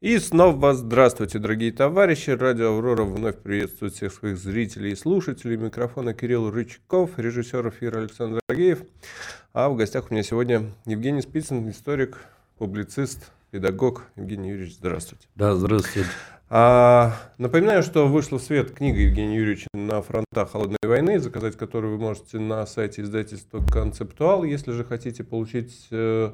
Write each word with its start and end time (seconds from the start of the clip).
И 0.00 0.20
снова 0.20 0.74
здравствуйте, 0.74 1.40
дорогие 1.40 1.72
товарищи. 1.72 2.30
Радио 2.30 2.68
«Аврора» 2.68 3.02
вновь 3.02 3.38
приветствует 3.38 3.94
всех 3.94 4.12
своих 4.12 4.38
зрителей 4.38 4.92
и 4.92 4.94
слушателей. 4.94 5.56
Микрофона 5.56 6.14
Кирилл 6.14 6.52
Рычков, 6.52 7.18
режиссер 7.18 7.68
эфира 7.68 7.98
Александр 7.98 8.38
Агеев. 8.48 8.78
А 9.52 9.68
в 9.68 9.74
гостях 9.74 10.08
у 10.08 10.14
меня 10.14 10.22
сегодня 10.22 10.70
Евгений 10.86 11.20
Спицын, 11.20 11.68
историк, 11.68 12.18
публицист, 12.58 13.32
педагог. 13.50 14.04
Евгений 14.14 14.50
Юрьевич, 14.50 14.76
здравствуйте. 14.76 15.26
Да, 15.34 15.56
здравствуйте. 15.56 16.08
А, 16.48 17.16
напоминаю, 17.36 17.82
что 17.82 18.06
вышла 18.06 18.38
в 18.38 18.42
свет 18.42 18.70
книга 18.70 19.00
Евгения 19.00 19.36
Юрьевича 19.36 19.66
«На 19.74 20.00
фронтах 20.00 20.52
холодной 20.52 20.78
войны», 20.84 21.18
заказать 21.18 21.56
которую 21.56 21.96
вы 21.96 22.00
можете 22.00 22.38
на 22.38 22.64
сайте 22.66 23.02
издательства 23.02 23.60
«Концептуал». 23.66 24.44
Если 24.44 24.70
же 24.70 24.84
хотите 24.84 25.24
получить 25.24 25.88
э, 25.90 26.30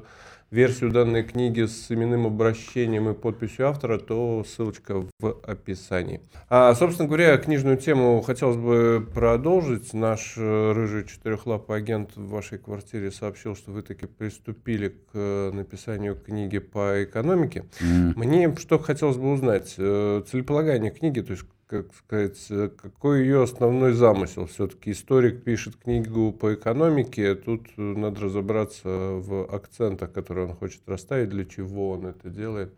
версию 0.51 0.91
данной 0.91 1.23
книги 1.23 1.65
с 1.65 1.91
именным 1.91 2.25
обращением 2.27 3.09
и 3.09 3.13
подписью 3.13 3.67
автора, 3.67 3.97
то 3.97 4.45
ссылочка 4.47 5.05
в 5.19 5.39
описании. 5.43 6.21
А, 6.49 6.73
собственно 6.75 7.07
говоря, 7.07 7.37
книжную 7.37 7.77
тему 7.77 8.21
хотелось 8.21 8.57
бы 8.57 9.05
продолжить. 9.13 9.93
Наш 9.93 10.35
э, 10.37 10.71
рыжий 10.71 11.05
четырехлапый 11.07 11.77
агент 11.77 12.15
в 12.15 12.29
вашей 12.29 12.57
квартире 12.57 13.11
сообщил, 13.11 13.55
что 13.55 13.71
вы 13.71 13.81
таки 13.81 14.05
приступили 14.05 14.89
к 14.89 15.09
э, 15.13 15.51
написанию 15.51 16.15
книги 16.15 16.59
по 16.59 17.03
экономике. 17.03 17.65
Mm. 17.81 18.13
Мне 18.15 18.55
что 18.57 18.79
хотелось 18.79 19.17
бы 19.17 19.31
узнать. 19.31 19.75
Э, 19.77 20.23
целеполагание 20.29 20.91
книги, 20.91 21.21
то 21.21 21.31
есть 21.31 21.45
как 21.67 21.93
сказать, 21.93 22.47
какой 22.77 23.21
ее 23.21 23.43
основной 23.43 23.93
замысел? 23.93 24.45
Все-таки 24.45 24.91
историк 24.91 25.43
пишет 25.43 25.75
книгу 25.75 26.31
по 26.31 26.53
экономике, 26.53 27.35
тут 27.35 27.67
надо 27.77 28.21
разобраться 28.21 28.87
в 28.87 29.45
акцентах, 29.53 30.11
которые 30.11 30.47
он 30.47 30.55
хочет 30.55 30.81
расставить, 30.87 31.29
для 31.29 31.45
чего 31.45 31.91
он 31.91 32.07
это 32.07 32.29
делает 32.29 32.73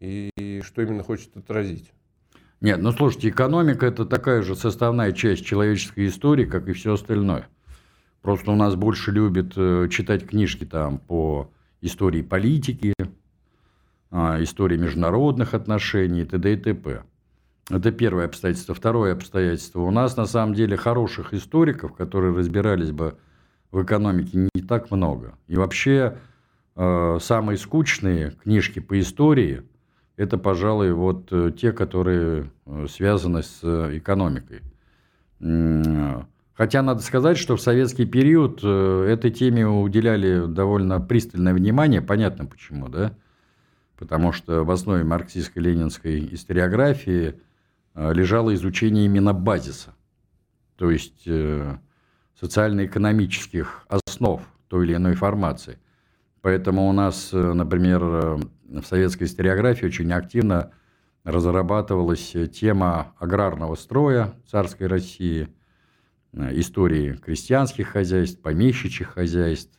и 0.00 0.62
что 0.64 0.82
именно 0.82 1.02
хочет 1.02 1.36
отразить. 1.36 1.92
Нет, 2.60 2.80
ну 2.80 2.92
слушайте, 2.92 3.28
экономика 3.28 3.86
это 3.86 4.06
такая 4.06 4.42
же 4.42 4.56
составная 4.56 5.12
часть 5.12 5.44
человеческой 5.44 6.06
истории, 6.06 6.46
как 6.46 6.68
и 6.68 6.72
все 6.72 6.94
остальное. 6.94 7.48
Просто 8.22 8.50
у 8.50 8.56
нас 8.56 8.74
больше 8.74 9.10
любят 9.10 9.52
э, 9.56 9.88
читать 9.90 10.26
книжки 10.26 10.64
там 10.64 10.98
по 10.98 11.50
истории 11.82 12.22
политики, 12.22 12.94
а, 14.10 14.42
истории 14.42 14.78
международных 14.78 15.52
отношений 15.52 16.22
и 16.22 16.24
т.д. 16.24 16.54
и 16.54 16.56
т.п. 16.56 17.02
Это 17.70 17.92
первое 17.92 18.26
обстоятельство. 18.26 18.74
Второе 18.74 19.12
обстоятельство. 19.12 19.80
У 19.80 19.90
нас 19.90 20.16
на 20.16 20.26
самом 20.26 20.54
деле 20.54 20.76
хороших 20.76 21.32
историков, 21.32 21.94
которые 21.94 22.34
разбирались 22.34 22.90
бы 22.90 23.16
в 23.70 23.82
экономике, 23.82 24.50
не 24.54 24.62
так 24.62 24.90
много. 24.90 25.34
И 25.46 25.56
вообще 25.56 26.18
э, 26.76 27.18
самые 27.20 27.56
скучные 27.56 28.32
книжки 28.32 28.80
по 28.80 29.00
истории– 29.00 29.62
это, 30.16 30.36
пожалуй, 30.36 30.92
вот 30.92 31.28
э, 31.32 31.52
те, 31.58 31.72
которые 31.72 32.50
э, 32.66 32.86
связаны 32.88 33.42
с 33.42 33.62
экономикой. 33.96 34.60
Хотя 36.54 36.82
надо 36.82 37.02
сказать, 37.02 37.36
что 37.36 37.56
в 37.56 37.60
советский 37.60 38.06
период 38.06 38.62
этой 38.62 39.30
теме 39.32 39.66
уделяли 39.66 40.46
довольно 40.46 41.00
пристальное 41.00 41.52
внимание, 41.52 42.00
понятно 42.00 42.46
почему, 42.46 42.88
да? 42.88 43.12
Потому 43.98 44.32
что 44.32 44.62
в 44.62 44.70
основе 44.70 45.02
марксистско-ленинской 45.02 46.32
историографии– 46.32 47.34
лежало 47.94 48.54
изучение 48.54 49.06
именно 49.06 49.32
базиса, 49.32 49.94
то 50.76 50.90
есть 50.90 51.22
э, 51.26 51.78
социально-экономических 52.38 53.86
основ 53.88 54.42
той 54.68 54.86
или 54.86 54.96
иной 54.96 55.14
формации. 55.14 55.78
Поэтому 56.40 56.88
у 56.88 56.92
нас, 56.92 57.30
э, 57.32 57.52
например, 57.52 58.00
в 58.02 58.84
советской 58.84 59.24
историографии 59.24 59.86
очень 59.86 60.12
активно 60.12 60.72
разрабатывалась 61.22 62.34
тема 62.52 63.14
аграрного 63.18 63.76
строя 63.76 64.34
царской 64.50 64.88
России, 64.88 65.48
истории 66.32 67.14
крестьянских 67.14 67.88
хозяйств, 67.88 68.42
помещичьих 68.42 69.10
хозяйств, 69.10 69.78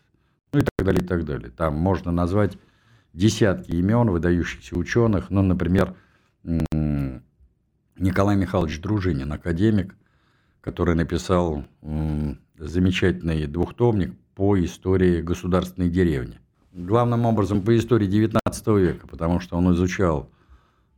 ну 0.54 0.62
и 0.62 0.64
так 0.64 0.86
далее, 0.86 1.04
и 1.04 1.08
так 1.08 1.26
далее. 1.26 1.50
Там 1.52 1.76
можно 1.76 2.12
назвать 2.12 2.58
десятки 3.14 3.72
имен 3.72 4.10
выдающихся 4.10 4.78
ученых, 4.78 5.30
ну, 5.30 5.42
например, 5.42 5.96
Николай 7.98 8.36
Михайлович 8.36 8.82
Дружинин, 8.82 9.32
академик, 9.32 9.96
который 10.60 10.96
написал 10.96 11.64
замечательный 12.58 13.48
двухтомник 13.48 14.14
по 14.36 14.60
истории 14.62 15.22
государственной 15.22 15.90
деревни. 15.90 16.40
Главным 16.74 17.26
образом 17.26 17.62
по 17.62 17.76
истории 17.78 18.10
XIX 18.10 18.80
века, 18.80 19.08
потому 19.08 19.40
что 19.40 19.56
он 19.56 19.74
изучал 19.74 20.30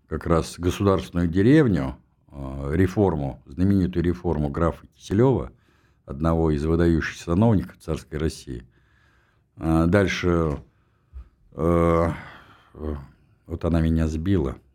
как 0.08 0.26
раз 0.26 0.56
государственную 0.58 1.28
деревню, 1.28 1.98
э, 2.32 2.72
реформу, 2.74 3.44
знаменитую 3.46 4.04
реформу 4.04 4.50
графа 4.50 4.88
Киселева, 4.96 5.52
одного 6.06 6.50
из 6.50 6.66
выдающихся 6.66 7.26
сановников 7.26 7.78
царской 7.78 8.18
России. 8.18 8.64
А 9.58 9.86
дальше, 9.86 10.58
э, 11.52 12.12
вот 12.74 13.66
она 13.66 13.82
меня 13.82 14.08
сбила– 14.08 14.56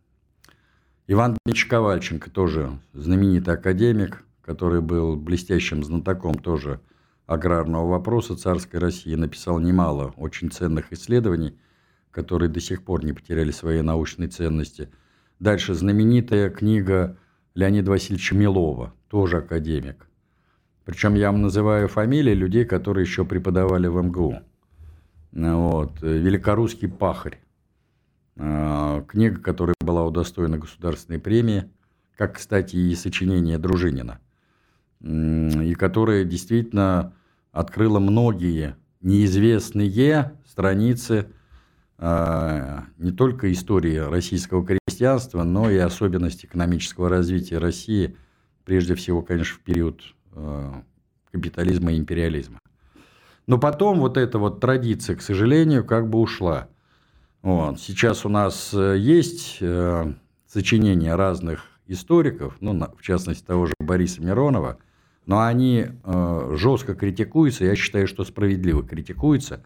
Иван 1.13 1.37
Дмитриевич 1.45 1.67
Ковальченко, 1.67 2.31
тоже 2.31 2.79
знаменитый 2.95 3.53
академик, 3.53 4.25
который 4.41 4.81
был 4.81 5.15
блестящим 5.15 5.85
знатоком 5.85 6.37
тоже 6.37 6.81
аграрного 7.27 7.87
вопроса 7.87 8.35
царской 8.35 8.81
России, 8.81 9.15
написал 9.15 9.59
немало 9.59 10.15
очень 10.17 10.51
ценных 10.51 10.91
исследований, 10.91 11.59
которые 12.11 12.49
до 12.49 12.61
сих 12.61 12.83
пор 12.83 13.05
не 13.05 13.13
потеряли 13.13 13.51
своей 13.51 13.83
научной 13.83 14.29
ценности. 14.29 14.89
Дальше 15.39 15.75
знаменитая 15.75 16.49
книга 16.49 17.19
Леонида 17.55 17.91
Васильевича 17.91 18.35
Милова, 18.35 18.95
тоже 19.11 19.37
академик. 19.37 20.09
Причем 20.87 21.13
я 21.13 21.31
вам 21.31 21.43
называю 21.43 21.89
фамилии 21.89 22.33
людей, 22.33 22.65
которые 22.65 23.05
еще 23.05 23.27
преподавали 23.27 23.87
в 23.87 24.03
МГУ. 24.03 24.37
Вот. 25.33 26.01
Великорусский 26.01 26.89
пахарь. 26.89 27.39
А, 28.37 29.03
книга, 29.03 29.41
которая 29.41 29.75
была 29.81 30.05
удостоена 30.05 30.59
государственной 30.59 31.19
премии, 31.19 31.71
как, 32.17 32.37
кстати, 32.37 32.77
и 32.77 32.95
сочинение 32.95 33.59
Дружинина, 33.59 34.21
и 35.01 35.75
которая 35.79 36.25
действительно 36.25 37.15
открыла 37.51 37.99
многие 37.99 38.77
неизвестные 39.01 40.33
страницы 40.47 41.29
а, 41.99 42.85
не 42.99 43.13
только 43.13 43.53
истории 43.53 43.97
российского 43.97 44.65
крестьянства, 44.67 45.43
но 45.43 45.71
и 45.71 45.77
особенности 45.77 46.47
экономического 46.47 47.09
развития 47.09 47.59
России, 47.59 48.17
прежде 48.65 48.95
всего, 48.95 49.23
конечно, 49.23 49.57
в 49.57 49.61
период 49.61 50.03
а, 50.33 50.83
капитализма 51.31 51.93
и 51.93 51.99
империализма. 51.99 52.59
Но 53.47 53.59
потом 53.59 53.99
вот 54.01 54.17
эта 54.17 54.39
вот 54.39 54.61
традиция, 54.61 55.17
к 55.17 55.23
сожалению, 55.23 55.85
как 55.85 56.09
бы 56.09 56.21
ушла. 56.21 56.69
Вот. 57.43 57.81
Сейчас 57.81 58.25
у 58.25 58.29
нас 58.29 58.73
э, 58.73 58.97
есть 58.99 59.59
э, 59.61 60.13
сочинения 60.47 61.17
разных 61.17 61.65
историков, 61.89 62.57
ну, 62.61 62.79
в 62.97 63.03
частности 63.03 63.45
того 63.45 63.67
же 63.67 63.75
Бориса 63.81 64.23
Миронова, 64.23 64.79
но 65.27 65.43
они 65.43 65.87
э, 65.89 66.53
жестко 66.57 66.95
критикуются, 66.95 67.65
я 67.65 67.75
считаю, 67.75 68.07
что 68.07 68.25
справедливо 68.25 68.85
критикуются, 68.85 69.65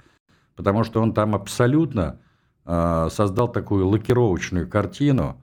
потому 0.55 0.85
что 0.85 1.03
он 1.03 1.13
там 1.13 1.35
абсолютно 1.35 2.21
создал 2.65 3.47
такую 3.53 3.87
лакировочную 3.87 4.69
картину, 4.69 5.41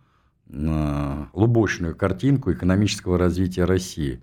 лубочную 0.49 1.95
картинку 1.95 2.51
экономического 2.51 3.17
развития 3.17 3.63
России, 3.63 4.21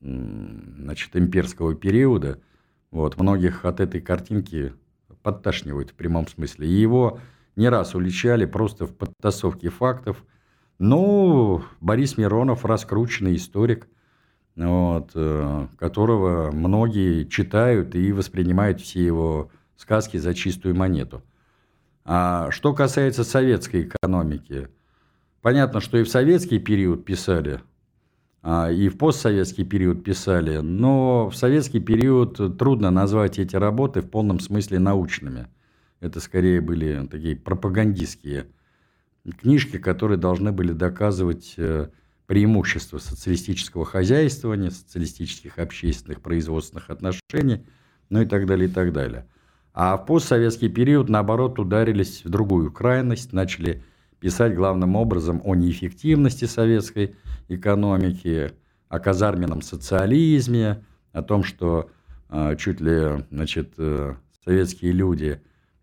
значит, 0.00 1.14
имперского 1.14 1.76
периода. 1.76 2.40
Вот, 2.90 3.20
многих 3.20 3.64
от 3.64 3.78
этой 3.78 4.00
картинки 4.00 4.72
подташнивает 5.22 5.90
в 5.90 5.94
прямом 5.94 6.26
смысле. 6.28 6.68
И 6.68 6.72
его 6.72 7.20
не 7.56 7.68
раз 7.68 7.94
уличали 7.94 8.44
просто 8.46 8.86
в 8.86 8.94
подтасовке 8.94 9.68
фактов. 9.68 10.24
Ну, 10.78 11.62
Борис 11.80 12.16
Миронов 12.16 12.64
раскрученный 12.64 13.36
историк, 13.36 13.88
вот, 14.56 15.10
э, 15.14 15.66
которого 15.78 16.50
многие 16.52 17.24
читают 17.24 17.94
и 17.94 18.12
воспринимают 18.12 18.80
все 18.80 19.04
его 19.04 19.50
сказки 19.76 20.16
за 20.16 20.34
чистую 20.34 20.74
монету. 20.74 21.22
А 22.04 22.50
что 22.50 22.74
касается 22.74 23.24
советской 23.24 23.90
экономики, 23.90 24.68
понятно, 25.42 25.80
что 25.80 25.98
и 25.98 26.02
в 26.02 26.08
советский 26.08 26.58
период 26.58 27.04
писали 27.04 27.60
и 28.42 28.88
в 28.88 28.96
постсоветский 28.96 29.64
период 29.64 30.02
писали, 30.02 30.58
но 30.58 31.28
в 31.28 31.36
советский 31.36 31.80
период 31.80 32.58
трудно 32.58 32.90
назвать 32.90 33.38
эти 33.38 33.54
работы 33.56 34.00
в 34.00 34.08
полном 34.08 34.40
смысле 34.40 34.78
научными. 34.78 35.48
Это 36.00 36.20
скорее 36.20 36.62
были 36.62 37.06
такие 37.10 37.36
пропагандистские 37.36 38.46
книжки, 39.38 39.78
которые 39.78 40.16
должны 40.16 40.52
были 40.52 40.72
доказывать 40.72 41.54
э, 41.58 41.90
преимущества 42.26 42.98
социалистического 42.98 43.84
хозяйствования, 43.84 44.70
социалистических 44.70 45.58
общественных 45.58 46.22
производственных 46.22 46.88
отношений, 46.88 47.66
ну 48.08 48.22
и 48.22 48.24
так 48.24 48.46
далее, 48.46 48.68
и 48.68 48.72
так 48.72 48.92
далее. 48.92 49.26
А 49.74 49.96
в 49.96 50.06
постсоветский 50.06 50.68
период, 50.68 51.08
наоборот, 51.08 51.58
ударились 51.58 52.24
в 52.24 52.30
другую 52.30 52.72
крайность, 52.72 53.32
начали 53.32 53.82
писать 54.20 54.54
главным 54.54 54.96
образом 54.96 55.40
о 55.44 55.54
неэффективности 55.54 56.44
советской 56.44 57.16
экономики, 57.48 58.52
о 58.88 59.00
казарменном 59.00 59.62
социализме, 59.62 60.84
о 61.12 61.22
том, 61.22 61.42
что 61.42 61.90
э, 62.28 62.56
чуть 62.56 62.80
ли 62.80 63.24
значит, 63.30 63.72
э, 63.78 64.14
советские 64.44 64.92
люди 64.92 65.40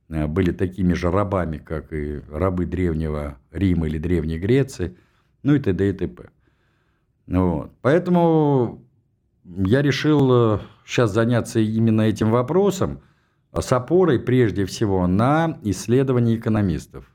э, 0.09 0.27
были 0.27 0.51
такими 0.51 0.93
же 0.93 1.09
рабами, 1.09 1.57
как 1.57 1.91
и 1.91 2.21
рабы 2.31 2.65
древнего 2.65 3.37
Рима 3.51 3.87
или 3.87 3.97
древней 3.97 4.37
Греции, 4.37 4.95
ну 5.43 5.55
и 5.55 5.59
т.д. 5.59 5.89
и 5.89 5.93
т.п. 5.93 6.29
Вот. 7.27 7.71
Поэтому 7.81 8.85
я 9.43 9.81
решил 9.81 10.61
сейчас 10.85 11.13
заняться 11.13 11.59
именно 11.59 12.01
этим 12.01 12.31
вопросом, 12.31 13.01
с 13.53 13.71
опорой 13.71 14.19
прежде 14.19 14.65
всего 14.65 15.07
на 15.07 15.57
исследования 15.63 16.35
экономистов, 16.35 17.11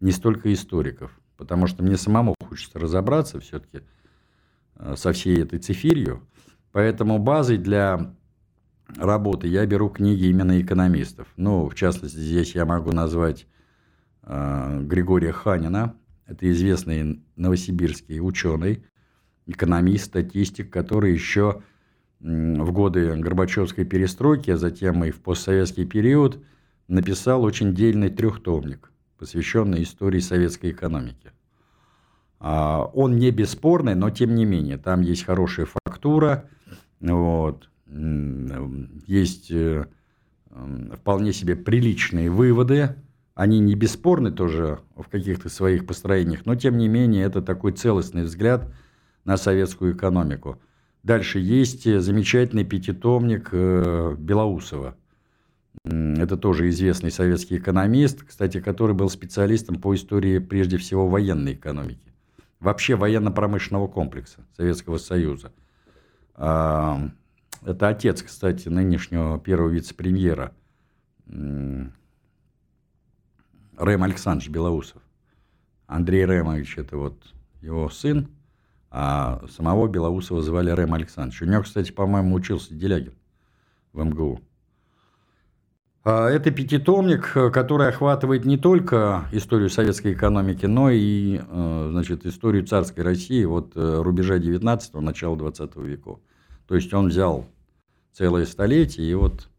не 0.00 0.12
столько 0.12 0.52
историков, 0.52 1.18
потому 1.36 1.66
что 1.66 1.82
мне 1.82 1.96
самому 1.96 2.34
хочется 2.42 2.78
разобраться 2.78 3.40
все-таки 3.40 3.82
со 4.94 5.12
всей 5.12 5.42
этой 5.42 5.58
цифирью. 5.58 6.22
Поэтому 6.72 7.18
базой 7.18 7.58
для 7.58 8.14
работы 8.96 9.48
я 9.48 9.66
беру 9.66 9.88
книги 9.88 10.26
именно 10.26 10.60
экономистов. 10.60 11.28
Ну, 11.36 11.68
в 11.68 11.74
частности, 11.74 12.16
здесь 12.16 12.54
я 12.54 12.64
могу 12.64 12.92
назвать 12.92 13.46
э, 14.22 14.80
Григория 14.82 15.32
Ханина. 15.32 15.94
Это 16.26 16.50
известный 16.50 17.22
новосибирский 17.36 18.20
ученый, 18.20 18.84
экономист, 19.46 20.06
статистик, 20.06 20.70
который 20.70 21.12
еще 21.12 21.62
в 22.20 22.72
годы 22.72 23.16
Горбачевской 23.16 23.84
перестройки, 23.84 24.50
а 24.50 24.56
затем 24.56 25.04
и 25.04 25.10
в 25.10 25.20
постсоветский 25.20 25.86
период 25.86 26.44
написал 26.88 27.44
очень 27.44 27.74
дельный 27.74 28.10
трехтомник, 28.10 28.90
посвященный 29.18 29.82
истории 29.82 30.20
советской 30.20 30.70
экономики. 30.70 31.32
А, 32.40 32.82
он 32.94 33.16
не 33.16 33.30
бесспорный, 33.30 33.94
но 33.94 34.10
тем 34.10 34.34
не 34.34 34.44
менее, 34.44 34.78
там 34.78 35.00
есть 35.00 35.24
хорошая 35.24 35.66
фактура, 35.66 36.48
вот, 37.00 37.68
есть 39.06 39.50
э, 39.50 39.86
вполне 40.94 41.32
себе 41.32 41.56
приличные 41.56 42.30
выводы, 42.30 42.96
они 43.34 43.60
не 43.60 43.74
бесспорны 43.74 44.32
тоже 44.32 44.80
в 44.96 45.08
каких-то 45.08 45.48
своих 45.48 45.86
построениях, 45.86 46.44
но 46.44 46.54
тем 46.54 46.76
не 46.76 46.88
менее 46.88 47.24
это 47.24 47.40
такой 47.40 47.72
целостный 47.72 48.24
взгляд 48.24 48.72
на 49.24 49.36
советскую 49.36 49.94
экономику. 49.94 50.60
Дальше 51.02 51.38
есть 51.38 51.84
замечательный 52.00 52.64
пятитомник 52.64 53.50
э, 53.52 54.16
Белоусова. 54.18 54.96
Это 55.90 56.36
тоже 56.36 56.68
известный 56.68 57.10
советский 57.10 57.56
экономист, 57.56 58.22
кстати, 58.22 58.60
который 58.60 58.94
был 58.94 59.08
специалистом 59.08 59.80
по 59.80 59.94
истории 59.94 60.38
прежде 60.38 60.76
всего 60.76 61.08
военной 61.08 61.54
экономики 61.54 62.08
вообще 62.60 62.96
военно-промышленного 62.96 63.88
комплекса 63.88 64.44
Советского 64.56 64.98
Союза. 64.98 65.52
А, 66.34 67.10
это 67.62 67.88
отец, 67.88 68.22
кстати, 68.22 68.68
нынешнего 68.68 69.38
первого 69.38 69.70
вице-премьера 69.70 70.52
Рэм 71.26 71.92
Александрович 73.76 74.50
Белоусов. 74.50 75.02
Андрей 75.86 76.24
Рэмович– 76.24 76.78
это 76.78 76.96
вот 76.96 77.22
его 77.60 77.88
сын, 77.88 78.28
а 78.90 79.44
самого 79.48 79.88
Белоусова 79.88 80.42
звали 80.42 80.70
Рэм 80.70 80.94
Александрович. 80.94 81.42
У 81.42 81.46
него, 81.46 81.62
кстати, 81.62 81.92
по-моему, 81.92 82.34
учился 82.34 82.74
Делягин 82.74 83.14
в 83.92 84.04
МГУ. 84.04 84.40
А, 86.10 86.30
это 86.30 86.50
пятитомник, 86.50 87.34
который 87.52 87.88
охватывает 87.88 88.46
не 88.46 88.56
только 88.56 89.28
историю 89.30 89.68
советской 89.68 90.14
экономики, 90.14 90.64
но 90.64 90.88
и 90.88 91.38
э, 91.46 91.88
значит, 91.90 92.24
историю 92.24 92.66
царской 92.66 93.04
России 93.04 93.44
от 93.44 93.72
э, 93.74 94.00
рубежа 94.00 94.38
19-го, 94.38 95.02
начала 95.02 95.36
20 95.36 95.76
веков. 95.76 96.20
То 96.66 96.76
есть 96.76 96.94
он 96.94 97.08
взял 97.08 97.44
целое 98.14 98.46
столетие 98.46 99.10
и 99.10 99.14
вот... 99.14 99.50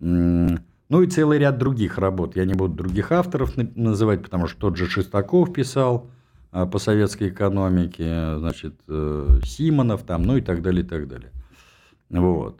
Ну 0.00 1.02
и 1.02 1.06
целый 1.06 1.38
ряд 1.38 1.58
других 1.58 1.98
работ. 1.98 2.34
Я 2.34 2.46
не 2.46 2.54
буду 2.54 2.72
других 2.72 3.12
авторов 3.12 3.54
называть, 3.58 4.22
потому 4.22 4.46
что 4.46 4.58
тот 4.58 4.78
же 4.78 4.86
Шестаков 4.86 5.52
писал 5.52 6.08
по 6.50 6.78
советской 6.78 7.28
экономике, 7.28 8.38
значит, 8.38 8.74
э, 8.88 9.40
Симонов 9.44 10.02
там, 10.04 10.22
ну 10.22 10.38
и 10.38 10.40
так 10.40 10.62
далее, 10.62 10.82
и 10.82 10.88
так 10.88 11.08
далее. 11.08 11.30
Вот. 12.08 12.58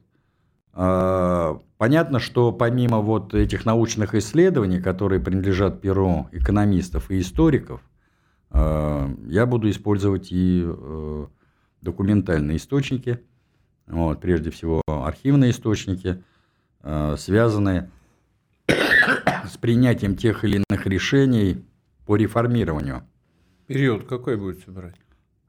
А, 0.81 1.61
понятно, 1.77 2.21
что 2.21 2.53
помимо 2.53 2.99
вот 2.99 3.35
этих 3.35 3.67
научных 3.67 4.15
исследований, 4.15 4.81
которые 4.81 5.19
принадлежат 5.19 5.81
перу 5.81 6.29
экономистов 6.31 7.11
и 7.11 7.19
историков, 7.19 7.81
а, 8.51 9.13
я 9.27 9.45
буду 9.47 9.69
использовать 9.71 10.31
и 10.31 10.63
э, 10.65 11.27
документальные 11.83 12.59
источники, 12.59 13.19
вот, 13.89 14.21
прежде 14.21 14.53
всего 14.53 14.83
архивные 14.87 15.51
источники, 15.51 16.23
а, 16.81 17.17
связанные 17.17 17.91
с 18.69 19.57
принятием 19.61 20.15
тех 20.15 20.45
или 20.45 20.63
иных 20.71 20.87
решений 20.87 21.65
по 22.07 22.15
реформированию. 22.15 23.03
Период 23.67 24.05
какой 24.07 24.37
будете 24.37 24.71
брать? 24.71 24.95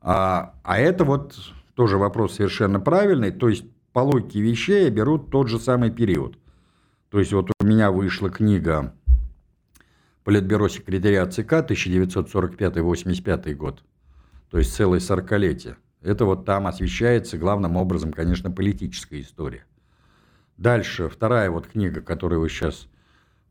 А, 0.02 0.56
а 0.64 0.80
это 0.80 1.04
вот 1.06 1.38
тоже 1.76 2.00
вопрос 2.00 2.38
совершенно 2.38 2.80
правильный. 2.80 3.30
То 3.30 3.48
есть 3.48 3.66
по 4.00 4.04
логике 4.04 4.40
вещей 4.40 4.90
беру 4.90 5.18
тот 5.18 5.50
же 5.50 5.60
самый 5.60 5.92
период. 5.92 6.38
То 7.10 7.20
есть 7.20 7.34
вот 7.34 7.52
у 7.60 7.66
меня 7.66 7.92
вышла 7.92 8.30
книга 8.30 8.94
Политбюро 10.24 10.70
секретаря 10.70 11.26
ЦК 11.26 11.56
1945-85 11.70 13.54
год. 13.56 13.84
То 14.50 14.58
есть 14.58 14.74
целое 14.74 15.02
сорокалетие. 15.02 15.76
Это 16.02 16.24
вот 16.24 16.46
там 16.46 16.68
освещается 16.68 17.38
главным 17.38 17.76
образом, 17.76 18.14
конечно, 18.14 18.50
политическая 18.50 19.20
история. 19.20 19.66
Дальше, 20.56 21.10
вторая 21.10 21.52
вот 21.52 21.68
книга, 21.68 22.00
которую 22.00 22.40
вы 22.40 22.48
сейчас 22.48 22.88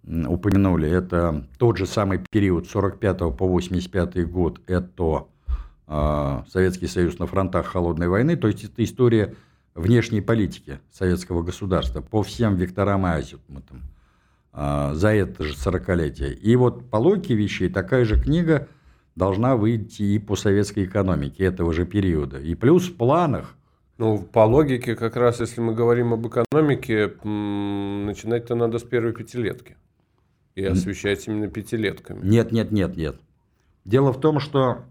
упомянули, 0.03 0.89
это 0.89 1.47
тот 1.59 1.77
же 1.77 1.85
самый 1.85 2.25
период 2.31 2.67
45 2.67 3.19
по 3.37 3.47
85 3.47 4.27
год, 4.31 4.63
это 4.67 5.27
э, 5.87 6.43
Советский 6.49 6.87
Союз 6.87 7.19
на 7.19 7.27
фронтах 7.27 7.67
Холодной 7.67 8.09
войны, 8.09 8.37
то 8.37 8.49
есть 8.49 8.65
это 8.65 8.83
история 8.83 9.35
внешней 9.79 10.21
политики 10.21 10.81
советского 10.93 11.43
государства 11.43 12.01
по 12.01 12.23
всем 12.23 12.57
векторам 12.57 13.07
и 13.07 13.11
азимутам 13.11 13.83
а, 14.53 14.95
за 14.95 15.15
это 15.15 15.45
же 15.45 15.55
40-летие. 15.55 16.35
И 16.35 16.57
вот 16.57 16.91
по 16.91 16.97
логике 16.97 17.35
вещей 17.35 17.69
такая 17.69 18.05
же 18.05 18.21
книга 18.21 18.69
должна 19.15 19.57
выйти 19.57 20.03
и 20.03 20.19
по 20.19 20.37
советской 20.37 20.85
экономике 20.85 21.45
этого 21.45 21.73
же 21.73 21.87
периода. 21.87 22.39
И 22.39 22.55
плюс 22.55 22.89
в 22.89 22.97
планах 22.97 23.55
ну, 23.99 24.19
по 24.19 24.47
логике, 24.47 24.95
как 24.95 25.17
раз 25.17 25.41
если 25.41 25.61
мы 25.61 25.75
говорим 25.75 26.13
об 26.13 26.25
экономике, 26.29 27.15
начинать-то 27.25 28.55
надо 28.55 28.79
с 28.79 28.85
первой 28.85 29.13
пятилетки. 29.13 29.77
И 30.55 30.65
освещать 30.65 31.27
именно 31.27 31.49
пятилетками. 31.49 32.21
Нет, 32.25 32.53
нет, 32.53 32.71
нет, 32.71 32.97
нет. 32.97 33.17
Дело 33.85 34.13
в 34.13 34.21
том, 34.21 34.39
что 34.39 34.85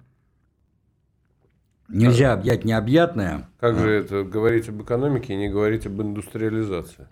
Нельзя 1.90 2.34
объять 2.34 2.66
необъятное. 2.66 3.50
Как 3.60 3.76
а. 3.76 3.80
же 3.80 3.90
это 3.90 4.24
говорить 4.24 4.68
об 4.70 4.82
экономике 4.82 5.34
и 5.34 5.38
не 5.38 5.50
говорить 5.50 5.86
об 5.86 6.02
индустриализации? 6.02 7.08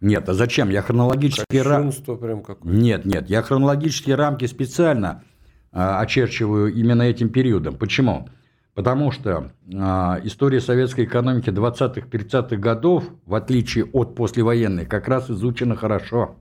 Нет, 0.00 0.28
а 0.28 0.34
зачем? 0.34 0.70
Я 0.70 0.82
хронологические 0.82 1.62
рамки... 1.62 2.16
прям 2.16 2.42
какое 2.42 2.72
Нет, 2.72 3.04
нет, 3.04 3.28
я 3.28 3.42
хронологические 3.42 4.16
рамки 4.16 4.46
специально 4.46 5.22
а, 5.72 6.00
очерчиваю 6.00 6.72
именно 6.72 7.02
этим 7.02 7.28
периодом. 7.28 7.76
Почему? 7.76 8.28
Потому 8.74 9.10
что 9.10 9.52
а, 9.74 10.18
история 10.24 10.60
советской 10.60 11.04
экономики 11.04 11.50
20-30-х 11.50 12.56
годов, 12.56 13.04
в 13.26 13.34
отличие 13.34 13.84
от 13.84 14.14
послевоенной, 14.14 14.86
как 14.86 15.06
раз 15.06 15.30
изучена 15.30 15.76
хорошо. 15.76 16.36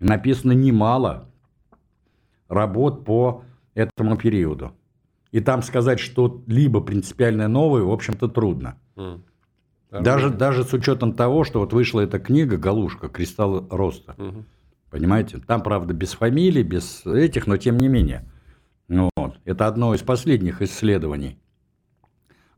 Написано 0.00 0.52
немало 0.52 1.28
работ 2.48 3.04
по 3.04 3.42
этому 3.74 4.16
периоду. 4.16 4.72
И 5.30 5.40
там 5.40 5.62
сказать 5.62 6.00
что-либо 6.00 6.80
принципиально 6.80 7.48
новое, 7.48 7.82
в 7.82 7.90
общем-то, 7.90 8.28
трудно. 8.28 8.78
Mm. 8.96 9.20
Даже, 9.90 10.30
даже 10.30 10.64
с 10.64 10.72
учетом 10.72 11.14
того, 11.14 11.44
что 11.44 11.60
вот 11.60 11.72
вышла 11.72 12.00
эта 12.00 12.18
книга 12.18 12.56
«Галушка. 12.56 13.08
Кристалл 13.08 13.66
роста». 13.70 14.14
Угу. 14.18 14.44
Понимаете? 14.90 15.38
Там, 15.38 15.62
правда, 15.62 15.94
без 15.94 16.12
фамилий, 16.12 16.62
без 16.62 17.04
этих, 17.06 17.46
но 17.46 17.56
тем 17.56 17.78
не 17.78 17.88
менее. 17.88 18.24
Вот. 18.88 19.38
Это 19.44 19.66
одно 19.66 19.94
из 19.94 20.02
последних 20.02 20.62
исследований. 20.62 21.38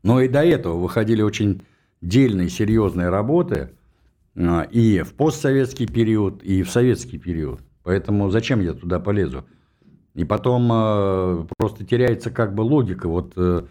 Но 0.03 0.21
и 0.21 0.27
до 0.27 0.43
этого 0.43 0.77
выходили 0.77 1.21
очень 1.21 1.63
дельные, 2.01 2.49
серьезные 2.49 3.09
работы 3.09 3.71
а, 4.35 4.63
и 4.63 5.01
в 5.01 5.13
постсоветский 5.13 5.87
период, 5.87 6.41
и 6.43 6.63
в 6.63 6.69
советский 6.69 7.17
период. 7.17 7.61
Поэтому 7.83 8.29
зачем 8.29 8.61
я 8.61 8.73
туда 8.73 8.99
полезу? 8.99 9.45
И 10.13 10.25
потом 10.25 10.69
э, 10.71 11.45
просто 11.57 11.85
теряется 11.85 12.31
как 12.31 12.53
бы 12.53 12.61
логика 12.61 13.07
вот 13.07 13.33
э, 13.37 13.63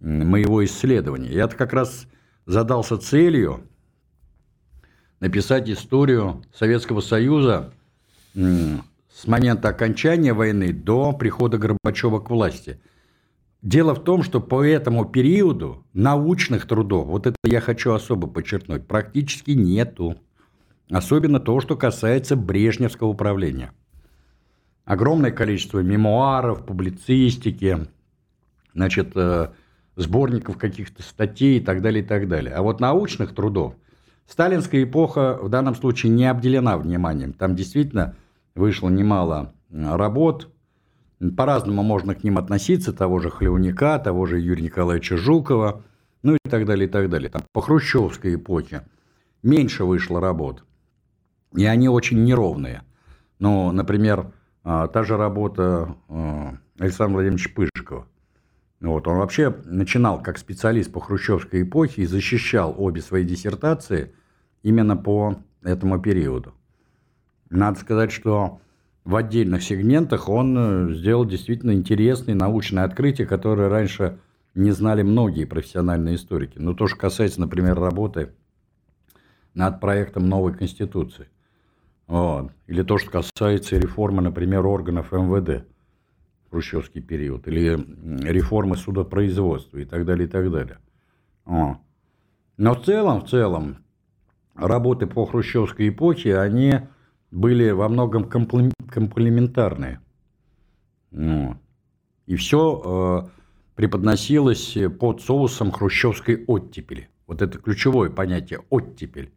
моего 0.00 0.64
исследования. 0.64 1.30
Я 1.32 1.48
как 1.48 1.72
раз 1.72 2.06
задался 2.44 2.98
целью 2.98 3.62
написать 5.20 5.70
историю 5.70 6.42
Советского 6.54 7.00
Союза 7.00 7.72
э, 8.34 8.76
с 9.10 9.26
момента 9.26 9.68
окончания 9.68 10.34
войны 10.34 10.72
до 10.72 11.12
прихода 11.12 11.56
Горбачева 11.56 12.20
к 12.20 12.28
власти. 12.28 12.78
Дело 13.62 13.94
в 13.94 14.04
том, 14.04 14.22
что 14.22 14.40
по 14.40 14.62
этому 14.62 15.06
периоду 15.06 15.84
научных 15.94 16.66
трудов, 16.68 17.06
вот 17.06 17.26
это 17.26 17.36
я 17.44 17.60
хочу 17.60 17.92
особо 17.92 18.28
подчеркнуть, 18.28 18.86
практически 18.86 19.52
нету. 19.52 20.16
Особенно 20.90 21.40
то, 21.40 21.60
что 21.60 21.74
касается 21.74 22.36
брежневского 22.36 23.08
управления. 23.08 23.72
Огромное 24.86 25.32
количество 25.32 25.80
мемуаров, 25.80 26.64
публицистики, 26.64 27.88
значит, 28.72 29.10
э, 29.16 29.48
сборников 29.96 30.56
каких-то 30.58 31.02
статей 31.02 31.58
и 31.58 31.60
так 31.60 31.82
далее, 31.82 32.04
и 32.04 32.06
так 32.06 32.28
далее. 32.28 32.54
А 32.54 32.62
вот 32.62 32.78
научных 32.78 33.34
трудов 33.34 33.74
сталинская 34.28 34.84
эпоха 34.84 35.38
в 35.42 35.48
данном 35.48 35.74
случае 35.74 36.12
не 36.12 36.26
обделена 36.26 36.78
вниманием. 36.78 37.32
Там 37.32 37.56
действительно 37.56 38.14
вышло 38.54 38.88
немало 38.88 39.52
работ, 39.70 40.48
по-разному 41.36 41.82
можно 41.82 42.14
к 42.14 42.22
ним 42.22 42.38
относиться, 42.38 42.92
того 42.92 43.18
же 43.18 43.28
Хлевника, 43.28 43.98
того 43.98 44.24
же 44.26 44.38
Юрия 44.38 44.62
Николаевича 44.62 45.16
Жукова, 45.16 45.82
ну 46.22 46.36
и 46.36 46.48
так 46.48 46.64
далее, 46.64 46.86
и 46.86 46.90
так 46.90 47.10
далее. 47.10 47.28
Там 47.28 47.42
по 47.52 47.60
хрущевской 47.60 48.36
эпохе 48.36 48.82
меньше 49.42 49.84
вышло 49.84 50.20
работ, 50.20 50.64
и 51.56 51.64
они 51.64 51.88
очень 51.88 52.22
неровные. 52.22 52.82
Ну, 53.40 53.72
например, 53.72 54.32
а, 54.68 54.88
та 54.88 55.04
же 55.04 55.16
работа 55.16 55.94
а, 56.08 56.56
Александра 56.80 57.14
Владимировича 57.14 57.50
Пышкова. 57.54 58.08
Вот, 58.80 59.06
он 59.06 59.18
вообще 59.18 59.54
начинал 59.64 60.20
как 60.20 60.38
специалист 60.38 60.92
по 60.92 61.00
хрущевской 61.00 61.62
эпохе 61.62 62.02
и 62.02 62.06
защищал 62.06 62.74
обе 62.76 63.00
свои 63.00 63.24
диссертации 63.24 64.12
именно 64.64 64.96
по 64.96 65.36
этому 65.62 66.00
периоду. 66.00 66.52
Надо 67.48 67.78
сказать, 67.78 68.10
что 68.10 68.60
в 69.04 69.14
отдельных 69.14 69.62
сегментах 69.62 70.28
он 70.28 70.56
э, 70.58 70.94
сделал 70.94 71.24
действительно 71.24 71.70
интересные 71.70 72.34
научные 72.34 72.84
открытия, 72.84 73.24
которые 73.24 73.68
раньше 73.68 74.18
не 74.56 74.72
знали 74.72 75.02
многие 75.02 75.44
профессиональные 75.44 76.16
историки. 76.16 76.58
Но 76.58 76.74
то, 76.74 76.88
что 76.88 76.96
касается, 76.98 77.40
например, 77.40 77.78
работы 77.78 78.30
над 79.54 79.80
проектом 79.80 80.28
новой 80.28 80.54
Конституции. 80.54 81.28
Вот. 82.06 82.52
Или 82.66 82.82
то, 82.82 82.98
что 82.98 83.10
касается 83.10 83.78
реформы, 83.78 84.22
например, 84.22 84.66
органов 84.66 85.12
МВД 85.12 85.66
в 86.46 86.50
хрущевский 86.50 87.00
период. 87.02 87.48
Или 87.48 87.76
реформы 88.28 88.76
судопроизводства 88.76 89.78
и 89.78 89.84
так 89.84 90.04
далее, 90.04 90.26
и 90.26 90.30
так 90.30 90.50
далее. 90.50 90.78
Вот. 91.44 91.78
Но 92.56 92.74
в 92.74 92.84
целом, 92.84 93.20
в 93.20 93.28
целом, 93.28 93.78
работы 94.54 95.06
по 95.06 95.26
хрущевской 95.26 95.88
эпохе, 95.88 96.38
они 96.38 96.80
были 97.30 97.70
во 97.70 97.88
многом 97.88 98.28
комплементарные. 98.28 100.00
Ну, 101.10 101.56
и 102.26 102.36
все 102.36 103.26
э, 103.26 103.28
преподносилось 103.74 104.76
под 104.98 105.22
соусом 105.22 105.70
хрущевской 105.70 106.44
оттепели. 106.46 107.08
Вот 107.26 107.42
это 107.42 107.58
ключевое 107.58 108.10
понятие– 108.10 108.60
оттепель. 108.70 109.32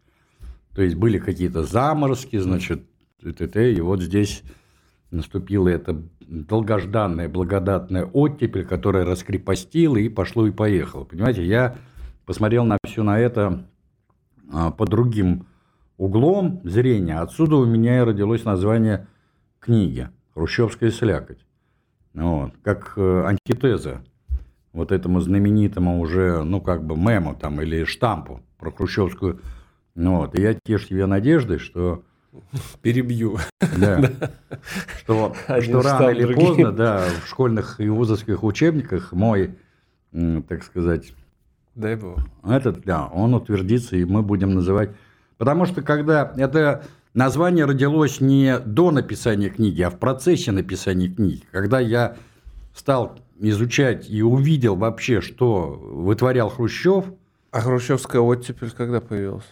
То 0.80 0.84
есть 0.84 0.96
были 0.96 1.18
какие-то 1.20 1.64
заморозки, 1.64 2.38
значит, 2.38 2.84
и 3.22 3.82
вот 3.82 4.02
здесь 4.02 4.44
наступила 5.12 5.68
эта 5.68 6.02
долгожданная, 6.22 7.28
благодатная 7.28 8.06
оттепель, 8.06 8.64
которая 8.64 9.04
раскрепостила 9.04 9.98
и 9.98 10.08
пошло 10.08 10.48
и 10.48 10.52
поехало. 10.52 11.04
Понимаете, 11.04 11.46
я 11.46 11.76
посмотрел 12.26 12.64
на 12.64 12.78
все 12.86 13.04
на 13.04 13.20
это 13.20 13.66
а, 14.54 14.72
по 14.72 14.86
другим 14.86 15.48
углом 15.98 16.62
зрения. 16.64 17.20
Отсюда 17.20 17.58
у 17.58 17.66
меня 17.66 17.98
и 17.98 18.06
родилось 18.06 18.46
название 18.46 19.06
книги 19.60 20.08
«Хрущевская 20.34 20.92
слякоть». 20.92 21.46
Вот, 22.14 22.54
как 22.64 22.94
э, 22.96 23.24
антитеза 23.26 24.02
вот 24.72 24.94
этому 24.94 25.20
знаменитому 25.20 26.00
уже, 26.00 26.42
ну, 26.44 26.62
как 26.62 26.86
бы 26.86 26.96
мему 26.96 27.36
там 27.36 27.60
или 27.60 27.84
штампу 27.84 28.40
про 28.58 28.72
хрущевскую. 28.72 29.42
Ну, 29.96 30.18
вот, 30.18 30.36
и 30.36 30.42
я 30.42 30.54
тешу 30.54 30.88
себе 30.88 31.06
надеждой, 31.06 31.60
что... 31.60 32.04
Перебью. 32.82 33.40
Да. 33.78 34.02
Что, 35.00 35.34
что 35.62 35.82
рано 35.82 36.10
или 36.12 36.24
другим. 36.26 36.46
поздно, 36.46 36.72
да, 36.72 37.04
в 37.24 37.28
школьных 37.28 37.80
и 37.80 37.90
вузовских 37.90 38.44
учебниках 38.44 39.14
мой, 39.14 39.56
так 40.48 40.64
сказать... 40.64 41.14
Дай 41.74 41.96
бог. 41.96 42.20
Этот, 42.44 42.84
да, 42.84 43.08
он 43.08 43.34
утвердится, 43.34 43.96
и 43.96 44.06
мы 44.06 44.22
будем 44.22 44.54
называть 44.54 44.92
Потому 45.40 45.66
что 45.66 45.82
когда 45.82 46.34
это 46.36 46.84
название 47.14 47.64
родилось 47.64 48.20
не 48.20 48.60
до 48.60 48.92
написания 48.92 49.50
книги, 49.50 49.82
а 49.82 49.90
в 49.90 49.98
процессе 49.98 50.52
написания 50.52 51.08
книги, 51.08 51.44
когда 51.52 51.80
я 51.80 52.18
стал 52.76 53.18
изучать 53.40 54.10
и 54.10 54.22
увидел 54.22 54.76
вообще, 54.76 55.22
что 55.22 55.80
вытворял 55.82 56.50
Хрущев. 56.50 57.06
А 57.52 57.62
хрущевская 57.62 58.22
оттепель 58.22 58.70
когда 58.72 59.00
появилась? 59.00 59.46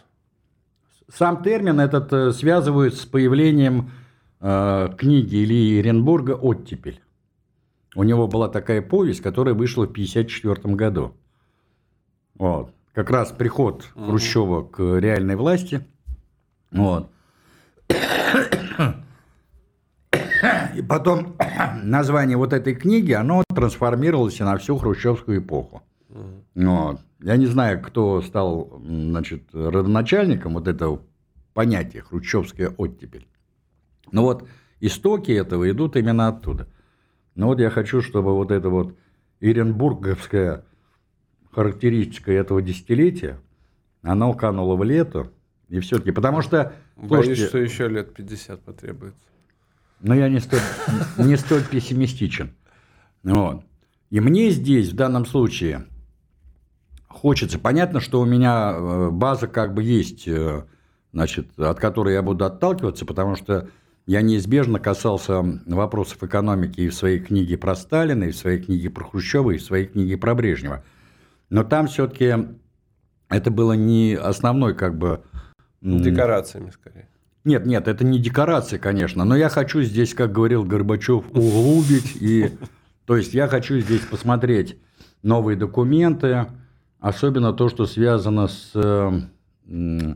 Сам 1.11 1.43
термин 1.43 1.79
этот 1.79 2.11
э, 2.13 2.31
связывают 2.33 2.95
с 2.95 3.05
появлением 3.05 3.91
э, 4.41 4.89
книги 4.97 5.43
Ильи 5.43 5.77
Еренбурга 5.77 6.31
«Оттепель». 6.31 7.01
У 7.95 8.03
него 8.03 8.27
была 8.27 8.49
такая 8.49 8.81
повесть, 8.81 9.21
которая 9.21 9.55
вышла 9.55 9.87
в 9.87 9.91
1954 9.91 10.75
году. 10.75 11.13
Вот 12.35 12.73
как 12.97 13.11
раз 13.11 13.31
приход 13.31 13.83
Хрущева 13.93 14.63
к 14.63 14.81
реальной 14.97 15.35
власти. 15.35 15.85
Вот. 16.71 17.11
И 20.75 20.81
потом 20.81 21.35
название 21.83 22.37
вот 22.37 22.53
этой 22.53 22.73
книги, 22.73 23.11
оно 23.11 23.43
трансформировалось 23.53 24.39
на 24.39 24.57
всю 24.57 24.77
хрущевскую 24.79 25.41
эпоху. 25.41 25.83
Вот. 26.55 27.01
Я 27.21 27.37
не 27.37 27.45
знаю, 27.45 27.81
кто 27.81 28.21
стал 28.21 28.81
значит, 28.83 29.43
родоначальником 29.53 30.53
вот 30.53 30.67
этого 30.67 31.01
понятия 31.53 32.01
хрущевская 32.01 32.69
оттепель. 32.77 33.27
Но 34.11 34.23
вот 34.23 34.47
истоки 34.79 35.31
этого 35.31 35.69
идут 35.69 35.95
именно 35.95 36.27
оттуда. 36.27 36.67
Но 37.35 37.47
вот 37.47 37.59
я 37.59 37.69
хочу, 37.69 38.01
чтобы 38.01 38.33
вот 38.33 38.51
эта 38.51 38.69
вот 38.69 38.95
Иренбурговская 39.39 40.63
характеристика 41.51 42.31
этого 42.31 42.61
десятилетия, 42.61 43.39
она 44.01 44.29
уканула 44.29 44.75
в 44.75 44.83
лето, 44.83 45.31
и 45.69 45.79
все-таки, 45.79 46.11
потому 46.11 46.41
что... 46.41 46.73
Боюсь, 46.95 47.25
слушайте, 47.25 47.47
что 47.47 47.57
еще 47.57 47.87
лет 47.87 48.13
50 48.13 48.61
потребуется. 48.61 49.19
Но 49.99 50.13
я 50.13 50.29
не 50.29 50.39
столь, 50.39 50.59
не 51.17 51.35
столь 51.35 51.63
пессимистичен. 51.63 52.51
Вот. 53.23 53.63
И 54.09 54.19
мне 54.19 54.51
здесь, 54.51 54.91
в 54.91 54.95
данном 54.95 55.25
случае, 55.25 55.85
хочется... 57.17 57.59
Понятно, 57.59 57.99
что 57.99 58.21
у 58.21 58.25
меня 58.25 58.73
э, 58.73 59.09
база 59.11 59.47
как 59.47 59.73
бы 59.73 59.83
есть, 59.83 60.27
э, 60.27 60.63
значит, 61.13 61.47
от 61.59 61.79
которой 61.79 62.13
я 62.13 62.21
буду 62.21 62.45
отталкиваться, 62.45 63.05
потому 63.05 63.35
что 63.35 63.69
я 64.05 64.21
неизбежно 64.21 64.79
касался 64.79 65.43
вопросов 65.65 66.23
экономики 66.23 66.81
и 66.81 66.89
в 66.89 66.95
своей 66.95 67.19
книге 67.19 67.57
про 67.57 67.75
Сталина, 67.75 68.23
и 68.23 68.31
в 68.31 68.37
своей 68.37 68.61
книге 68.61 68.89
про 68.89 69.03
Хрущева, 69.03 69.51
и 69.51 69.57
в 69.57 69.63
своей 69.63 69.87
книге 69.87 70.17
про 70.17 70.35
Брежнева– 70.35 70.83
но 71.49 71.63
там 71.63 71.87
все-таки 71.87 72.35
это 73.29 73.51
было 73.51 73.73
не 73.73 74.15
основной 74.15 74.75
как 74.75 74.97
бы... 74.97 75.21
Декорациями 75.81 76.71
скорее. 76.71 77.07
Нет, 77.43 77.65
нет, 77.65 77.87
это 77.87 78.03
не 78.03 78.19
декорации, 78.19 78.77
конечно, 78.77 79.23
но 79.23 79.35
я 79.37 79.47
хочу 79.47 79.81
здесь, 79.81 80.13
как 80.13 80.33
говорил 80.33 80.65
Горбачев, 80.65 81.29
углубить. 81.29 82.17
И, 82.19 82.51
то 83.05 83.15
есть 83.15 83.33
я 83.33 83.47
хочу 83.47 83.79
здесь 83.79 84.01
посмотреть 84.01 84.77
новые 85.23 85.55
документы, 85.55 86.47
особенно 87.07 87.53
то, 87.53 87.69
что 87.69 87.85
связано 87.85 88.47
с 88.47 88.71
э, 88.75 90.15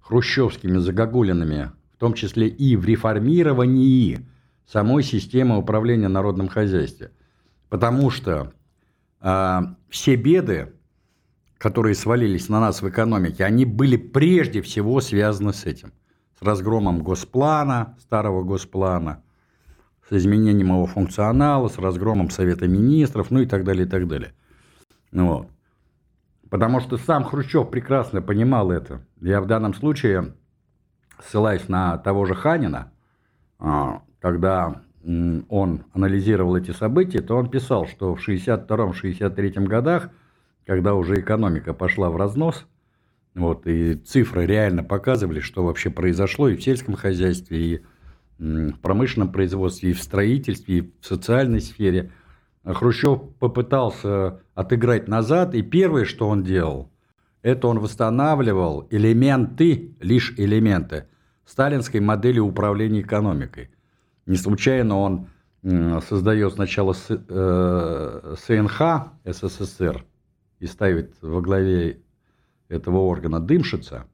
хрущевскими 0.00 0.78
загогулинами, 0.78 1.70
в 1.94 1.98
том 1.98 2.14
числе 2.14 2.48
и 2.48 2.74
в 2.76 2.84
реформировании 2.84 4.26
самой 4.66 5.04
системы 5.04 5.56
управления 5.56 6.08
народным 6.08 6.48
хозяйством. 6.48 7.08
Потому 7.68 8.10
что 8.10 8.52
а, 9.20 9.76
все 9.88 10.16
беды, 10.16 10.72
которые 11.58 11.94
свалились 11.94 12.48
на 12.48 12.60
нас 12.60 12.82
в 12.82 12.88
экономике, 12.88 13.44
они 13.44 13.64
были 13.64 13.96
прежде 13.96 14.62
всего 14.62 15.00
связаны 15.00 15.52
с 15.52 15.64
этим. 15.64 15.92
С 16.38 16.42
разгромом 16.42 17.02
госплана, 17.02 17.96
старого 18.00 18.42
госплана, 18.42 19.22
с 20.08 20.12
изменением 20.12 20.68
его 20.68 20.86
функционала, 20.86 21.68
с 21.68 21.78
разгромом 21.78 22.30
Совета 22.30 22.66
Министров, 22.66 23.30
ну 23.30 23.40
и 23.40 23.46
так 23.46 23.64
далее, 23.64 23.86
и 23.86 23.88
так 23.88 24.08
далее. 24.08 24.32
Вот. 25.12 25.48
Потому 26.52 26.80
что 26.80 26.98
сам 26.98 27.24
Хрущев 27.24 27.70
прекрасно 27.70 28.20
понимал 28.20 28.70
это. 28.70 29.00
Я 29.22 29.40
в 29.40 29.46
данном 29.46 29.72
случае, 29.72 30.34
ссылаясь 31.18 31.66
на 31.66 31.96
того 31.96 32.26
же 32.26 32.34
Ханина, 32.34 32.92
а, 33.58 34.02
когда 34.20 34.82
он 35.02 35.84
анализировал 35.94 36.54
эти 36.54 36.72
события, 36.72 37.22
то 37.22 37.36
он 37.38 37.48
писал, 37.48 37.86
что 37.86 38.14
в 38.14 38.28
1962-1963 38.28 39.66
годах, 39.66 40.10
когда 40.66 40.94
уже 40.94 41.20
экономика 41.20 41.72
пошла 41.72 42.10
в 42.10 42.16
разнос, 42.16 42.66
вот, 43.34 43.66
и 43.66 43.94
цифры 43.94 44.44
реально 44.44 44.84
показывали, 44.84 45.40
что 45.40 45.64
вообще 45.64 45.88
произошло 45.88 46.50
и 46.50 46.56
в 46.56 46.62
сельском 46.62 46.96
хозяйстве, 46.96 47.58
и 47.58 47.82
в 48.38 48.78
промышленном 48.82 49.32
производстве, 49.32 49.92
и 49.92 49.94
в 49.94 50.02
строительстве, 50.02 50.76
и 50.76 50.92
в 51.00 51.06
социальной 51.06 51.62
сфере. 51.62 52.12
Хрущев 52.64 53.20
попытался 53.38 54.40
отыграть 54.54 55.08
назад, 55.08 55.54
и 55.54 55.62
первое, 55.62 56.04
что 56.04 56.28
он 56.28 56.42
делал, 56.42 56.90
это 57.42 57.66
он 57.66 57.80
восстанавливал 57.80 58.86
элементы, 58.90 59.96
лишь 60.00 60.32
элементы, 60.36 61.06
сталинской 61.44 62.00
модели 62.00 62.38
управления 62.38 63.00
экономикой. 63.00 63.70
Не 64.26 64.36
случайно 64.36 64.98
он 64.98 65.26
создает 65.62 66.54
сначала 66.54 66.92
СНХ 66.92 67.20
э, 68.80 69.32
СССР 69.32 70.04
и 70.58 70.66
ставит 70.66 71.14
во 71.20 71.40
главе 71.40 72.00
этого 72.68 72.98
органа 72.98 73.40
Дымшица, 73.40 74.06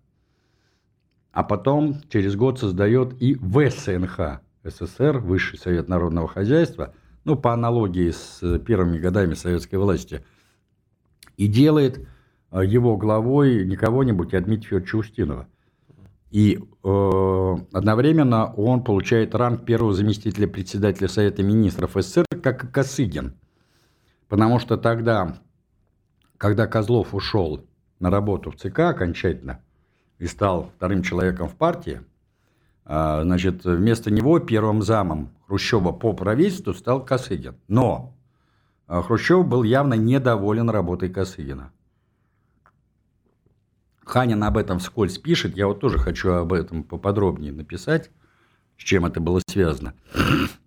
а 1.33 1.45
потом 1.45 2.01
через 2.09 2.37
год 2.37 2.59
создает 2.59 3.21
и 3.23 3.35
ВСНХ 3.35 4.41
СССР, 4.65 5.19
Высший 5.19 5.59
Совет 5.59 5.89
Народного 5.89 6.29
Хозяйства, 6.29 6.95
ну, 7.25 7.37
по 7.37 7.53
аналогии 7.53 8.11
с 8.11 8.59
первыми 8.61 8.99
годами 8.99 9.35
советской 9.35 9.77
власти, 9.77 10.25
и 11.37 11.47
делает 11.47 12.07
э, 12.51 12.65
его 12.65 12.97
главой 12.97 13.65
не 13.65 13.77
кого-нибудь, 13.77 14.35
а 14.35 14.41
Дмитрия 14.41 14.69
Федоровича 14.69 14.99
Устинова. 14.99 15.49
И 16.31 16.59
э, 16.59 17.57
одновременно 17.73 18.53
он 18.55 18.85
получает 18.85 19.35
ранг 19.35 19.65
первого 19.65 19.95
заместителя 19.95 20.47
председателя 20.47 21.09
Совета 21.09 21.43
Министров 21.43 21.93
СССР, 21.95 22.27
как 22.43 22.65
и 22.65 22.67
Косыгин. 22.67 23.35
Потому 24.29 24.59
что 24.59 24.77
тогда, 24.77 25.39
когда 26.37 26.67
Козлов 26.67 27.15
ушел 27.15 27.65
на 27.99 28.11
работу 28.11 28.51
в 28.51 28.57
ЦК 28.57 28.81
окончательно 28.81 29.63
и 30.19 30.27
стал 30.27 30.71
вторым 30.77 31.03
человеком 31.03 31.49
в 31.49 31.55
партии, 31.55 32.03
э, 32.85 33.21
значит, 33.23 33.65
вместо 33.65 34.11
него 34.11 34.39
первым 34.39 34.83
замом 34.83 35.31
Хрущева 35.49 35.93
по 35.93 36.13
правительству 36.13 36.75
стал 36.75 37.05
Косыгин. 37.05 37.57
Но 37.69 38.15
э, 38.87 39.01
Хрущев 39.01 39.47
был 39.47 39.63
явно 39.63 39.95
недоволен 39.95 40.69
работой 40.69 41.09
Косыгина. 41.09 41.73
Ханин 44.05 44.43
об 44.45 44.59
этом 44.59 44.79
вскользь 44.79 45.19
пишет, 45.19 45.57
я 45.57 45.67
вот 45.67 45.81
тоже 45.81 45.99
хочу 45.99 46.33
об 46.33 46.53
этом 46.53 46.83
поподробнее 46.83 47.53
написать, 47.53 48.11
с 48.77 48.83
чем 48.83 49.07
это 49.07 49.21
было 49.21 49.41
связано. 49.47 49.95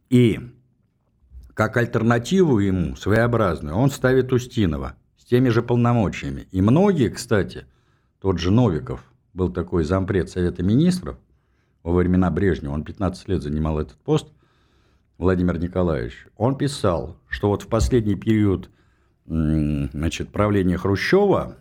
И 0.09 0.39
как 1.53 1.77
альтернативу 1.77 2.59
ему, 2.59 2.95
своеобразную, 2.95 3.75
он 3.75 3.91
ставит 3.91 4.33
Устинова 4.33 4.95
с 5.17 5.25
теми 5.25 5.49
же 5.49 5.61
полномочиями. 5.61 6.47
И 6.51 6.61
многие, 6.61 7.09
кстати, 7.09 7.65
тот 8.19 8.39
же 8.39 8.51
Новиков, 8.51 9.03
был 9.33 9.51
такой 9.51 9.83
зампред 9.83 10.29
Совета 10.29 10.61
Министров 10.61 11.17
во 11.83 11.93
времена 11.93 12.29
Брежнева, 12.29 12.73
он 12.73 12.83
15 12.83 13.27
лет 13.27 13.41
занимал 13.41 13.79
этот 13.79 13.97
пост, 13.97 14.27
Владимир 15.21 15.59
Николаевич, 15.59 16.25
он 16.35 16.57
писал, 16.57 17.15
что 17.29 17.49
вот 17.49 17.61
в 17.61 17.67
последний 17.67 18.15
период 18.15 18.71
значит, 19.27 20.29
правления 20.29 20.77
Хрущева 20.77 21.57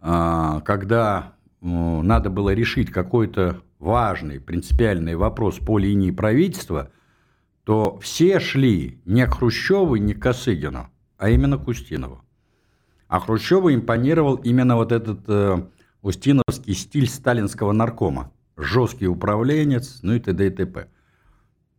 а, 0.00 0.60
когда 0.62 1.34
надо 1.60 2.30
было 2.30 2.54
решить 2.54 2.90
какой-то 2.90 3.60
важный, 3.78 4.40
принципиальный 4.40 5.16
вопрос 5.16 5.58
по 5.58 5.78
линии 5.78 6.10
правительства, 6.10 6.90
то 7.64 7.98
все 7.98 8.40
шли 8.40 9.02
не 9.04 9.26
к 9.26 9.34
Хрущеву, 9.34 9.96
не 9.96 10.14
к 10.14 10.22
Косыгину, 10.22 10.88
а 11.18 11.28
именно 11.28 11.58
к 11.58 11.68
Устинову. 11.68 12.22
А 13.06 13.20
Хрущеву 13.20 13.70
импонировал 13.70 14.36
именно 14.36 14.76
вот 14.76 14.92
этот 14.92 15.28
э, 15.28 15.62
устиновский 16.00 16.72
стиль 16.72 17.06
сталинского 17.06 17.72
наркома. 17.72 18.32
Жесткий 18.56 19.08
управленец, 19.08 20.00
ну 20.02 20.14
и 20.14 20.20
т.д. 20.20 20.46
и 20.46 20.50
т.п. 20.50 20.88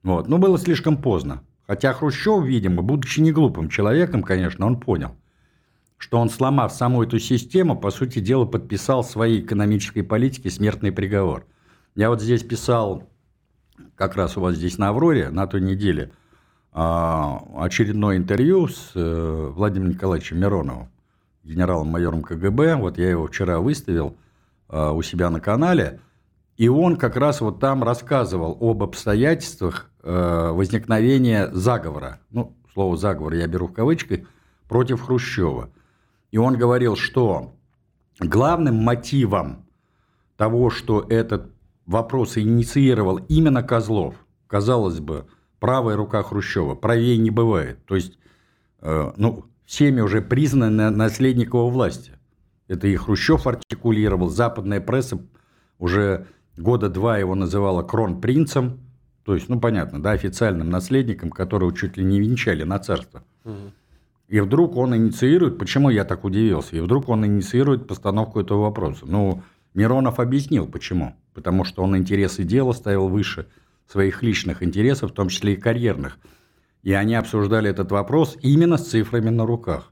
Вот. 0.04 0.28
Но 0.28 0.38
было 0.38 0.58
слишком 0.60 0.98
поздно. 0.98 1.44
Хотя 1.66 1.94
Хрущев, 1.94 2.44
видимо, 2.44 2.82
будучи 2.82 3.22
не 3.22 3.32
глупым 3.32 3.70
человеком, 3.70 4.22
конечно, 4.22 4.66
он 4.66 4.80
понял, 4.80 5.16
что 5.98 6.20
он, 6.20 6.30
сломав 6.30 6.74
саму 6.74 7.04
эту 7.04 7.20
систему, 7.20 7.78
по 7.78 7.90
сути 7.90 8.20
дела, 8.20 8.46
подписал 8.46 9.04
своей 9.04 9.42
экономической 9.42 10.02
политике 10.02 10.50
смертный 10.50 10.92
приговор. 10.92 11.46
Я 11.96 12.10
вот 12.10 12.22
здесь 12.22 12.44
писал, 12.44 13.10
как 13.96 14.16
раз 14.16 14.36
у 14.36 14.42
вас 14.42 14.56
здесь 14.56 14.78
на 14.78 14.90
«Авроре», 14.90 15.30
на 15.30 15.48
той 15.48 15.62
неделе, 15.62 16.12
а, 16.74 17.42
очередное 17.56 18.18
интервью 18.18 18.68
с 18.68 18.92
э, 18.96 19.52
Владимиром 19.56 19.92
Николаевичем 19.92 20.40
Мироновым, 20.40 20.90
генералом-майором 21.44 22.24
КГБ. 22.24 22.78
Вот 22.78 22.98
я 22.98 23.12
его 23.12 23.28
вчера 23.28 23.60
выставил 23.60 24.18
а, 24.68 24.92
у 24.92 25.04
себя 25.04 25.30
на 25.30 25.40
канале. 25.40 26.02
И 26.58 26.68
он 26.68 26.98
как 26.98 27.16
раз 27.16 27.42
вот 27.42 27.60
там 27.60 27.84
рассказывал 27.84 28.58
об 28.60 28.82
обстоятельствах 28.82 29.92
э, 30.04 30.52
возникновения 30.52 31.50
заговора. 31.52 32.20
Ну, 32.30 32.56
слово 32.74 32.98
«заговор» 32.98 33.34
я 33.34 33.48
беру 33.48 33.68
в 33.68 33.74
кавычки, 33.74 34.28
против 34.68 35.02
Хрущева– 35.02 35.70
и 36.34 36.38
он 36.40 36.58
говорил, 36.58 36.96
что 36.96 37.54
главным 38.20 38.78
мотивом 38.78 39.68
того, 40.36 40.72
что 40.72 41.06
этот 41.08 41.52
вопрос 41.86 42.40
инициировал 42.40 43.18
именно 43.18 43.62
Козлов, 43.62 44.16
казалось 44.48 45.00
бы, 45.00 45.28
правая 45.60 45.96
рука 45.96 46.24
Хрущева, 46.24 46.74
правее 46.74 47.20
не 47.20 47.30
бывает. 47.30 47.86
То 47.86 47.94
есть, 47.94 48.18
э, 48.82 49.12
ну, 49.16 49.46
всеми 49.64 50.02
уже 50.02 50.24
признаны 50.24 50.90
наследник 50.90 51.50
его 51.50 51.70
власти. 51.70 52.14
Это 52.68 52.88
и 52.88 52.96
Хрущев 52.96 53.46
артикулировал, 53.46 54.30
западная 54.30 54.82
пресса 54.82 55.20
уже 55.78 56.26
года 56.58 56.90
два 56.90 57.20
его 57.20 57.36
называла 57.36 57.84
кронпринцем, 57.84 58.80
то 59.24 59.36
есть, 59.36 59.48
ну, 59.50 59.60
понятно, 59.60 60.02
да, 60.02 60.12
официальным 60.12 60.70
наследником, 60.70 61.30
которого 61.30 61.74
чуть 61.74 61.98
ли 61.98 62.04
не 62.04 62.20
венчали 62.20 62.64
на 62.64 62.80
царство. 62.80 63.24
Угу. 63.46 63.72
И 64.28 64.40
вдруг 64.40 64.76
он 64.76 64.96
инициирует, 64.96 65.58
почему 65.58 65.90
я 65.90 66.04
так 66.04 66.24
удивился, 66.26 66.76
и 66.76 66.80
вдруг 66.80 67.10
он 67.10 67.26
инициирует 67.26 67.88
постановку 67.88 68.40
этого 68.40 68.64
вопроса. 68.64 69.06
Ну, 69.06 69.44
Миронов 69.74 70.20
объяснил, 70.20 70.68
почему. 70.68 71.16
Потому 71.34 71.64
что 71.64 71.84
он 71.84 71.98
интересы 71.98 72.44
дела 72.44 72.74
ставил 72.74 73.08
выше 73.08 73.48
своих 73.88 74.24
личных 74.24 74.62
интересов, 74.64 75.12
в 75.12 75.14
том 75.14 75.30
числе 75.30 75.54
и 75.54 75.58
карьерных. 75.58 76.18
И 76.84 76.94
они 76.94 77.16
обсуждали 77.16 77.70
этот 77.70 77.92
вопрос 77.92 78.38
именно 78.42 78.78
с 78.78 78.90
цифрами 78.90 79.30
на 79.30 79.46
руках. 79.46 79.92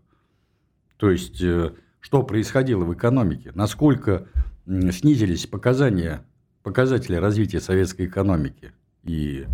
То 0.97 1.09
есть, 1.09 1.41
э, 1.41 1.71
что 1.99 2.23
происходило 2.23 2.83
в 2.83 2.93
экономике, 2.93 3.51
насколько 3.55 4.27
снизились 4.65 5.47
показания, 5.47 6.25
показатели 6.63 7.15
развития 7.15 7.59
советской 7.59 8.05
экономики 8.05 8.71
и 9.03 9.45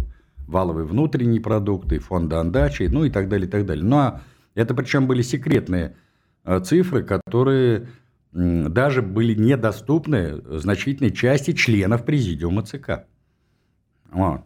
валовый 0.48 0.86
внутренний 0.86 1.40
продукт, 1.40 1.92
и 1.92 2.00
фонды 2.00 2.36
отдачи, 2.36 2.84
ну 2.84 3.04
и 3.04 3.10
так 3.10 3.30
далее, 3.30 3.48
и 3.48 3.52
так 3.52 3.66
далее. 3.66 3.84
Ну 3.84 3.98
а 3.98 4.22
это 4.56 4.74
причем 4.74 5.08
были 5.08 5.22
секретные 5.22 5.96
э, 6.44 6.60
цифры, 6.62 7.04
которые 7.04 7.88
даже 8.32 9.02
были 9.02 9.34
недоступны 9.34 10.42
значительной 10.60 11.12
части 11.12 11.54
членов 11.54 12.06
президиума 12.06 12.64
ЦК. 12.64 13.06
Вот. 14.12 14.42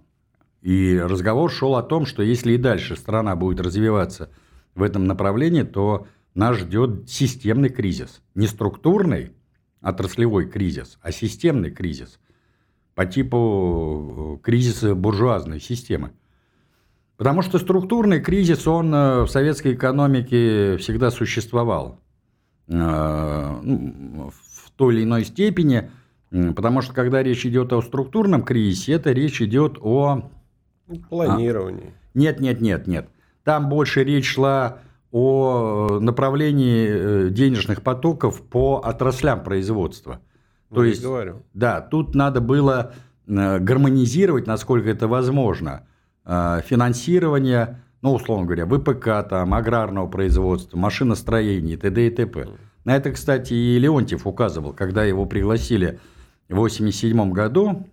И 0.61 0.97
разговор 0.97 1.51
шел 1.51 1.75
о 1.75 1.83
том, 1.83 2.05
что 2.05 2.23
если 2.23 2.53
и 2.53 2.57
дальше 2.57 2.95
страна 2.95 3.35
будет 3.35 3.59
развиваться 3.59 4.29
в 4.75 4.83
этом 4.83 5.05
направлении, 5.05 5.63
то 5.63 6.07
нас 6.35 6.57
ждет 6.57 7.09
системный 7.09 7.69
кризис. 7.69 8.21
Не 8.35 8.47
структурный 8.47 9.33
отраслевой 9.81 10.47
кризис, 10.47 10.97
а 11.01 11.11
системный 11.11 11.71
кризис 11.71 12.19
по 13.01 13.05
типу 13.07 14.37
э, 14.39 14.43
кризиса 14.43 14.93
буржуазной 14.93 15.59
системы. 15.59 16.11
Потому 17.17 17.41
что 17.41 17.57
структурный 17.57 18.21
кризис, 18.21 18.67
он 18.67 18.93
э, 18.93 19.21
в 19.23 19.27
советской 19.27 19.73
экономике 19.73 20.77
всегда 20.77 21.09
существовал 21.09 21.99
э, 22.67 23.59
ну, 23.63 24.31
в 24.31 24.71
той 24.75 24.95
или 24.95 25.03
иной 25.03 25.25
степени, 25.25 25.89
потому 26.29 26.81
что 26.81 26.93
когда 26.93 27.23
речь 27.23 27.43
идет 27.43 27.73
о 27.73 27.81
структурном 27.81 28.43
кризисе, 28.43 28.93
это 28.93 29.11
речь 29.13 29.41
идет 29.41 29.77
о... 29.81 30.29
Планировании. 31.09 31.93
А, 32.13 32.17
нет, 32.17 32.39
нет, 32.39 32.61
нет, 32.61 32.85
нет. 32.85 33.09
Там 33.43 33.69
больше 33.69 34.03
речь 34.03 34.31
шла 34.31 34.79
о 35.11 35.97
направлении 35.99 37.29
денежных 37.29 37.81
потоков 37.81 38.43
по 38.43 38.77
отраслям 38.77 39.43
производства. 39.43 40.19
То 40.71 40.77
ну, 40.77 40.83
есть, 40.83 41.03
говорю. 41.03 41.43
да, 41.53 41.81
тут 41.81 42.15
надо 42.15 42.41
было 42.41 42.93
гармонизировать, 43.27 44.47
насколько 44.47 44.89
это 44.89 45.07
возможно, 45.07 45.83
Э, 46.23 46.61
финансирования, 46.65 47.81
ну, 48.01 48.13
условно 48.13 48.45
говоря, 48.45 48.65
ВПК, 48.65 49.27
там, 49.27 49.53
аграрного 49.53 50.07
производства, 50.07 50.77
машиностроения, 50.77 51.77
т.д. 51.77 52.07
и 52.07 52.09
т.п. 52.09 52.47
На 52.83 52.95
это, 52.95 53.11
кстати, 53.11 53.53
и 53.53 53.79
Леонтьев 53.79 54.27
указывал, 54.27 54.73
когда 54.73 55.03
его 55.03 55.25
пригласили 55.25 55.99
в 56.47 56.53
1987 56.53 57.31
году, 57.31 57.87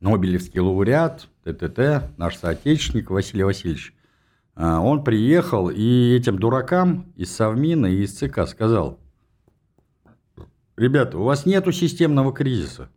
Нобелевский 0.00 0.60
лауреат, 0.60 1.28
ТТТ, 1.44 2.10
наш 2.16 2.36
соотечественник 2.36 3.10
Василий 3.10 3.44
Васильевич, 3.44 3.94
э, 4.56 4.64
он 4.64 5.02
приехал 5.02 5.70
и 5.70 6.14
этим 6.14 6.38
дуракам 6.38 7.12
из 7.16 7.34
Совмина 7.34 7.86
и 7.86 8.02
из 8.02 8.12
ЦК 8.12 8.46
сказал, 8.46 8.98
ребята, 10.76 11.18
у 11.18 11.24
вас 11.24 11.46
нету 11.46 11.72
системного 11.72 12.32
кризиса. 12.32 12.90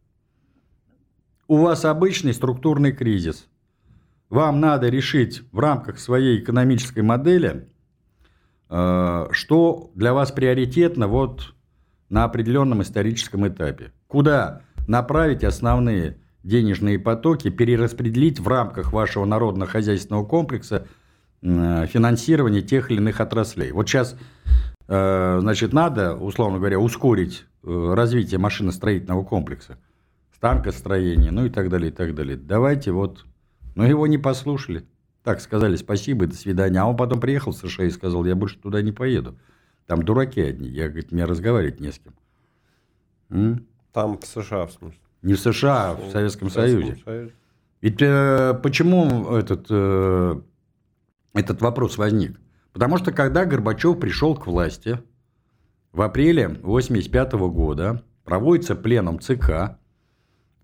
у 1.47 1.57
вас 1.57 1.85
обычный 1.85 2.33
структурный 2.33 2.91
кризис. 2.91 3.47
Вам 4.29 4.59
надо 4.59 4.89
решить 4.89 5.43
в 5.51 5.59
рамках 5.59 5.99
своей 5.99 6.39
экономической 6.39 7.01
модели, 7.01 7.69
э, 8.69 9.27
что 9.31 9.91
для 9.93 10.13
вас 10.13 10.31
приоритетно 10.31 11.07
вот 11.07 11.53
на 12.09 12.23
определенном 12.23 12.81
историческом 12.81 13.47
этапе. 13.47 13.91
Куда 14.07 14.63
направить 14.87 15.43
основные 15.43 16.17
денежные 16.43 16.99
потоки, 16.99 17.49
перераспределить 17.49 18.39
в 18.39 18.47
рамках 18.47 18.93
вашего 18.93 19.25
народно-хозяйственного 19.25 20.25
комплекса 20.25 20.87
э, 21.41 21.87
финансирование 21.87 22.61
тех 22.61 22.91
или 22.91 22.97
иных 22.97 23.19
отраслей. 23.19 23.71
Вот 23.71 23.87
сейчас, 23.87 24.15
э, 24.87 25.37
значит, 25.41 25.73
надо, 25.73 26.15
условно 26.15 26.59
говоря, 26.59 26.79
ускорить 26.79 27.45
развитие 27.65 28.39
машиностроительного 28.39 29.23
комплекса 29.23 29.77
станкостроение, 30.35 31.31
ну 31.31 31.45
и 31.45 31.49
так 31.49 31.69
далее, 31.69 31.89
и 31.89 31.93
так 31.93 32.13
далее. 32.13 32.37
Давайте 32.37 32.91
вот. 32.91 33.25
Но 33.73 33.85
его 33.85 34.05
не 34.05 34.17
послушали. 34.17 34.85
Так 35.23 35.41
сказали 35.41 35.75
спасибо, 35.75 36.27
до 36.27 36.35
свидания. 36.35 36.79
А 36.79 36.85
он 36.85 36.95
потом 36.95 37.19
приехал 37.19 37.51
в 37.51 37.57
США 37.57 37.85
и 37.85 37.89
сказал, 37.89 38.25
я 38.25 38.35
больше 38.35 38.59
туда 38.59 38.81
не 38.81 38.91
поеду. 38.91 39.39
Там 39.87 40.03
дураки 40.03 40.41
одни. 40.41 40.69
Я, 40.69 40.87
говорит, 40.87 41.11
мне 41.11 41.25
разговаривать 41.25 41.79
не 41.79 41.91
с 41.91 41.99
кем. 41.99 42.13
М? 43.29 43.65
Там 43.91 44.19
в 44.19 44.25
США, 44.25 44.67
в 44.67 44.71
смысле? 44.71 44.99
Не 45.23 45.33
в 45.33 45.39
США, 45.39 45.91
а 45.91 45.95
в 45.95 46.11
Советском, 46.11 46.49
в 46.49 46.51
Союзе. 46.51 46.97
Союзе. 47.03 47.33
Ведь 47.81 48.01
э, 48.01 48.59
почему 48.61 49.35
этот, 49.35 49.65
э, 49.69 50.41
этот 51.33 51.61
вопрос 51.61 51.97
возник? 51.97 52.39
Потому 52.71 52.97
что 52.97 53.11
когда 53.11 53.45
Горбачев 53.45 53.99
пришел 53.99 54.35
к 54.35 54.47
власти 54.47 54.99
в 55.95 56.01
апреле 56.01 56.45
1985 56.47 57.33
года, 57.51 58.03
проводится 58.25 58.75
пленум 58.75 59.19
ЦК, 59.21 59.77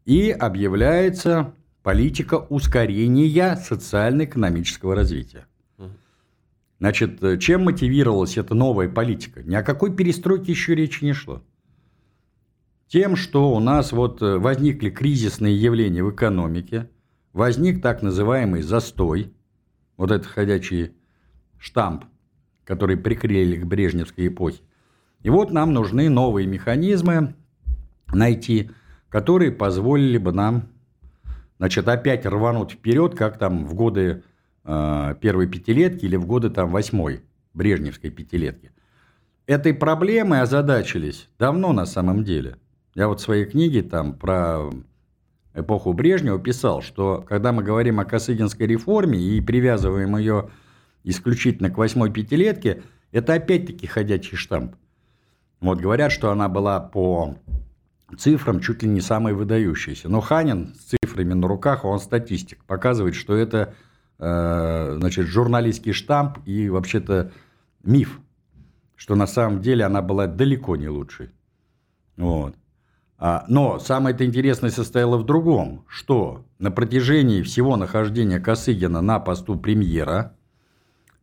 и 0.03 0.29
объявляется 0.29 1.53
политика 1.83 2.35
ускорения 2.35 3.55
социально-экономического 3.55 4.93
развития. 4.93 5.45
Значит, 6.79 7.39
чем 7.39 7.63
мотивировалась 7.63 8.37
эта 8.37 8.55
новая 8.55 8.89
политика? 8.89 9.41
Ни 9.43 9.55
о 9.55 9.63
какой 9.63 9.95
перестройке 9.95 10.51
еще 10.51 10.75
речи 10.75 11.05
не 11.05 11.13
шло. 11.13 11.41
Тем, 12.87 13.15
что 13.15 13.53
у 13.53 13.59
нас 13.61 13.93
вот 13.93 14.19
возникли 14.19 14.89
кризисные 14.89 15.55
явления 15.55 16.03
в 16.03 16.11
экономике, 16.13 16.89
возник 17.31 17.81
так 17.81 18.01
называемый 18.01 18.63
застой, 18.63 19.31
вот 19.95 20.11
этот 20.11 20.27
ходячий 20.27 20.91
штамп, 21.57 22.03
который 22.65 22.97
прикрыли 22.97 23.55
к 23.55 23.65
брежневской 23.65 24.27
эпохе. 24.27 24.61
И 25.23 25.29
вот 25.29 25.51
нам 25.51 25.73
нужны 25.73 26.09
новые 26.09 26.47
механизмы 26.47 27.35
найти, 28.13 28.71
которые 29.09 29.51
позволили 29.51 30.17
бы 30.17 30.31
нам 30.31 30.63
значит, 31.57 31.87
опять 31.87 32.25
рвануть 32.25 32.71
вперед, 32.71 33.15
как 33.15 33.37
там 33.37 33.65
в 33.65 33.75
годы 33.75 34.23
э, 34.63 35.15
первой 35.21 35.47
пятилетки 35.47 36.05
или 36.05 36.15
в 36.15 36.25
годы 36.25 36.49
там 36.49 36.71
восьмой 36.71 37.21
брежневской 37.53 38.09
пятилетки. 38.09 38.71
Этой 39.45 39.73
проблемой 39.73 40.41
озадачились 40.41 41.29
давно 41.37 41.73
на 41.73 41.85
самом 41.85 42.23
деле. 42.23 42.57
Я 42.95 43.07
вот 43.07 43.19
в 43.19 43.23
своей 43.23 43.45
книге 43.45 43.83
там 43.83 44.13
про 44.13 44.69
эпоху 45.53 45.93
Брежнева 45.93 46.39
писал, 46.39 46.81
что 46.81 47.23
когда 47.27 47.51
мы 47.51 47.63
говорим 47.63 47.99
о 47.99 48.05
Косыгинской 48.05 48.67
реформе 48.67 49.19
и 49.19 49.41
привязываем 49.41 50.17
ее 50.17 50.49
исключительно 51.03 51.69
к 51.69 51.77
восьмой 51.77 52.11
пятилетке, 52.11 52.83
это 53.11 53.33
опять-таки 53.33 53.87
ходячий 53.87 54.37
штамп. 54.37 54.75
Вот 55.61 55.79
говорят, 55.79 56.11
что 56.11 56.31
она 56.31 56.49
была 56.49 56.79
по 56.79 57.37
цифрам 58.17 58.59
чуть 58.59 58.81
ли 58.81 58.89
не 58.89 58.99
самые 58.99 59.35
выдающиеся. 59.35 60.09
Но 60.09 60.19
Ханин 60.19 60.73
с 60.73 60.95
цифрами 60.95 61.33
на 61.33 61.47
руках, 61.47 61.85
он 61.85 61.99
статистик, 61.99 62.65
показывает, 62.65 63.13
что 63.13 63.35
это 63.35 63.75
э, 64.17 64.95
значит, 64.97 65.27
журналистский 65.27 65.93
штамп 65.93 66.39
и 66.45 66.67
вообще-то 66.67 67.31
миф, 67.83 68.19
что 68.95 69.15
на 69.15 69.27
самом 69.27 69.61
деле 69.61 69.85
она 69.85 70.01
была 70.01 70.25
далеко 70.25 70.75
не 70.75 70.89
лучшей. 70.89 71.29
Вот. 72.17 72.55
А, 73.19 73.45
но 73.47 73.77
самое 73.77 74.15
это 74.15 74.25
интересное 74.25 74.71
состояло 74.71 75.17
в 75.17 75.25
другом, 75.25 75.85
что 75.87 76.43
на 76.57 76.71
протяжении 76.71 77.43
всего 77.43 77.77
нахождения 77.77 78.39
Косыгина 78.39 79.01
на 79.01 79.19
посту 79.19 79.59
премьера, 79.59 80.35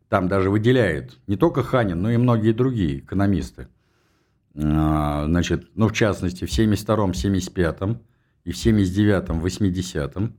там 0.07 0.29
даже 0.29 0.49
выделяют 0.49 1.19
не 1.27 1.35
только 1.35 1.61
Ханин, 1.61 2.01
но 2.01 2.09
и 2.09 2.15
многие 2.15 2.53
другие 2.53 2.99
экономисты– 2.99 3.67
значит, 4.59 5.69
ну, 5.75 5.87
в 5.87 5.93
частности, 5.93 6.45
в 6.45 6.49
72-м, 6.49 7.11
75-м 7.11 8.01
и 8.43 8.51
в 8.51 8.55
79-м, 8.55 9.43
80-м, 9.43 10.35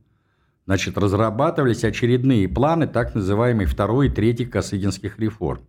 значит, 0.65 0.97
разрабатывались 0.97 1.83
очередные 1.83 2.47
планы 2.47 2.87
так 2.87 3.15
называемой 3.15 3.65
второй 3.65 4.07
и 4.07 4.09
третьей 4.09 4.45
Косыгинских 4.45 5.19
реформ. 5.19 5.61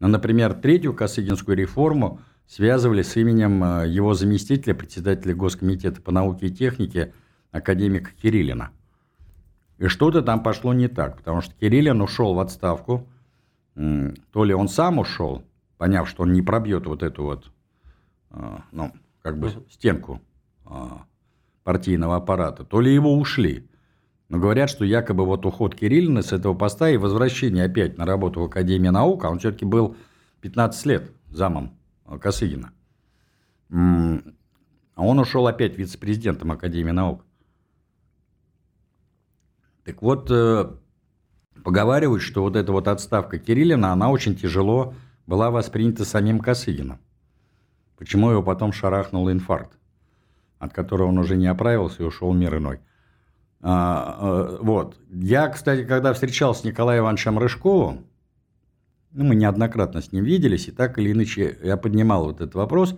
Ну, 0.00 0.08
например, 0.08 0.54
третью 0.54 0.94
Косыгинскую 0.94 1.56
реформу 1.56 2.20
связывали 2.48 3.02
с 3.02 3.16
именем 3.16 3.62
а, 3.62 3.84
его 3.84 4.14
заместителя, 4.14 4.74
председателя 4.74 5.34
Госкомитета 5.34 6.02
по 6.02 6.10
науке 6.10 6.46
и 6.46 6.50
технике, 6.50 7.14
академика 7.52 8.10
Кириллина. 8.20 8.70
И 9.78 9.86
что-то 9.86 10.22
там 10.22 10.42
пошло 10.42 10.74
не 10.74 10.88
так, 10.88 11.18
потому 11.18 11.40
что 11.40 11.54
Кириллин 11.60 12.00
ушел 12.00 12.34
в 12.34 12.40
отставку, 12.40 13.08
то 13.74 14.44
ли 14.44 14.52
он 14.52 14.68
сам 14.68 14.98
ушел, 14.98 15.44
поняв, 15.82 16.08
что 16.08 16.22
он 16.22 16.32
не 16.32 16.42
пробьет 16.42 16.86
вот 16.86 17.02
эту 17.02 17.24
вот, 17.24 17.50
а, 18.30 18.62
ну, 18.70 18.92
как 19.20 19.36
бы 19.36 19.50
стенку 19.68 20.22
а, 20.64 21.06
партийного 21.64 22.14
аппарата, 22.14 22.64
то 22.64 22.80
ли 22.80 22.94
его 22.94 23.18
ушли. 23.18 23.68
Но 24.28 24.38
говорят, 24.38 24.70
что 24.70 24.84
якобы 24.84 25.26
вот 25.26 25.44
уход 25.44 25.74
Кириллина 25.74 26.22
с 26.22 26.32
этого 26.32 26.54
поста 26.54 26.88
и 26.88 26.96
возвращение 26.98 27.64
опять 27.64 27.98
на 27.98 28.06
работу 28.06 28.42
в 28.42 28.44
Академии 28.44 28.90
наук, 28.90 29.24
а 29.24 29.30
он 29.30 29.40
все-таки 29.40 29.64
был 29.64 29.96
15 30.42 30.86
лет 30.86 31.10
замом 31.30 31.76
Косыгина. 32.20 32.70
А 33.68 33.74
он 34.94 35.18
ушел 35.18 35.48
опять 35.48 35.76
вице-президентом 35.76 36.52
Академии 36.52 36.92
наук. 36.92 37.24
Так 39.82 40.00
вот, 40.00 40.30
э, 40.30 40.70
поговаривают, 41.64 42.22
что 42.22 42.42
вот 42.42 42.54
эта 42.54 42.70
вот 42.70 42.86
отставка 42.86 43.40
Кириллина, 43.40 43.92
она 43.92 44.10
очень 44.10 44.36
тяжело 44.36 44.94
была 45.26 45.50
воспринята 45.50 46.04
самим 46.04 46.38
Косыгином. 46.40 46.98
Почему 47.96 48.30
его 48.30 48.42
потом 48.42 48.72
шарахнул 48.72 49.30
инфаркт, 49.30 49.78
от 50.58 50.72
которого 50.72 51.08
он 51.08 51.18
уже 51.18 51.36
не 51.36 51.46
оправился 51.46 52.02
и 52.02 52.06
ушел 52.06 52.32
в 52.32 52.36
мир 52.36 52.56
иной. 52.56 52.80
А, 53.60 54.16
а, 54.18 54.58
вот. 54.60 54.96
Я, 55.10 55.48
кстати, 55.48 55.84
когда 55.84 56.12
встречался 56.12 56.62
с 56.62 56.64
Николаем 56.64 57.04
Ивановичем 57.04 57.38
Рыжковым, 57.38 58.06
ну, 59.12 59.24
мы 59.24 59.34
неоднократно 59.34 60.00
с 60.00 60.10
ним 60.10 60.24
виделись, 60.24 60.68
и 60.68 60.72
так 60.72 60.98
или 60.98 61.12
иначе 61.12 61.58
я 61.62 61.76
поднимал 61.76 62.24
вот 62.24 62.36
этот 62.40 62.54
вопрос. 62.54 62.96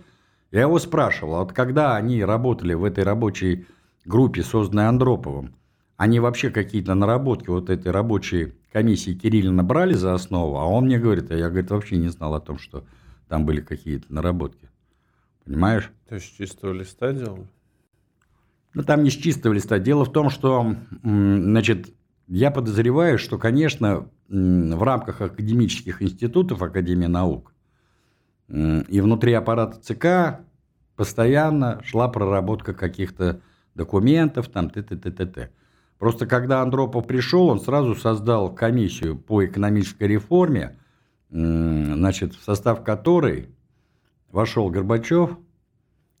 Я 0.51 0.61
его 0.61 0.79
спрашивал, 0.79 1.35
а 1.35 1.39
вот 1.39 1.53
когда 1.53 1.95
они 1.95 2.23
работали 2.23 2.73
в 2.73 2.83
этой 2.83 3.03
рабочей 3.03 3.67
группе, 4.05 4.41
созданной 4.41 4.87
Андроповым, 4.87 5.55
они 5.97 6.19
вообще 6.19 6.49
какие-то 6.49 6.93
наработки 6.93 7.49
вот 7.49 7.69
этой 7.69 7.91
рабочей 7.91 8.53
комиссии 8.71 9.13
Кириллина 9.13 9.63
брали 9.63 9.93
за 9.93 10.13
основу, 10.13 10.57
а 10.57 10.65
он 10.65 10.85
мне 10.85 10.99
говорит, 10.99 11.31
а 11.31 11.35
я, 11.35 11.49
говорит, 11.49 11.71
вообще 11.71 11.97
не 11.97 12.09
знал 12.09 12.35
о 12.35 12.41
том, 12.41 12.59
что 12.59 12.85
там 13.27 13.45
были 13.45 13.61
какие-то 13.61 14.13
наработки. 14.13 14.69
Понимаешь? 15.45 15.91
То 16.09 16.15
есть 16.15 16.37
чистого 16.37 16.73
листа 16.73 17.13
делали? 17.13 17.47
Ну, 18.73 18.83
там 18.83 19.03
не 19.03 19.09
с 19.09 19.13
чистого 19.13 19.53
листа. 19.53 19.79
Дело 19.79 20.03
в 20.03 20.11
том, 20.11 20.29
что, 20.29 20.75
значит, 21.01 21.93
я 22.27 22.51
подозреваю, 22.51 23.17
что, 23.17 23.37
конечно, 23.37 24.09
в 24.27 24.83
рамках 24.83 25.21
академических 25.21 26.01
институтов 26.01 26.61
Академии 26.61 27.05
наук 27.05 27.53
и 28.49 29.01
внутри 29.01 29.33
аппарата 29.33 29.79
ЦК 29.79 30.41
постоянно 30.95 31.81
шла 31.83 32.09
проработка 32.09 32.73
каких-то 32.73 33.41
документов, 33.75 34.49
там, 34.49 34.69
т-т-т-т-т. 34.69 35.51
Просто 35.99 36.27
когда 36.27 36.61
Андропов 36.61 37.07
пришел, 37.07 37.47
он 37.47 37.59
сразу 37.59 37.95
создал 37.95 38.53
комиссию 38.53 39.17
по 39.17 39.45
экономической 39.45 40.07
реформе, 40.07 40.77
значит, 41.29 42.35
в 42.35 42.43
состав 42.43 42.83
которой 42.83 43.49
вошел 44.29 44.69
Горбачев, 44.69 45.37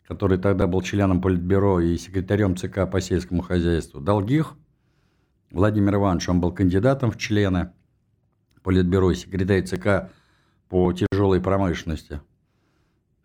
который 0.07 0.37
тогда 0.37 0.67
был 0.67 0.81
членом 0.81 1.21
Политбюро 1.21 1.81
и 1.81 1.97
секретарем 1.97 2.55
ЦК 2.55 2.89
по 2.89 3.01
сельскому 3.01 3.41
хозяйству, 3.41 3.99
Долгих, 3.99 4.53
Владимир 5.51 5.95
Иванович, 5.95 6.29
он 6.29 6.41
был 6.41 6.51
кандидатом 6.53 7.11
в 7.11 7.17
члены 7.17 7.71
Политбюро 8.63 9.11
и 9.11 9.15
секретарь 9.15 9.63
ЦК 9.63 10.11
по 10.69 10.91
тяжелой 10.93 11.41
промышленности. 11.41 12.21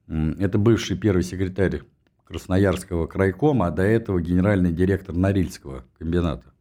Это 0.07 0.59
бывший 0.59 0.97
первый 0.97 1.23
секретарь 1.23 1.83
Красноярского 2.31 3.07
крайкома, 3.07 3.67
а 3.67 3.71
до 3.71 3.83
этого 3.83 4.21
генеральный 4.21 4.73
директор 4.73 5.15
Норильского 5.15 5.85
комбината. 5.99 6.55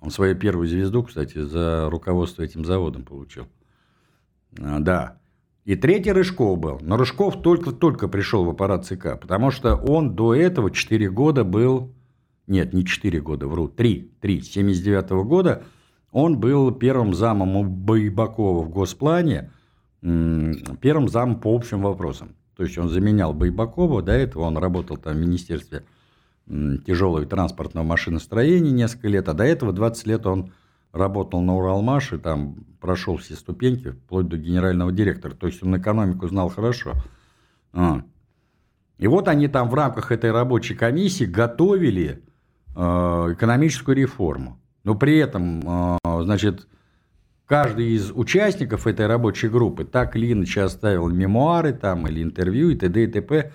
Он 0.00 0.10
свою 0.10 0.34
первую 0.34 0.66
звезду, 0.66 1.02
кстати, 1.02 1.38
за 1.38 1.88
руководство 1.90 2.42
этим 2.42 2.64
заводом 2.64 3.04
получил. 3.04 3.46
А, 4.58 4.80
да. 4.80 5.20
И 5.66 5.76
третий 5.76 6.12
Рыжков 6.12 6.58
был. 6.58 6.78
Но 6.80 6.96
Рыжков 6.96 7.42
только-только 7.42 8.08
пришел 8.08 8.44
в 8.44 8.48
аппарат 8.48 8.86
ЦК, 8.86 9.20
потому 9.20 9.50
что 9.50 9.76
он 9.76 10.16
до 10.16 10.34
этого 10.34 10.70
4 10.70 11.10
года 11.10 11.44
был 11.44 11.94
нет, 12.46 12.72
не 12.72 12.84
4 12.84 13.20
года, 13.20 13.46
вру, 13.46 13.68
3, 13.68 14.12
3, 14.20 14.42
79 14.42 15.10
года 15.24 15.62
он 16.10 16.40
был 16.40 16.72
первым 16.72 17.14
замом 17.14 17.54
у 17.54 17.64
Байбакова 17.64 18.64
в 18.64 18.70
Госплане, 18.70 19.52
первым 20.00 21.08
замом 21.08 21.38
по 21.40 21.54
общим 21.54 21.82
вопросам. 21.82 22.34
То 22.60 22.64
есть 22.64 22.76
он 22.76 22.90
заменял 22.90 23.32
Байбакова, 23.32 24.02
до 24.02 24.12
этого 24.12 24.42
он 24.42 24.58
работал 24.58 24.98
там 24.98 25.14
в 25.14 25.18
Министерстве 25.18 25.82
тяжелого 26.46 27.24
транспортного 27.24 27.86
машиностроения 27.86 28.70
несколько 28.70 29.08
лет, 29.08 29.30
а 29.30 29.32
до 29.32 29.44
этого 29.44 29.72
20 29.72 30.06
лет 30.06 30.26
он 30.26 30.52
работал 30.92 31.40
на 31.40 31.56
Уралмаше, 31.56 32.18
там 32.18 32.56
прошел 32.78 33.16
все 33.16 33.32
ступеньки, 33.32 33.92
вплоть 33.92 34.28
до 34.28 34.36
генерального 34.36 34.92
директора. 34.92 35.32
То 35.32 35.46
есть 35.46 35.62
он 35.62 35.74
экономику 35.78 36.28
знал 36.28 36.50
хорошо. 36.50 36.96
А. 37.72 38.02
И 38.98 39.06
вот 39.06 39.28
они 39.28 39.48
там 39.48 39.70
в 39.70 39.74
рамках 39.74 40.12
этой 40.12 40.30
рабочей 40.30 40.74
комиссии 40.74 41.24
готовили 41.24 42.22
э, 42.76 42.80
экономическую 42.80 43.96
реформу. 43.96 44.60
Но 44.84 44.94
при 44.96 45.16
этом, 45.16 45.62
э, 46.04 46.24
значит, 46.24 46.68
каждый 47.50 47.96
из 47.96 48.12
участников 48.12 48.86
этой 48.86 49.08
рабочей 49.08 49.48
группы 49.48 49.84
так 49.84 50.14
или 50.14 50.32
иначе 50.32 50.62
оставил 50.62 51.08
мемуары 51.08 51.72
там 51.72 52.06
или 52.06 52.22
интервью 52.22 52.70
и 52.70 52.76
т.д. 52.76 53.02
и 53.02 53.06
т.п. 53.08 53.50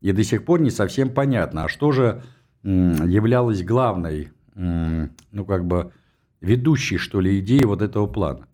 И 0.00 0.10
до 0.10 0.24
сих 0.24 0.44
пор 0.44 0.60
не 0.60 0.70
совсем 0.70 1.10
понятно, 1.10 1.62
а 1.64 1.68
что 1.68 1.92
же 1.92 2.24
являлось 2.64 3.62
главной, 3.62 4.32
ну 4.56 5.44
как 5.46 5.64
бы 5.64 5.92
ведущей, 6.40 6.98
что 6.98 7.20
ли, 7.20 7.38
идеей 7.38 7.66
вот 7.66 7.82
этого 7.82 8.08
плана. 8.08 8.48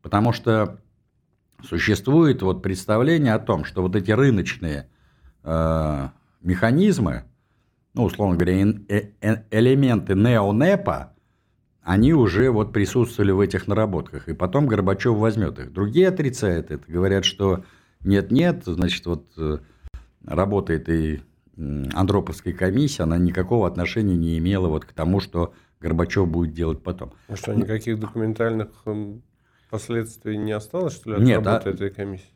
Потому 0.00 0.32
что 0.32 0.78
существует 1.64 2.40
вот 2.42 2.62
представление 2.62 3.34
о 3.34 3.40
том, 3.40 3.64
что 3.64 3.82
вот 3.82 3.96
эти 3.96 4.12
рыночные 4.12 4.88
э, 5.42 6.08
механизмы, 6.40 7.24
ну, 7.94 8.04
условно 8.04 8.36
говоря, 8.36 8.64
э, 8.88 9.08
э, 9.20 9.42
элементы 9.50 10.14
неонепа, 10.14 11.14
они 11.82 12.12
уже 12.12 12.50
вот 12.50 12.72
присутствовали 12.72 13.32
в 13.32 13.40
этих 13.40 13.66
наработках, 13.66 14.28
и 14.28 14.34
потом 14.34 14.66
Горбачев 14.66 15.16
возьмет 15.16 15.58
их. 15.58 15.72
Другие 15.72 16.08
отрицают 16.08 16.70
это, 16.70 16.90
говорят, 16.90 17.24
что 17.24 17.64
нет-нет, 18.04 18.62
значит, 18.66 19.06
вот 19.06 19.26
э, 19.36 19.58
работает 20.24 20.88
и 20.88 21.22
Андроповская 21.56 22.54
комиссия, 22.54 23.02
она 23.02 23.18
никакого 23.18 23.66
отношения 23.66 24.16
не 24.16 24.38
имела 24.38 24.68
вот 24.68 24.84
к 24.86 24.92
тому, 24.92 25.20
что 25.20 25.52
Горбачев 25.80 26.28
будет 26.28 26.54
делать 26.54 26.82
потом. 26.82 27.12
А 27.28 27.36
что, 27.36 27.52
никаких 27.54 27.98
документальных 27.98 28.68
эм, 28.86 29.22
последствий 29.68 30.38
не 30.38 30.52
осталось, 30.52 30.94
что 30.94 31.10
ли, 31.10 31.16
от 31.16 31.22
Нет, 31.22 31.44
работы 31.44 31.70
а... 31.70 31.72
этой 31.72 31.90
комиссии? 31.90 32.30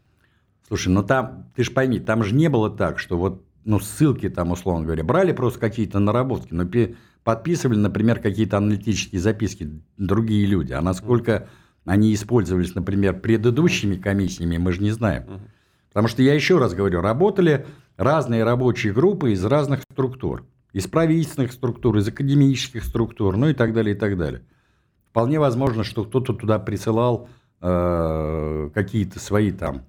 Слушай, 0.67 0.89
ну 0.89 1.03
там, 1.03 1.51
ты 1.55 1.63
же 1.63 1.71
пойми, 1.71 2.01
там 2.01 2.23
же 2.25 2.35
не 2.35 2.49
было 2.49 2.71
так, 2.71 2.99
что 2.99 3.19
вот, 3.19 3.43
ну, 3.65 3.81
ссылки 3.81 4.29
там, 4.31 4.51
условно 4.51 4.85
говоря, 4.85 5.05
брали 5.05 5.33
просто 5.33 5.61
какие-то 5.61 5.99
наработки, 5.99 6.53
но 6.53 6.65
подписывали, 7.25 7.79
например, 7.79 8.21
какие-то 8.21 8.59
аналитические 8.59 9.21
записки 9.21 9.83
другие 9.97 10.47
люди, 10.47 10.73
а 10.73 10.81
насколько 10.81 11.49
они 11.85 12.15
использовались, 12.15 12.75
например, 12.75 13.21
предыдущими 13.21 13.97
комиссиями, 13.97 14.59
мы 14.59 14.73
же 14.73 14.83
не 14.83 14.91
знаем. 14.91 15.25
Потому 15.89 16.09
что 16.09 16.23
я 16.23 16.35
еще 16.35 16.59
раз 16.59 16.75
говорю, 16.75 17.01
работали 17.01 17.67
разные 17.97 18.45
рабочие 18.45 18.93
группы 18.93 19.33
из 19.33 19.45
разных 19.45 19.81
структур 19.91 20.45
из 20.75 20.89
правительственных 20.89 21.53
структур, 21.53 21.97
из 21.97 22.09
академических 22.09 22.85
структур, 22.85 23.37
ну 23.37 23.49
и 23.49 23.55
так 23.55 23.73
далее, 23.73 23.95
и 23.95 23.99
так 23.99 24.19
далее. 24.19 24.43
Вполне 25.09 25.39
возможно, 25.39 25.85
что 25.85 26.05
кто-то 26.05 26.35
туда 26.35 26.59
присылал 26.59 27.29
э, 27.61 28.71
какие-то 28.75 29.21
свои 29.21 29.53
там 29.53 29.85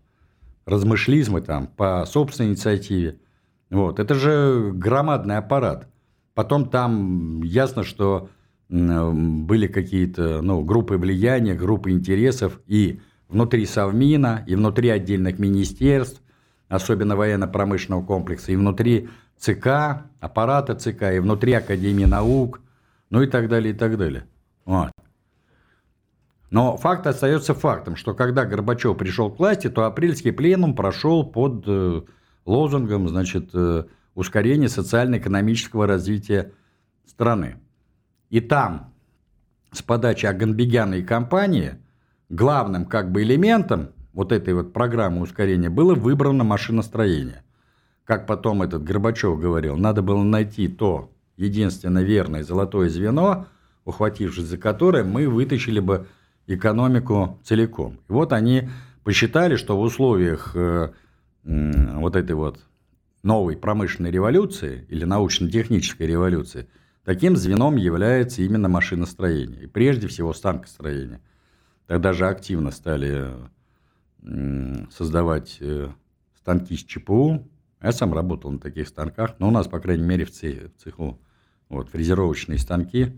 размышлизмы 0.66 1.42
там 1.42 1.68
по 1.68 2.06
собственной 2.06 2.52
инициативе. 2.52 3.20
Вот. 3.72 4.00
Это 4.00 4.14
же 4.14 4.72
громадный 4.74 5.38
аппарат. 5.38 5.90
Потом 6.36 6.70
там 6.70 7.42
ясно, 7.42 7.84
что 7.84 8.30
были 8.70 9.68
какие-то 9.68 10.42
ну, 10.42 10.62
группы 10.64 10.98
влияния, 10.98 11.56
группы 11.56 11.92
интересов 11.92 12.60
и 12.68 13.00
внутри 13.30 13.66
Совмина, 13.66 14.44
и 14.46 14.56
внутри 14.56 14.90
отдельных 14.90 15.40
министерств, 15.40 16.22
особенно 16.68 17.16
военно-промышленного 17.16 18.06
комплекса, 18.06 18.52
и 18.52 18.56
внутри 18.56 19.10
ЦК, 19.38 20.04
аппарата 20.20 20.76
ЦК, 20.76 21.14
и 21.14 21.20
внутри 21.20 21.54
Академии 21.54 22.06
наук, 22.06 22.62
ну 23.10 23.22
и 23.22 23.28
так 23.28 23.48
далее, 23.48 23.74
и 23.74 23.78
так 23.78 23.98
далее. 23.98 24.28
Вот. 24.66 24.92
Но 26.50 26.78
факт 26.78 27.08
остается 27.08 27.54
фактом, 27.54 27.96
что 27.96 28.14
когда 28.14 28.46
Горбачев 28.46 28.98
пришел 28.98 29.32
к 29.32 29.40
власти, 29.40 29.70
то 29.70 29.86
апрельский 29.86 30.32
пленум 30.32 30.76
прошел 30.76 31.24
под 31.24 31.64
э, 31.68 32.02
лозунгом, 32.46 33.08
значит, 33.10 33.50
э, 33.54 33.86
ускорение 34.16 34.70
социально-экономического 34.70 35.86
развития 35.86 36.52
страны. 37.06 37.58
И 38.30 38.42
там 38.42 38.94
с 39.72 39.82
подачи 39.82 40.26
Аганбегяна 40.26 40.96
и 40.96 41.04
компании 41.04 41.76
главным 42.30 42.86
как 42.86 43.12
бы 43.12 43.22
элементом 43.22 43.90
вот 44.14 44.32
этой 44.32 44.54
вот 44.54 44.74
программы 44.74 45.22
ускорения 45.22 45.70
было 45.70 45.94
выбрано 45.94 46.44
машиностроение 46.44 47.46
как 48.06 48.28
потом 48.28 48.62
этот 48.62 48.84
Горбачев 48.84 49.38
говорил, 49.38 49.76
надо 49.76 50.02
было 50.02 50.24
найти 50.24 50.68
то 50.68 51.12
единственно 51.36 52.00
верное 52.00 52.44
золотое 52.44 52.88
звено, 52.88 53.48
ухватившись 53.84 54.46
за 54.46 54.58
которое 54.58 55.04
мы 55.04 55.28
вытащили 55.28 55.80
бы 55.80 56.08
экономику 56.48 57.40
целиком. 57.44 58.00
И 58.08 58.14
вот 58.14 58.32
они 58.32 58.70
посчитали, 59.04 59.56
что 59.56 59.76
в 59.76 59.82
условиях 59.82 60.52
э, 60.56 60.92
э, 61.44 61.98
вот 61.98 62.16
этой 62.16 62.36
вот 62.36 62.60
новой 63.26 63.58
промышленной 63.58 64.12
революции 64.12 64.86
или 64.88 65.04
научно-технической 65.04 66.08
революции 66.08 66.70
таким 67.04 67.36
звеном 67.36 67.76
является 67.76 68.42
именно 68.44 68.70
машиностроение. 68.70 69.64
И 69.64 69.68
прежде 69.68 70.08
всего 70.08 70.34
станкостроение. 70.34 71.22
Тогда 71.88 72.14
же 72.14 72.28
активно 72.28 72.72
стали 72.72 73.28
создавать 74.92 75.58
э, 75.60 75.90
станки 76.36 76.76
с 76.76 76.84
ЧПУ, 76.84 77.48
я 77.82 77.92
сам 77.92 78.14
работал 78.16 78.52
на 78.52 78.58
таких 78.58 78.88
станках, 78.88 79.36
но 79.38 79.50
у 79.50 79.52
нас, 79.52 79.68
по 79.68 79.80
крайней 79.80 80.06
мере, 80.06 80.26
в 80.26 80.32
цеху, 80.32 81.20
вот, 81.70 81.90
фрезеровочные 81.90 82.58
станки, 82.58 83.16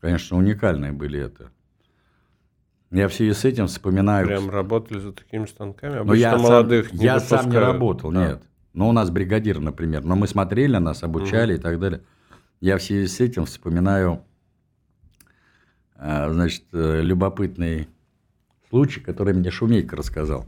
конечно, 0.00 0.36
уникальные 0.36 0.90
были 0.90 1.20
это. 1.20 1.52
Я 2.90 3.08
в 3.08 3.14
связи 3.14 3.32
с 3.32 3.44
этим 3.44 3.68
вспоминаю... 3.68 4.26
Прям 4.26 4.50
работали 4.50 4.98
за 4.98 5.12
такими 5.12 5.46
станками? 5.46 6.02
но 6.02 6.14
я 6.14 6.36
молодых 6.36 6.88
сам, 6.88 6.98
не 6.98 7.04
Я 7.04 7.20
сам 7.20 7.50
не 7.50 7.58
работал, 7.58 8.10
да. 8.10 8.28
нет. 8.28 8.42
Но 8.72 8.88
у 8.88 8.92
нас 8.92 9.10
бригадир, 9.10 9.60
например. 9.60 10.04
Но 10.04 10.16
мы 10.16 10.26
смотрели 10.28 10.72
на 10.72 10.80
нас, 10.80 11.02
обучали 11.02 11.52
угу. 11.52 11.60
и 11.60 11.62
так 11.62 11.80
далее. 11.80 12.02
Я 12.60 12.78
в 12.78 12.82
связи 12.82 13.06
с 13.06 13.20
этим 13.20 13.44
вспоминаю, 13.44 14.24
а, 15.94 16.30
значит, 16.32 16.64
э, 16.72 17.00
любопытный 17.02 17.88
случай, 18.68 19.00
который 19.00 19.34
мне 19.34 19.50
Шумейко 19.50 19.96
рассказал. 19.96 20.44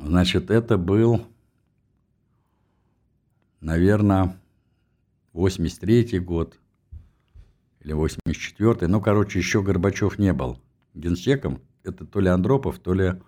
Значит, 0.00 0.50
это 0.50 0.78
был, 0.78 1.26
наверное, 3.60 4.36
83 5.32 6.18
год 6.20 6.58
или 7.80 7.94
84-й. 7.94 8.88
Ну, 8.88 9.00
короче, 9.00 9.38
еще 9.38 9.62
Горбачев 9.62 10.18
не 10.18 10.32
был 10.32 10.60
генсеком. 10.94 11.60
Это 11.82 12.04
то 12.04 12.20
ли 12.20 12.28
Андропов, 12.28 12.78
то 12.78 12.92
ли... 12.92 13.20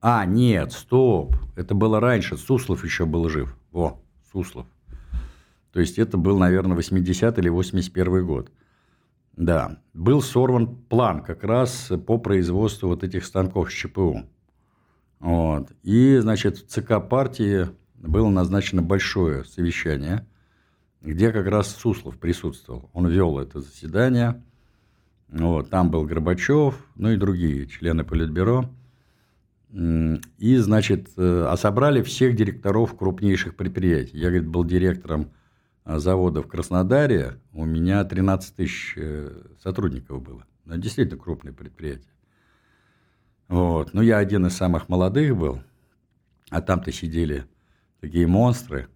А, 0.00 0.24
нет, 0.24 0.72
стоп. 0.72 1.36
Это 1.56 1.74
было 1.74 2.00
раньше. 2.00 2.36
Суслов 2.36 2.84
еще 2.84 3.04
был 3.04 3.28
жив. 3.28 3.56
Во, 3.70 4.00
Суслов. 4.32 4.66
То 5.72 5.80
есть 5.80 5.98
это 5.98 6.16
был, 6.16 6.38
наверное, 6.38 6.74
80 6.74 7.38
или 7.38 7.48
81 7.48 8.26
год. 8.26 8.50
Да, 9.36 9.78
был 9.94 10.22
сорван 10.22 10.76
план 10.76 11.22
как 11.22 11.44
раз 11.44 11.92
по 12.06 12.18
производству 12.18 12.88
вот 12.88 13.04
этих 13.04 13.24
станков 13.24 13.70
с 13.70 13.74
ЧПУ. 13.74 14.24
Вот. 15.20 15.70
И, 15.82 16.18
значит, 16.18 16.58
в 16.58 16.66
ЦК 16.66 17.00
партии 17.08 17.68
было 17.94 18.28
назначено 18.28 18.82
большое 18.82 19.44
совещание, 19.44 20.26
где 21.02 21.30
как 21.30 21.46
раз 21.46 21.74
Суслов 21.74 22.18
присутствовал. 22.18 22.90
Он 22.92 23.06
вел 23.06 23.38
это 23.38 23.60
заседание. 23.60 24.42
Вот. 25.28 25.70
Там 25.70 25.90
был 25.90 26.04
Горбачев, 26.04 26.74
ну 26.96 27.10
и 27.10 27.16
другие 27.16 27.66
члены 27.66 28.02
Политбюро. 28.02 28.68
И, 29.72 30.56
значит, 30.56 31.10
э, 31.16 31.46
а 31.48 31.56
собрали 31.56 32.02
всех 32.02 32.34
директоров 32.34 32.96
крупнейших 32.96 33.54
предприятий. 33.54 34.18
Я, 34.18 34.28
говорит, 34.28 34.48
был 34.48 34.64
директором 34.64 35.30
а, 35.84 35.98
завода 35.98 36.42
в 36.42 36.48
Краснодаре, 36.48 37.38
у 37.52 37.64
меня 37.64 38.04
13 38.04 38.54
тысяч 38.54 38.94
э, 38.96 39.30
сотрудников 39.62 40.22
было. 40.22 40.44
Ну, 40.64 40.76
действительно 40.76 41.20
крупное 41.20 41.52
предприятие. 41.52 42.12
Вот. 43.48 43.94
Ну, 43.94 44.02
я 44.02 44.18
один 44.18 44.46
из 44.46 44.56
самых 44.56 44.88
молодых 44.88 45.36
был, 45.36 45.62
а 46.50 46.60
там-то 46.60 46.92
сидели 46.92 47.44
такие 48.00 48.26
монстры. 48.26 48.88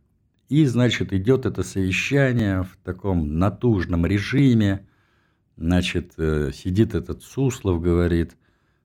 И, 0.48 0.66
значит, 0.66 1.12
идет 1.12 1.46
это 1.46 1.62
совещание 1.62 2.62
в 2.62 2.76
таком 2.84 3.38
натужном 3.38 4.06
режиме. 4.06 4.86
Значит, 5.56 6.14
э, 6.16 6.50
сидит 6.52 6.94
этот 6.94 7.22
Суслов, 7.22 7.80
говорит, 7.80 8.36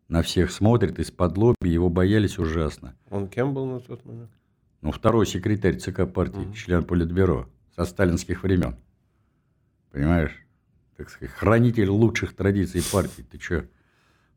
на 0.10 0.24
всех 0.24 0.52
смотрит 0.52 1.00
из-под 1.00 1.38
лоби, 1.38 1.70
его 1.70 1.90
боялись 1.90 2.40
ужасно. 2.40 2.96
Он 3.10 3.28
кем 3.28 3.54
был 3.54 3.66
на 3.68 3.80
тот 3.80 4.04
момент? 4.06 4.32
Ну, 4.82 4.92
второй 4.92 5.26
секретарь 5.26 5.78
ЦК 5.78 6.12
партии, 6.12 6.40
угу. 6.40 6.54
член 6.54 6.84
Политбюро. 6.84 7.48
со 7.76 7.86
сталинских 7.86 8.44
времен. 8.44 8.76
Понимаешь? 9.92 10.36
Так 10.98 11.10
сказать, 11.10 11.34
хранитель 11.34 11.90
лучших 11.90 12.36
традиций 12.36 12.82
партии. 12.92 13.22
Ты 13.22 13.40
что, 13.40 13.66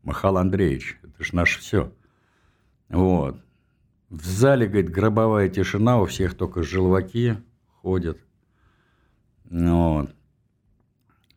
Махал 0.02 0.37
Андреевич, 0.37 0.98
это 1.02 1.24
ж 1.24 1.32
наше 1.32 1.61
все. 1.61 1.92
Вот. 2.88 3.40
В 4.11 4.24
зале, 4.24 4.66
говорит, 4.66 4.90
гробовая 4.90 5.48
тишина, 5.48 6.00
у 6.00 6.06
всех 6.06 6.35
только 6.35 6.62
желваки 6.62 7.37
ходят. 7.80 8.18
Вот. 9.48 10.14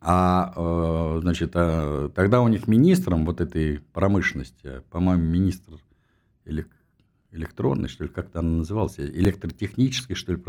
А, 0.00 0.52
э, 0.54 1.20
значит, 1.22 1.52
а, 1.54 2.10
тогда 2.10 2.40
у 2.42 2.48
них 2.48 2.68
министром 2.68 3.24
вот 3.24 3.40
этой 3.40 3.80
промышленности, 3.92 4.82
по-моему, 4.90 5.22
министр 5.22 5.74
электронный, 7.32 7.88
что 7.88 8.04
ли, 8.04 8.10
как-то 8.10 8.40
она 8.40 8.58
называлась, 8.58 8.98
электротехнический, 8.98 10.14
что 10.14 10.32
ли. 10.32 10.42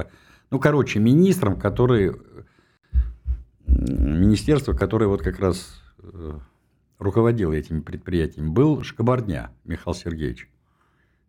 Ну, 0.51 0.59
короче, 0.59 0.99
министром, 0.99 1.59
который, 1.59 2.13
министерство, 3.65 4.73
которое 4.73 5.07
вот 5.07 5.21
как 5.21 5.39
раз 5.39 5.81
э, 5.99 6.39
руководил 6.99 7.51
этими 7.51 7.79
предприятиями, 7.79 8.49
был 8.49 8.83
Шкабардня 8.83 9.51
Михаил 9.63 9.95
Сергеевич. 9.95 10.49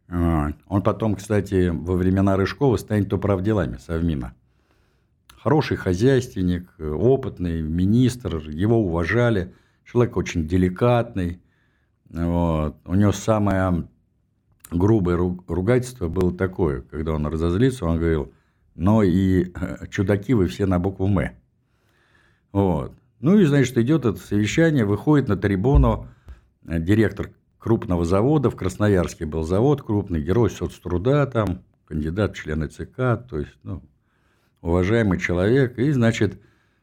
Он 0.08 0.82
потом, 0.82 1.16
кстати, 1.16 1.68
во 1.68 1.94
времена 1.94 2.36
Рыжкова 2.36 2.78
станет 2.78 3.12
управделами 3.12 3.76
Совмина. 3.76 4.34
Хороший 5.40 5.76
хозяйственник, 5.76 6.68
опытный 6.78 7.62
министр, 7.62 8.36
его 8.48 8.78
уважали. 8.78 9.54
Человек 9.84 10.16
очень 10.16 10.48
деликатный. 10.48 11.40
Вот. 12.10 12.76
У 12.84 12.94
него 12.94 13.12
самое 13.12 13.88
грубое 14.70 15.16
ругательство 15.16 16.08
было 16.08 16.32
такое, 16.32 16.82
когда 16.82 17.12
он 17.12 17.26
разозлился, 17.26 17.86
он 17.86 17.98
говорил, 17.98 18.32
но 18.74 19.02
и 19.02 19.52
э, 19.54 19.86
чудаки 19.88 20.34
вы 20.34 20.46
все 20.46 20.66
на 20.66 20.78
букву 20.78 21.06
«М». 21.06 21.30
Вот. 22.52 22.92
Ну 23.20 23.38
и, 23.38 23.44
значит, 23.44 23.76
идет 23.78 24.04
это 24.04 24.18
совещание, 24.18 24.84
выходит 24.84 25.28
на 25.28 25.36
трибуну 25.36 26.08
э, 26.66 26.80
директор 26.80 27.30
крупного 27.58 28.04
завода, 28.04 28.50
в 28.50 28.56
Красноярске 28.56 29.26
был 29.26 29.42
завод 29.42 29.82
крупный, 29.82 30.22
герой 30.22 30.50
соцтруда 30.50 31.26
там, 31.26 31.62
кандидат 31.86 32.32
в 32.32 32.40
члены 32.40 32.68
ЦК, 32.68 32.96
то 33.28 33.38
есть, 33.38 33.56
ну, 33.62 33.82
уважаемый 34.60 35.18
человек, 35.18 35.78
и, 35.78 35.90
значит, 35.90 36.40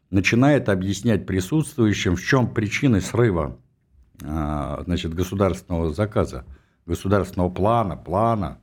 начинает 0.10 0.70
объяснять 0.70 1.26
присутствующим, 1.26 2.16
в 2.16 2.22
чем 2.22 2.54
причины 2.54 3.02
срыва 3.02 3.60
а, 4.24 4.82
значит, 4.86 5.14
государственного 5.14 5.94
заказа, 5.94 6.46
государственного 6.86 7.50
плана, 7.50 7.98
плана, 7.98 8.60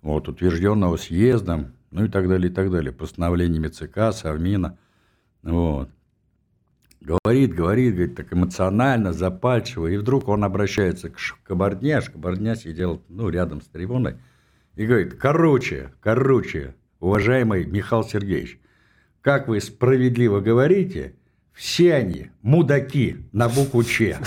вот, 0.00 0.28
утвержденного 0.28 0.96
съездом, 0.96 1.74
ну 1.90 2.06
и 2.06 2.08
так 2.08 2.28
далее, 2.28 2.50
и 2.50 2.54
так 2.54 2.70
далее, 2.70 2.92
постановлениями 2.92 3.68
ЦК, 3.68 4.12
Совмина. 4.12 4.78
Вот. 5.42 5.90
Говорит, 7.00 7.54
говорит, 7.54 7.94
говорит, 7.94 8.16
так 8.16 8.32
эмоционально, 8.32 9.12
запальчиво, 9.12 9.88
и 9.88 9.96
вдруг 9.96 10.28
он 10.28 10.44
обращается 10.44 11.10
к 11.10 11.18
Шкабардне, 11.18 11.98
а 11.98 12.02
Шкабардня 12.02 12.54
сидел 12.54 13.02
ну, 13.08 13.28
рядом 13.28 13.60
с 13.60 13.66
трибуной, 13.66 14.16
и 14.76 14.86
говорит, 14.86 15.14
короче, 15.14 15.92
короче, 16.00 16.76
уважаемый 17.02 17.66
Михаил 17.66 18.04
Сергеевич, 18.04 18.58
как 19.20 19.48
вы 19.48 19.60
справедливо 19.60 20.40
говорите, 20.40 21.16
все 21.52 21.94
они 21.94 22.30
мудаки 22.42 23.26
на 23.32 23.48
букву 23.48 23.82
Ч. 23.82 24.18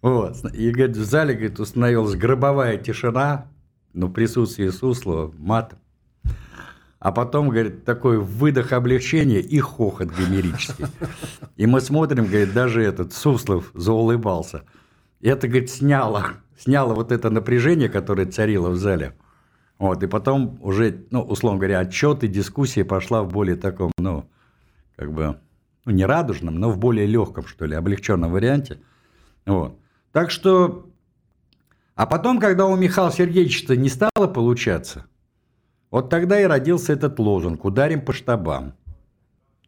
Вот. 0.00 0.36
И, 0.52 0.70
говорит, 0.70 0.96
в 0.98 1.04
зале, 1.04 1.32
говорит, 1.32 1.58
установилась 1.58 2.14
гробовая 2.14 2.76
тишина, 2.76 3.46
но 3.94 4.08
в 4.08 4.12
присутствии 4.12 4.68
Суслова 4.68 5.32
мат. 5.38 5.76
А 6.98 7.10
потом, 7.12 7.48
говорит, 7.48 7.86
такой 7.86 8.18
выдох 8.18 8.72
облегчения 8.72 9.40
и 9.40 9.60
хохот 9.60 10.08
гомерический. 10.08 10.86
И 11.56 11.64
мы 11.66 11.80
смотрим, 11.80 12.26
говорит, 12.26 12.52
даже 12.52 12.82
этот 12.82 13.14
Суслов 13.14 13.70
заулыбался. 13.72 14.64
И 15.20 15.28
это, 15.28 15.48
говорит, 15.48 15.70
сняло, 15.70 16.32
сняло 16.58 16.94
вот 16.94 17.10
это 17.10 17.30
напряжение, 17.30 17.88
которое 17.88 18.26
царило 18.26 18.68
в 18.68 18.76
зале. 18.76 19.14
Вот, 19.78 20.02
и 20.02 20.06
потом 20.06 20.58
уже, 20.62 21.04
ну, 21.10 21.22
условно 21.22 21.58
говоря, 21.58 21.80
отчет 21.80 22.22
и 22.22 22.28
дискуссия 22.28 22.84
пошла 22.84 23.22
в 23.22 23.28
более 23.32 23.56
таком, 23.56 23.90
ну, 23.98 24.28
как 24.96 25.12
бы, 25.12 25.38
ну, 25.84 25.92
не 25.92 26.06
радужном, 26.06 26.54
но 26.54 26.70
в 26.70 26.78
более 26.78 27.06
легком, 27.06 27.46
что 27.46 27.66
ли, 27.66 27.74
облегченном 27.74 28.30
варианте. 28.30 28.80
Вот. 29.46 29.78
Так 30.12 30.30
что, 30.30 30.88
а 31.96 32.06
потом, 32.06 32.38
когда 32.38 32.66
у 32.66 32.76
Михаила 32.76 33.10
Сергеевича 33.10 33.76
не 33.76 33.88
стало 33.88 34.28
получаться, 34.28 35.06
вот 35.90 36.08
тогда 36.08 36.40
и 36.40 36.44
родился 36.44 36.92
этот 36.92 37.18
лозунг 37.18 37.64
«Ударим 37.64 38.00
по 38.00 38.12
штабам». 38.12 38.74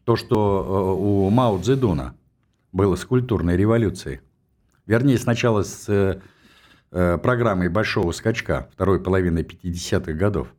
То, 0.03 0.15
что 0.15 0.95
э, 0.97 1.01
у 1.01 1.29
Мао 1.29 1.59
Цзэдуна 1.59 2.15
было 2.71 2.95
с 2.95 3.03
культурной 3.03 3.57
революцией. 3.57 4.21
Вернее, 4.85 5.17
сначала 5.17 5.63
с 5.63 5.85
Э, 5.89 6.19
программой 6.89 7.69
большого 7.69 8.11
скачка 8.11 8.69
второй 8.71 9.01
половины 9.01 9.39
50-х 9.39 10.13
годов. 10.13 10.53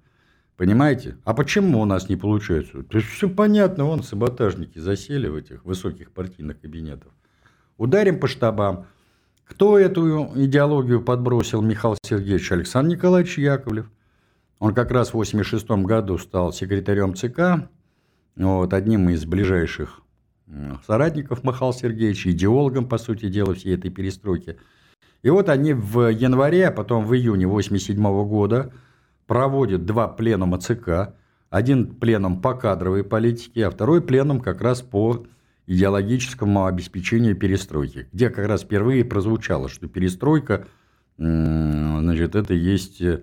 Понимаете? 0.56 1.16
А 1.24 1.34
почему 1.34 1.80
у 1.80 1.84
нас 1.84 2.08
не 2.08 2.16
получается? 2.16 2.82
То 2.82 2.98
есть 2.98 3.08
все 3.10 3.28
понятно, 3.28 3.84
вон 3.84 4.02
саботажники 4.02 4.78
засели 4.78 5.28
в 5.28 5.36
этих 5.36 5.64
высоких 5.64 6.10
партийных 6.10 6.60
кабинетах. 6.60 7.12
Ударим 7.76 8.18
по 8.18 8.26
штабам. 8.26 8.86
Кто 9.44 9.78
эту 9.78 10.32
идеологию 10.34 11.00
подбросил? 11.00 11.62
Михаил 11.62 11.96
Сергеевич 12.02 12.50
Александр 12.50 12.96
Николаевич 12.96 13.38
Яковлев. 13.38 13.90
Он 14.58 14.74
как 14.74 14.90
раз 14.90 15.10
в 15.10 15.14
86 15.14 15.70
году 15.84 16.18
стал 16.18 16.52
секретарем 16.52 17.14
ЦК, 17.14 17.70
вот, 18.34 18.74
одним 18.74 19.08
из 19.10 19.24
ближайших 19.24 20.00
соратников 20.84 21.44
Михаила 21.44 21.72
Сергеевича, 21.72 22.32
идеологом, 22.32 22.88
по 22.88 22.98
сути 22.98 23.28
дела, 23.28 23.54
всей 23.54 23.76
этой 23.76 23.90
перестройки– 23.90 24.58
и 25.22 25.31
вот 25.31 25.48
они 25.48 25.72
в 25.72 26.09
январе, 26.11 26.68
а 26.68 26.72
потом 26.72 27.04
в 27.04 27.14
июне 27.14 27.46
1987 27.46 28.28
года 28.28 28.72
проводят 29.26 29.85
два 29.85 30.09
пленума 30.09 30.59
ЦК. 30.59 31.14
Один 31.50 31.94
пленум 31.94 32.40
по 32.40 32.54
кадровой 32.54 33.04
политике, 33.04 33.66
а 33.66 33.70
второй 33.70 34.02
пленум 34.02 34.40
как 34.40 34.61
раз 34.61 34.83
по 34.83 35.26
идеологическому 35.66 36.66
обеспечению 36.66 37.37
перестройки, 37.37 38.09
где 38.12 38.31
как 38.31 38.46
раз 38.46 38.62
впервые 38.62 39.04
прозвучало, 39.04 39.68
что 39.68 39.87
перестройка, 39.87 40.66
значит, 41.16 42.35
это 42.37 42.54
есть 42.54 43.02
э, 43.02 43.22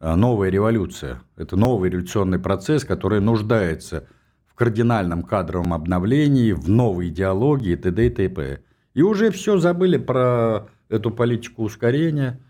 новая 0.00 0.50
революция. 0.50 1.20
Это 1.36 1.56
новый 1.56 1.90
революционный 1.90 2.38
процесс, 2.38 2.84
который 2.84 3.20
нуждается 3.20 4.06
в 4.46 4.54
кардинальном 4.54 5.22
кадровом 5.24 5.74
обновлении, 5.74 6.52
в 6.52 6.68
новой 6.68 7.08
идеологии, 7.08 7.74
т.д. 7.76 8.06
и 8.06 8.10
т.п. 8.10 8.60
И 8.94 9.02
уже 9.02 9.30
все 9.30 9.58
забыли 9.58 9.98
про 9.98 10.68
эту 10.88 11.10
политику 11.10 11.64
ускорения, 11.64 12.40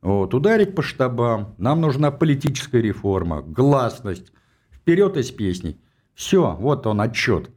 вот, 0.00 0.34
ударить 0.34 0.74
по 0.74 0.82
штабам. 0.82 1.54
Нам 1.58 1.80
нужна 1.80 2.10
политическая 2.10 2.80
реформа, 2.80 3.42
гласность, 3.42 4.32
вперед 4.72 5.16
из 5.16 5.30
песней. 5.30 5.80
Все, 6.14 6.56
вот 6.58 6.86
он 6.86 7.00
отчет. 7.00 7.50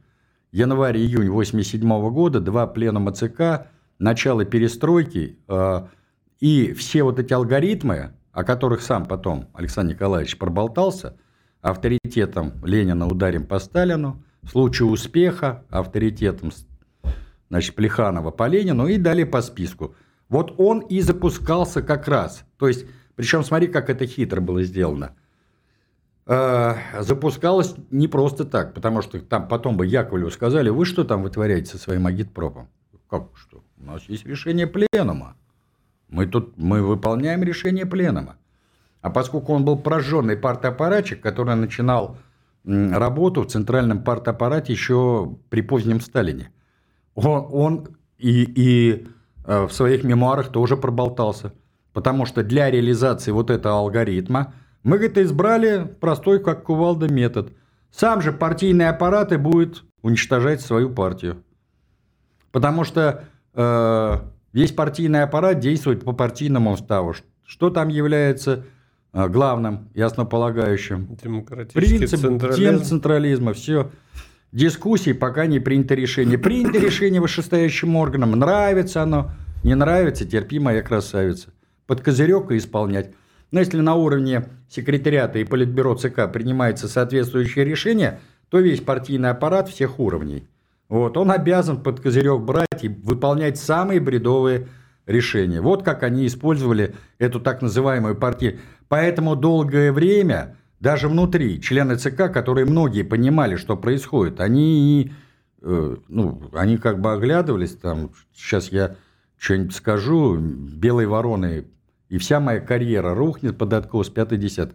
Январь-июнь 0.52 1.30
87 1.30 2.10
года, 2.10 2.40
два 2.40 2.66
пленума 2.66 3.12
ЦК, 3.12 3.68
начало 3.98 4.44
перестройки 4.44 5.38
э, 5.48 5.86
и 6.40 6.72
все 6.72 7.04
вот 7.04 7.18
эти 7.18 7.32
алгоритмы, 7.32 8.12
о 8.32 8.44
которых 8.44 8.82
сам 8.82 9.06
потом 9.06 9.48
Александр 9.54 9.94
Николаевич 9.94 10.36
проболтался, 10.38 11.16
авторитетом 11.60 12.54
Ленина 12.64 13.06
ударим 13.06 13.46
по 13.46 13.58
Сталину, 13.58 14.22
в 14.42 14.50
случае 14.50 14.88
успеха 14.88 15.64
авторитетом 15.70 16.50
значит, 17.48 17.74
Плеханова 17.74 18.30
по 18.30 18.48
Ленину 18.48 18.88
и 18.88 18.98
далее 18.98 19.24
по 19.24 19.40
списку. 19.40 19.94
Вот 20.32 20.54
он 20.56 20.80
и 20.80 21.02
запускался 21.02 21.82
как 21.82 22.08
раз. 22.08 22.46
То 22.56 22.66
есть, 22.66 22.86
причем 23.16 23.44
смотри, 23.44 23.66
как 23.68 23.90
это 23.90 24.06
хитро 24.06 24.40
было 24.40 24.62
сделано. 24.62 25.14
Э, 26.24 26.76
запускалось 27.00 27.74
не 27.90 28.08
просто 28.08 28.46
так, 28.46 28.72
потому 28.72 29.02
что 29.02 29.20
там 29.20 29.46
потом 29.46 29.76
бы 29.76 29.84
Яковлеву 29.84 30.30
сказали, 30.30 30.70
вы 30.70 30.86
что 30.86 31.04
там 31.04 31.22
вытворяете 31.22 31.72
со 31.72 31.76
своим 31.76 32.06
агитпропом? 32.06 32.70
Как 33.10 33.24
что? 33.34 33.62
У 33.78 33.84
нас 33.84 34.04
есть 34.08 34.24
решение 34.24 34.66
пленума. 34.66 35.36
Мы 36.08 36.24
тут 36.24 36.56
мы 36.56 36.80
выполняем 36.80 37.42
решение 37.42 37.84
пленума. 37.84 38.36
А 39.02 39.10
поскольку 39.10 39.52
он 39.52 39.66
был 39.66 39.78
прожженный 39.78 40.38
партаппаратчик, 40.38 41.20
который 41.20 41.56
начинал 41.56 42.16
работу 42.64 43.42
в 43.42 43.48
центральном 43.48 44.02
партаппарате 44.02 44.72
еще 44.72 45.36
при 45.50 45.60
позднем 45.60 46.00
Сталине, 46.00 46.52
он, 47.14 47.46
он 47.50 47.88
и, 48.16 48.44
и 48.44 49.08
в 49.44 49.70
своих 49.70 50.04
мемуарах 50.04 50.50
тоже 50.50 50.76
проболтался. 50.76 51.52
Потому 51.92 52.26
что 52.26 52.42
для 52.42 52.70
реализации 52.70 53.30
вот 53.32 53.50
этого 53.50 53.78
алгоритма 53.78 54.54
мы, 54.82 54.96
говорит, 54.96 55.18
избрали 55.18 55.84
простой, 56.00 56.42
как 56.42 56.64
кувалда, 56.64 57.08
метод. 57.12 57.52
Сам 57.90 58.22
же 58.22 58.32
партийный 58.32 58.88
аппарат 58.88 59.32
и 59.32 59.36
будет 59.36 59.84
уничтожать 60.02 60.60
свою 60.60 60.90
партию. 60.90 61.42
Потому 62.50 62.84
что 62.84 63.24
э, 63.54 64.20
весь 64.52 64.72
партийный 64.72 65.22
аппарат 65.22 65.60
действует 65.60 66.04
по 66.04 66.12
партийному 66.12 66.72
уставу. 66.72 67.14
Что 67.44 67.70
там 67.70 67.88
является 67.88 68.64
а, 69.12 69.28
главным 69.28 69.90
и 69.92 70.00
основополагающим. 70.00 71.16
Демократический 71.22 71.98
Принцип 71.98 72.20
централизм. 72.20 72.62
демцентрализма, 72.62 73.52
все. 73.52 73.90
Дискуссии, 74.52 75.12
пока 75.12 75.46
не 75.46 75.60
принято 75.60 75.94
решение. 75.94 76.36
Принято 76.36 76.78
решение 76.78 77.20
вышестоящим 77.22 77.96
органам, 77.96 78.32
нравится 78.32 79.02
оно, 79.02 79.32
не 79.64 79.74
нравится, 79.74 80.26
терпи, 80.26 80.58
моя 80.58 80.82
красавица. 80.82 81.54
Под 81.86 82.02
козырек 82.02 82.50
и 82.50 82.58
исполнять. 82.58 83.14
Но 83.50 83.60
если 83.60 83.80
на 83.80 83.94
уровне 83.94 84.44
секретариата 84.68 85.38
и 85.38 85.44
политбюро 85.44 85.94
ЦК 85.94 86.30
принимается 86.30 86.86
соответствующее 86.86 87.64
решение, 87.64 88.20
то 88.50 88.58
весь 88.58 88.80
партийный 88.80 89.30
аппарат 89.30 89.70
всех 89.70 89.98
уровней, 89.98 90.46
вот, 90.90 91.16
он 91.16 91.30
обязан 91.30 91.82
под 91.82 92.00
козырек 92.00 92.42
брать 92.42 92.82
и 92.82 92.88
выполнять 92.88 93.56
самые 93.56 93.98
бредовые 93.98 94.68
решения. 95.06 95.62
Вот 95.62 95.82
как 95.82 96.02
они 96.02 96.26
использовали 96.26 96.94
эту 97.18 97.40
так 97.40 97.62
называемую 97.62 98.14
партию. 98.14 98.58
Поэтому 98.88 99.34
долгое 99.34 99.90
время, 99.90 100.56
даже 100.82 101.08
внутри, 101.08 101.60
члены 101.60 101.94
ЦК, 101.94 102.32
которые 102.32 102.66
многие 102.66 103.04
понимали, 103.04 103.54
что 103.54 103.76
происходит, 103.76 104.40
они, 104.40 105.12
э, 105.60 105.96
ну, 106.08 106.42
они 106.52 106.76
как 106.76 107.00
бы 107.00 107.12
оглядывались, 107.12 107.76
там, 107.76 108.10
сейчас 108.34 108.72
я 108.72 108.96
что-нибудь 109.38 109.76
скажу, 109.76 110.36
белой 110.36 111.06
вороны, 111.06 111.66
и 112.08 112.18
вся 112.18 112.40
моя 112.40 112.58
карьера 112.58 113.14
рухнет 113.14 113.56
под 113.56 113.72
откос 113.74 114.10
5 114.10 114.74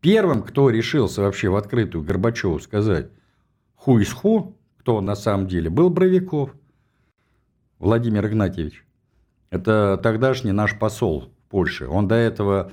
Первым, 0.00 0.42
кто 0.42 0.70
решился 0.70 1.20
вообще 1.20 1.50
в 1.50 1.56
открытую 1.56 2.04
Горбачеву 2.04 2.58
сказать 2.58 3.10
ху 3.74 3.98
из 3.98 4.10
ху, 4.10 4.56
кто 4.78 5.02
на 5.02 5.14
самом 5.14 5.46
деле, 5.46 5.68
был 5.68 5.90
Бровиков 5.90 6.54
Владимир 7.78 8.26
Игнатьевич. 8.26 8.82
Это 9.50 10.00
тогдашний 10.02 10.52
наш 10.52 10.78
посол 10.78 11.24
в 11.26 11.50
Польше. 11.50 11.86
Он 11.86 12.08
до 12.08 12.14
этого 12.14 12.72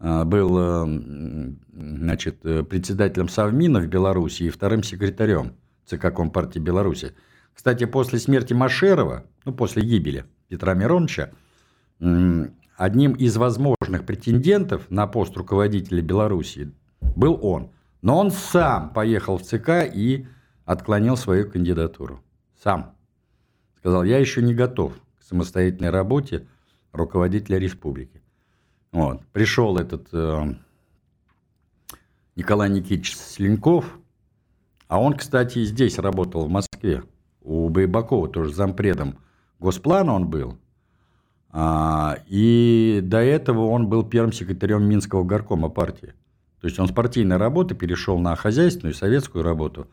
был 0.00 0.58
э, 0.58 1.52
значит, 1.72 2.44
э, 2.44 2.62
председателем 2.62 3.28
Совмина 3.28 3.80
в 3.80 3.86
Беларуси 3.88 4.44
и 4.44 4.50
вторым 4.50 4.82
секретарем 4.82 5.54
ЦК 5.86 6.14
Компартии 6.14 6.60
Беларуси. 6.60 7.14
Кстати, 7.52 7.84
после 7.84 8.18
смерти 8.20 8.52
Машерова, 8.52 9.24
ну, 9.44 9.52
после 9.52 9.82
гибели 9.82 10.24
Петра 10.48 10.74
Мироновича, 10.74 11.32
одним 11.98 13.12
из 13.14 13.36
возможных 13.36 14.06
претендентов 14.06 14.88
на 14.88 15.08
пост 15.08 15.36
руководителя 15.36 16.00
Беларуси 16.00 16.72
был 17.16 17.38
он. 17.42 17.70
Но 18.00 18.18
он 18.18 18.30
сам 18.30 18.90
поехал 18.90 19.38
в 19.38 19.42
ЦК 19.42 19.84
и 19.92 20.28
отклонил 20.64 21.16
свою 21.16 21.50
кандидатуру. 21.50 22.22
Сам. 22.62 22.94
Сказал, 23.78 24.04
я 24.04 24.18
еще 24.18 24.42
не 24.42 24.54
готов 24.54 24.92
к 25.18 25.22
самостоятельной 25.24 25.90
работе 25.90 26.46
руководителя 26.92 27.58
республики. 27.58 28.17
Вот. 28.92 29.24
Пришел 29.32 29.76
этот 29.78 30.08
э, 30.12 30.54
Николай 32.36 32.70
Никитич 32.70 33.16
Слинков, 33.16 33.98
а 34.88 35.00
он, 35.00 35.14
кстати, 35.14 35.64
здесь 35.64 35.98
работал, 35.98 36.46
в 36.46 36.50
Москве, 36.50 37.02
у 37.42 37.68
Байбакова, 37.68 38.28
тоже 38.28 38.52
зампредом 38.52 39.18
Госплана 39.58 40.14
он 40.14 40.28
был. 40.28 40.58
А, 41.50 42.18
и 42.26 43.00
до 43.02 43.18
этого 43.18 43.66
он 43.66 43.88
был 43.88 44.04
первым 44.04 44.32
секретарем 44.32 44.84
Минского 44.84 45.24
горкома 45.24 45.68
партии. 45.68 46.14
То 46.60 46.66
есть 46.66 46.78
он 46.78 46.88
с 46.88 46.92
партийной 46.92 47.36
работы 47.36 47.74
перешел 47.74 48.18
на 48.18 48.34
хозяйственную 48.36 48.94
советскую 48.94 49.44
работу. 49.44 49.88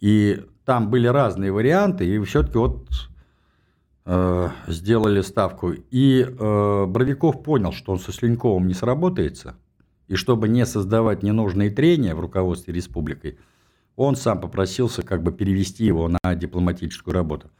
И 0.00 0.44
там 0.64 0.90
были 0.90 1.06
разные 1.06 1.52
варианты, 1.52 2.06
и 2.06 2.18
все-таки 2.24 2.58
вот 2.58 2.88
сделали 4.04 5.20
ставку. 5.20 5.72
И 5.72 6.22
э, 6.22 6.86
Боровиков 6.86 7.42
понял, 7.42 7.72
что 7.72 7.92
он 7.92 8.00
со 8.00 8.12
Слиньковым 8.12 8.66
не 8.66 8.74
сработается, 8.74 9.56
и 10.08 10.16
чтобы 10.16 10.48
не 10.48 10.66
создавать 10.66 11.22
ненужные 11.22 11.70
трения 11.70 12.14
в 12.14 12.20
руководстве 12.20 12.74
республикой, 12.74 13.38
он 13.96 14.16
сам 14.16 14.40
попросился 14.40 15.02
как 15.02 15.22
бы 15.22 15.32
перевести 15.32 15.84
его 15.84 16.08
на 16.08 16.34
дипломатическую 16.34 17.14
работу. 17.14 17.50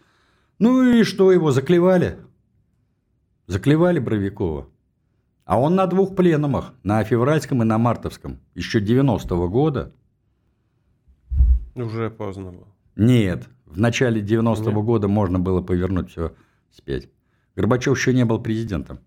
Ну 0.59 0.83
и 0.83 1.05
что, 1.05 1.33
его 1.33 1.51
заклевали? 1.51 2.19
Заклевали 3.47 3.99
Бровикова. 3.99 4.69
А 5.45 5.61
он 5.61 5.75
на 5.75 5.87
двух 5.87 6.15
пленумах, 6.15 6.73
на 6.83 7.03
февральском 7.05 7.63
и 7.63 7.65
на 7.65 7.79
мартовском, 7.79 8.39
еще 8.55 8.81
90-го 8.81 9.49
года. 9.49 9.93
Уже 11.75 12.11
поздно 12.11 12.53
было. 12.53 12.69
Нет, 12.97 13.49
в 13.75 13.81
начале 13.81 14.21
90-го 14.21 14.83
года 14.83 15.09
можно 15.09 15.39
было 15.39 15.61
повернуть 15.61 16.11
все 16.11 16.35
спеть. 16.71 17.09
Горбачев 17.57 17.97
еще 17.97 18.15
не 18.15 18.25
был 18.25 18.41
президентом. 18.41 19.01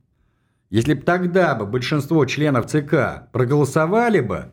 Если 0.70 0.94
бы 0.94 1.02
тогда 1.02 1.56
бы 1.56 1.66
большинство 1.66 2.26
членов 2.26 2.66
ЦК 2.66 3.30
проголосовали 3.32 4.20
бы, 4.20 4.52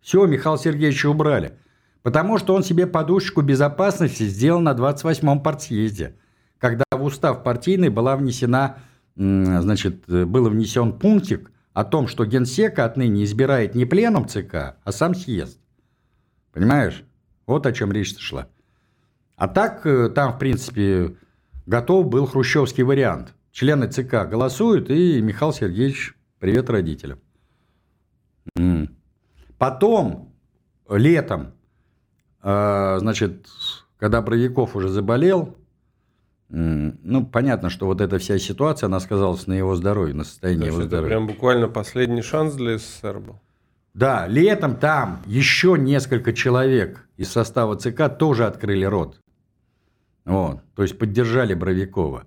все, 0.00 0.26
Михаила 0.26 0.58
Сергеевича 0.58 1.08
убрали. 1.08 1.58
Потому 2.02 2.38
что 2.38 2.54
он 2.54 2.62
себе 2.62 2.86
подушечку 2.86 3.42
безопасности 3.42 4.22
сделал 4.22 4.60
на 4.60 4.72
28-м 4.72 5.42
партсъезде, 5.42 6.16
когда 6.58 6.84
в 6.90 7.02
устав 7.02 7.42
партийный 7.42 7.90
была 7.90 8.16
внесена 8.16 8.78
значит, 9.16 10.06
был 10.06 10.48
внесен 10.48 10.98
пунктик 10.98 11.50
о 11.74 11.84
том, 11.84 12.08
что 12.08 12.24
генсека 12.24 12.84
отныне 12.84 13.24
избирает 13.24 13.74
не 13.74 13.84
пленум 13.84 14.26
ЦК, 14.26 14.76
а 14.82 14.92
сам 14.92 15.14
съезд. 15.14 15.58
Понимаешь? 16.52 17.04
Вот 17.46 17.66
о 17.66 17.72
чем 17.72 17.92
речь 17.92 18.16
шла. 18.18 18.48
А 19.40 19.48
так 19.48 19.86
э, 19.86 20.10
там, 20.10 20.34
в 20.34 20.38
принципе, 20.38 21.16
готов 21.64 22.08
был 22.08 22.26
хрущевский 22.26 22.82
вариант. 22.82 23.34
Члены 23.52 23.88
ЦК 23.88 24.28
голосуют, 24.28 24.90
и 24.90 25.22
Михаил 25.22 25.54
Сергеевич, 25.54 26.14
привет 26.38 26.68
родителям. 26.68 27.20
Потом, 29.56 30.34
летом, 30.90 31.54
э, 32.42 32.98
значит, 33.00 33.46
когда 33.96 34.20
Бровиков 34.20 34.76
уже 34.76 34.90
заболел, 34.90 35.56
ну, 36.50 37.24
понятно, 37.24 37.70
что 37.70 37.86
вот 37.86 38.02
эта 38.02 38.18
вся 38.18 38.38
ситуация, 38.38 38.88
она 38.88 39.00
сказалась 39.00 39.46
на 39.46 39.54
его 39.54 39.74
здоровье, 39.74 40.14
на 40.14 40.24
состоянии 40.24 40.66
его 40.66 40.82
здоровья. 40.82 41.08
Прям 41.08 41.26
буквально 41.26 41.68
последний 41.68 42.20
шанс 42.20 42.56
для 42.56 42.76
СССР 42.76 43.20
был. 43.20 43.40
Да, 43.94 44.26
летом 44.26 44.76
там 44.76 45.22
еще 45.24 45.76
несколько 45.78 46.34
человек 46.34 47.08
из 47.16 47.32
состава 47.32 47.76
ЦК 47.76 48.14
тоже 48.18 48.44
открыли 48.44 48.84
рот. 48.84 49.18
Вот, 50.24 50.60
то 50.74 50.82
есть 50.82 50.98
поддержали 50.98 51.54
Бровикова. 51.54 52.24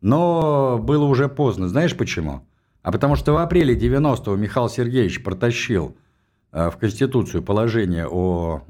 Но 0.00 0.78
было 0.78 1.04
уже 1.04 1.28
поздно. 1.28 1.68
Знаешь 1.68 1.96
почему? 1.96 2.46
А 2.82 2.92
потому 2.92 3.16
что 3.16 3.32
в 3.32 3.36
апреле 3.38 3.76
90-го 3.76 4.36
Михаил 4.36 4.68
Сергеевич 4.68 5.22
протащил 5.22 5.96
э, 6.52 6.70
в 6.70 6.76
Конституцию 6.76 7.42
положение 7.42 8.06
о 8.06 8.62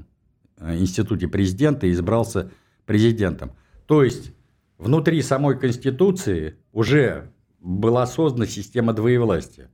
э, 0.56 0.76
институте 0.78 1.28
президента 1.28 1.86
и 1.86 1.92
избрался 1.92 2.50
президентом. 2.86 3.52
То 3.86 4.02
есть 4.02 4.32
внутри 4.78 5.20
самой 5.22 5.58
Конституции 5.58 6.56
уже 6.72 7.30
была 7.60 8.06
создана 8.06 8.46
система 8.46 8.92
двоевластия. 8.94 9.70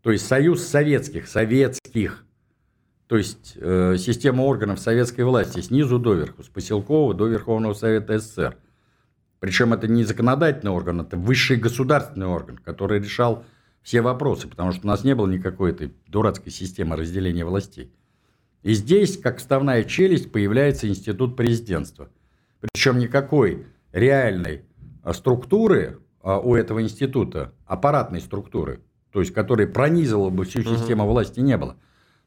То 0.00 0.10
есть 0.10 0.26
союз 0.26 0.66
советских, 0.66 1.28
советских, 1.28 2.24
то 3.12 3.18
есть 3.18 3.58
э, 3.60 3.96
система 3.98 4.40
органов 4.40 4.80
советской 4.80 5.20
власти 5.20 5.60
снизу 5.60 5.98
доверху, 5.98 6.42
с 6.42 6.48
Поселкова 6.48 7.12
до 7.12 7.26
Верховного 7.26 7.74
Совета 7.74 8.18
СССР. 8.18 8.56
Причем 9.38 9.74
это 9.74 9.86
не 9.86 10.02
законодательный 10.04 10.72
орган, 10.72 11.02
это 11.02 11.18
высший 11.18 11.58
государственный 11.58 12.28
орган, 12.28 12.56
который 12.56 13.00
решал 13.00 13.44
все 13.82 14.00
вопросы, 14.00 14.48
потому 14.48 14.72
что 14.72 14.86
у 14.86 14.88
нас 14.88 15.04
не 15.04 15.14
было 15.14 15.26
никакой 15.26 15.72
этой 15.72 15.92
дурацкой 16.06 16.52
системы 16.52 16.96
разделения 16.96 17.44
властей. 17.44 17.92
И 18.62 18.72
здесь, 18.72 19.18
как 19.18 19.40
вставная 19.40 19.84
челюсть, 19.84 20.32
появляется 20.32 20.88
институт 20.88 21.36
президентства. 21.36 22.08
Причем 22.60 22.96
никакой 22.96 23.66
реальной 23.92 24.62
а, 25.02 25.12
структуры 25.12 25.98
а, 26.22 26.38
у 26.38 26.54
этого 26.54 26.80
института, 26.80 27.52
аппаратной 27.66 28.22
структуры, 28.22 28.80
то 29.10 29.20
есть 29.20 29.34
которая 29.34 29.66
пронизывала 29.66 30.30
бы 30.30 30.46
всю 30.46 30.62
систему 30.62 31.06
власти, 31.06 31.40
не 31.40 31.58
было. 31.58 31.76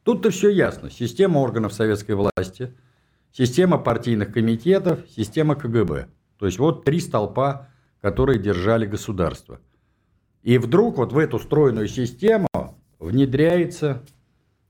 Тут-то 0.06 0.30
все 0.30 0.50
ясно. 0.50 0.88
Система 0.88 1.38
органов 1.40 1.72
советской 1.72 2.12
власти, 2.12 2.72
система 3.32 3.76
партийных 3.76 4.32
комитетов, 4.32 5.00
система 5.10 5.56
КГБ. 5.56 6.06
То 6.38 6.46
есть 6.46 6.60
вот 6.60 6.84
три 6.84 7.00
столпа, 7.00 7.68
которые 8.00 8.38
держали 8.38 8.86
государство. 8.86 9.58
И 10.44 10.58
вдруг 10.58 10.98
вот 10.98 11.12
в 11.12 11.18
эту 11.18 11.40
стройную 11.40 11.88
систему 11.88 12.46
внедряется, 13.00 14.04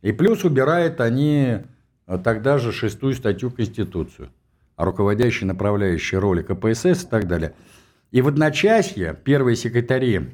и 0.00 0.10
плюс 0.12 0.42
убирают 0.42 1.02
они 1.02 1.58
а, 2.06 2.16
тогда 2.16 2.56
же 2.56 2.72
шестую 2.72 3.12
статью 3.12 3.50
Конституцию 3.50 4.30
руководящие 4.78 5.48
направляющие 5.48 6.18
роли 6.18 6.40
КПСС 6.40 7.04
и 7.04 7.08
так 7.10 7.28
далее. 7.28 7.54
И 8.10 8.22
в 8.22 8.28
одночасье 8.28 9.14
первые 9.22 9.56
секретари 9.56 10.30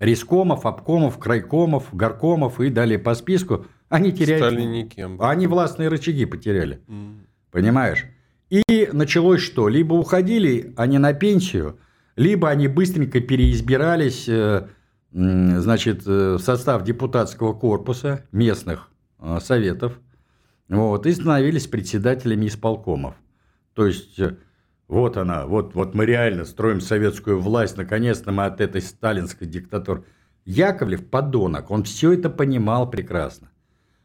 рискомов, 0.00 0.66
обкомов, 0.66 1.18
крайкомов, 1.18 1.94
горкомов 1.94 2.60
и 2.60 2.70
далее 2.70 2.98
по 2.98 3.14
списку, 3.14 3.66
они 3.94 4.12
теряют... 4.12 4.44
Стали 4.44 4.62
никем. 4.62 5.20
Они 5.20 5.46
властные 5.46 5.88
рычаги 5.88 6.24
потеряли. 6.24 6.80
Mm. 6.88 7.26
Понимаешь? 7.50 8.04
И 8.50 8.88
началось 8.92 9.40
что? 9.40 9.68
Либо 9.68 9.94
уходили 9.94 10.74
они 10.76 10.98
на 10.98 11.12
пенсию, 11.12 11.78
либо 12.16 12.48
они 12.50 12.68
быстренько 12.68 13.20
переизбирались 13.20 14.28
э, 14.28 14.68
значит, 15.12 16.04
в 16.04 16.38
состав 16.38 16.84
депутатского 16.84 17.52
корпуса 17.52 18.24
местных 18.32 18.90
советов, 19.40 19.98
вот, 20.68 21.06
и 21.06 21.12
становились 21.12 21.66
председателями 21.66 22.46
исполкомов. 22.46 23.14
То 23.74 23.86
есть 23.86 24.20
вот 24.88 25.16
она, 25.16 25.46
вот, 25.46 25.74
вот 25.74 25.94
мы 25.94 26.04
реально 26.04 26.44
строим 26.44 26.80
советскую 26.80 27.40
власть, 27.40 27.76
наконец-то 27.76 28.32
мы 28.32 28.44
от 28.44 28.60
этой 28.60 28.82
сталинской 28.82 29.46
диктатуры. 29.46 30.04
Яковлев 30.44 31.08
подонок, 31.08 31.70
он 31.70 31.84
все 31.84 32.12
это 32.12 32.28
понимал 32.28 32.90
прекрасно. 32.90 33.48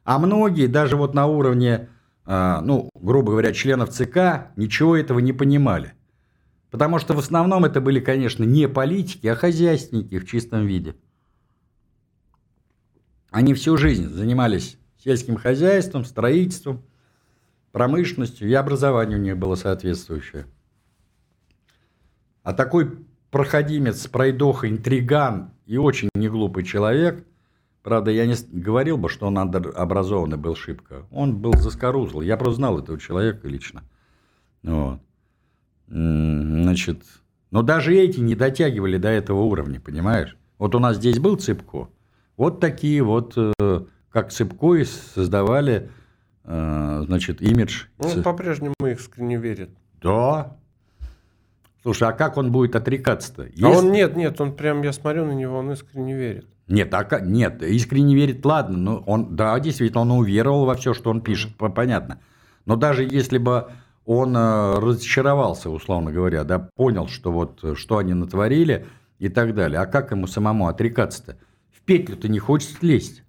А 0.10 0.18
многие, 0.18 0.66
даже 0.66 0.98
вот 0.98 1.14
на 1.14 1.28
уровне, 1.28 1.88
а, 2.26 2.62
ну, 2.62 2.90
грубо 2.96 3.34
говоря, 3.34 3.54
членов 3.54 3.92
ЦК, 3.92 4.50
ничего 4.56 4.98
этого 4.98 5.20
не 5.20 5.34
понимали. 5.34 5.94
Потому 6.72 6.98
что 6.98 7.14
в 7.14 7.20
основном 7.20 7.64
это 7.64 7.80
были, 7.80 8.00
конечно, 8.00 8.44
не 8.44 8.68
политики, 8.68 9.28
а 9.28 9.36
хозяйственники 9.36 10.18
в 10.18 10.26
чистом 10.26 10.66
виде. 10.66 10.96
Они 13.30 13.54
всю 13.54 13.78
жизнь 13.78 14.10
занимались 14.10 14.80
сельским 14.98 15.36
хозяйством, 15.36 16.04
строительством, 16.06 16.84
промышленностью, 17.72 18.50
и 18.50 18.54
образование 18.56 19.20
у 19.20 19.22
них 19.22 19.38
было 19.38 19.54
соответствующее. 19.54 20.48
А 22.42 22.54
такой 22.54 23.06
проходимец, 23.30 24.08
пройдоха, 24.08 24.68
интриган 24.68 25.52
и 25.68 25.78
очень 25.78 26.10
неглупый 26.16 26.64
человек, 26.64 27.28
правда, 27.84 28.12
я 28.12 28.26
не 28.26 28.36
говорил 28.52 28.98
бы, 28.98 29.10
что 29.10 29.28
он 29.28 29.38
образованный 29.38 30.38
был 30.38 30.56
шибко. 30.56 31.06
Он 31.12 31.38
был 31.38 31.54
заскорузлый. 31.54 32.28
Я 32.28 32.38
просто 32.38 32.56
знал 32.56 32.80
этого 32.80 33.00
человека 33.00 33.48
лично. 33.48 33.84
Вот. 34.64 35.00
Значит, 35.88 37.04
но 37.52 37.64
даже 37.64 37.96
эти 37.96 38.20
не 38.20 38.36
дотягивали 38.36 38.98
до 38.98 39.10
этого 39.10 39.42
уровня, 39.42 39.80
понимаешь? 39.80 40.38
Вот 40.58 40.76
у 40.76 40.80
нас 40.80 40.98
здесь 40.98 41.20
был 41.20 41.38
Цыпко. 41.38 41.90
Вот 42.38 42.60
такие 42.60 43.02
вот, 43.02 43.34
э, 43.38 43.86
как 44.12 44.32
Цыпко, 44.32 44.76
и 44.76 44.84
создавали, 44.84 45.90
э, 46.44 47.04
значит, 47.06 47.42
имидж. 47.42 47.86
Он 47.98 48.22
по-прежнему 48.22 48.76
искренне 48.82 49.38
верит. 49.38 49.72
Да, 50.02 50.58
Слушай, 51.82 52.10
а 52.10 52.12
как 52.12 52.38
он 52.38 52.52
будет 52.52 52.76
отрекаться-то? 52.76 53.44
Есть... 53.44 53.64
А 53.64 53.70
он 53.70 53.92
нет, 53.92 54.16
нет, 54.16 54.40
он 54.42 54.56
прям, 54.56 54.82
я 54.82 54.92
смотрю 54.92 55.26
на 55.26 55.32
него, 55.32 55.58
он 55.58 55.72
искренне 55.72 56.14
верит. 56.14 56.46
Нет, 56.70 56.94
а 56.94 57.20
нет, 57.20 57.64
искренне 57.64 58.16
верит, 58.16 58.46
ладно, 58.46 58.78
но 58.78 58.98
он, 59.08 59.36
да, 59.36 59.60
действительно, 59.60 60.02
он 60.02 60.12
уверовал 60.12 60.66
во 60.66 60.76
все, 60.76 60.94
что 60.94 61.10
он 61.10 61.22
пишет, 61.22 61.56
понятно. 61.58 62.22
Но 62.66 62.76
даже 62.76 63.04
если 63.04 63.40
бы 63.40 63.72
он 64.06 64.38
э, 64.38 64.80
разочаровался, 64.80 65.72
условно 65.72 66.12
говоря, 66.12 66.44
да, 66.44 66.60
понял, 66.60 67.08
что 67.08 67.32
вот, 67.32 67.64
что 67.76 67.98
они 67.98 68.14
натворили 68.14 68.86
и 69.18 69.30
так 69.30 69.56
далее, 69.56 69.80
а 69.80 69.88
как 69.88 70.12
ему 70.12 70.28
самому 70.28 70.68
отрекаться-то? 70.68 71.38
В 71.72 71.82
петлю-то 71.82 72.28
не 72.28 72.38
хочется 72.38 72.78
лезть. 72.82 73.24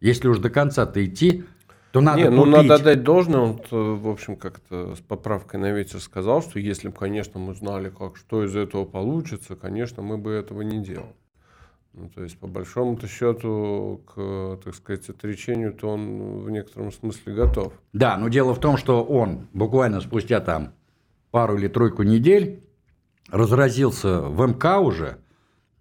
Если 0.00 0.26
уж 0.28 0.38
до 0.38 0.48
конца-то 0.48 1.04
идти, 1.04 1.44
то 1.92 2.00
надо 2.00 2.22
Не, 2.22 2.30
ну 2.30 2.46
надо 2.46 2.82
дать 2.82 3.02
должное, 3.02 3.40
он, 3.40 3.60
в 3.70 4.08
общем, 4.08 4.36
как-то 4.36 4.94
с 4.94 5.00
поправкой 5.00 5.60
на 5.60 5.72
ветер 5.72 6.00
сказал, 6.00 6.40
что 6.40 6.58
если 6.58 6.88
бы, 6.88 6.94
конечно, 6.94 7.38
мы 7.38 7.54
знали, 7.54 7.90
как, 7.90 8.16
что 8.16 8.44
из 8.44 8.56
этого 8.56 8.86
получится, 8.86 9.56
конечно, 9.56 10.02
мы 10.02 10.16
бы 10.16 10.30
этого 10.30 10.62
не 10.62 10.82
делали. 10.82 11.14
Ну, 11.98 12.08
то 12.10 12.22
есть, 12.22 12.38
по 12.38 12.46
большому-то 12.46 13.08
счету, 13.08 14.00
к, 14.06 14.60
так 14.64 14.74
сказать, 14.74 15.08
отречению-то 15.08 15.88
он 15.88 16.44
в 16.44 16.50
некотором 16.50 16.92
смысле 16.92 17.34
готов. 17.34 17.72
Да, 17.92 18.16
но 18.16 18.28
дело 18.28 18.54
в 18.54 18.60
том, 18.60 18.76
что 18.76 19.02
он 19.02 19.48
буквально 19.52 20.00
спустя 20.00 20.38
там 20.38 20.74
пару 21.32 21.58
или 21.58 21.66
тройку 21.66 22.04
недель 22.04 22.62
разразился 23.30 24.20
в 24.20 24.46
МК 24.46 24.78
уже 24.78 25.18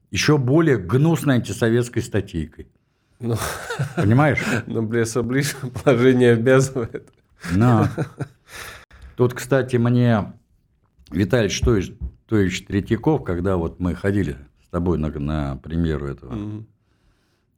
еще 0.10 0.40
более 0.40 0.78
гнусной 0.78 1.36
антисоветской 1.36 2.02
статейкой. 2.02 2.68
Ну, 3.20 3.36
Понимаешь? 3.96 4.44
Но 4.66 4.82
блесо 4.82 5.22
ближе 5.22 5.56
положение 5.84 6.34
обязывает. 6.34 7.12
Но. 7.52 7.88
Тут, 9.18 9.36
кстати, 9.36 9.76
мне 9.76 10.34
Виталий 11.12 11.50
Штоевич, 11.50 11.94
Штоевич 12.26 12.66
Третьяков, 12.66 13.24
когда 13.24 13.58
вот 13.58 13.80
мы 13.80 13.94
ходили 13.94 14.38
с 14.68 14.70
тобой 14.70 14.98
на, 14.98 15.10
на 15.10 15.56
премьеру 15.58 16.08
этого 16.08 16.36
угу. 16.36 16.66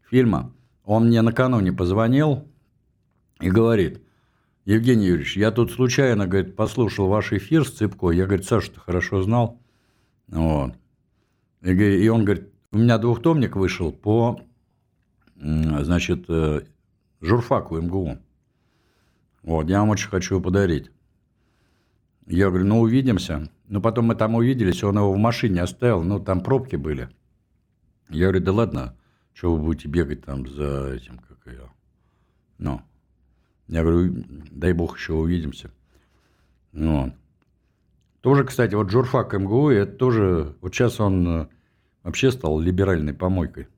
фильма, 0.09 0.53
он 0.83 1.07
мне 1.07 1.21
накануне 1.21 1.73
позвонил 1.73 2.47
и 3.41 3.49
говорит, 3.49 4.01
Евгений 4.65 5.07
Юрьевич, 5.07 5.35
я 5.37 5.49
тут 5.49 5.71
случайно, 5.71 6.27
говорит, 6.27 6.55
послушал 6.55 7.07
ваш 7.07 7.33
эфир 7.33 7.65
с 7.65 7.71
Цыпко. 7.71 8.11
Я, 8.11 8.25
говорит, 8.25 8.45
Саша, 8.45 8.71
ты 8.71 8.79
хорошо 8.79 9.23
знал. 9.23 9.59
Вот. 10.27 10.75
И, 11.61 11.71
и 11.71 12.07
он 12.09 12.23
говорит, 12.25 12.49
у 12.71 12.77
меня 12.77 12.99
двухтомник 12.99 13.55
вышел 13.55 13.91
по 13.91 14.39
значит, 15.35 16.25
э, 16.27 16.61
журфак 17.21 17.71
в 17.71 17.81
МГУ. 17.81 18.19
Вот, 19.41 19.69
я 19.69 19.79
вам 19.79 19.89
очень 19.89 20.09
хочу 20.09 20.39
подарить. 20.39 20.91
Я 22.27 22.49
говорю, 22.49 22.65
ну, 22.65 22.81
увидимся. 22.81 23.49
Ну, 23.69 23.81
потом 23.81 24.05
мы 24.05 24.15
там 24.15 24.35
увиделись, 24.35 24.83
он 24.83 24.97
его 24.97 25.13
в 25.13 25.17
машине 25.17 25.61
оставил, 25.61 26.03
ну, 26.03 26.19
там 26.19 26.41
пробки 26.41 26.75
были. 26.75 27.09
Я 28.09 28.25
говорю, 28.25 28.43
да 28.43 28.51
ладно, 28.51 28.95
что 29.33 29.55
вы 29.55 29.61
будете 29.61 29.87
бегать 29.87 30.25
там 30.25 30.45
за 30.47 30.93
этим, 30.93 31.19
как 31.19 31.37
я. 31.45 31.69
Ну, 32.57 32.81
я 33.67 33.83
говорю, 33.83 34.25
дай 34.51 34.73
бог 34.73 34.97
еще 34.97 35.13
увидимся. 35.13 35.71
Вот. 36.73 37.13
Тоже, 38.21 38.43
кстати, 38.43 38.75
вот 38.75 38.89
журфак 38.89 39.33
МГУ, 39.33 39.69
это 39.69 39.93
тоже, 39.93 40.55
вот 40.59 40.75
сейчас 40.75 40.99
он 40.99 41.27
э, 41.27 41.47
вообще 42.03 42.31
стал 42.31 42.59
либеральной 42.59 43.13
помойкой 43.13 43.69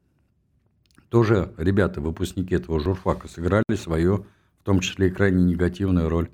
тоже 1.12 1.54
ребята, 1.58 2.00
выпускники 2.00 2.56
этого 2.56 2.80
журфака, 2.80 3.28
сыграли 3.28 3.76
свою, 3.76 4.26
в 4.62 4.64
том 4.64 4.80
числе 4.80 5.10
и 5.10 5.12
крайне 5.12 5.44
негативную 5.44 6.08
роль 6.08 6.30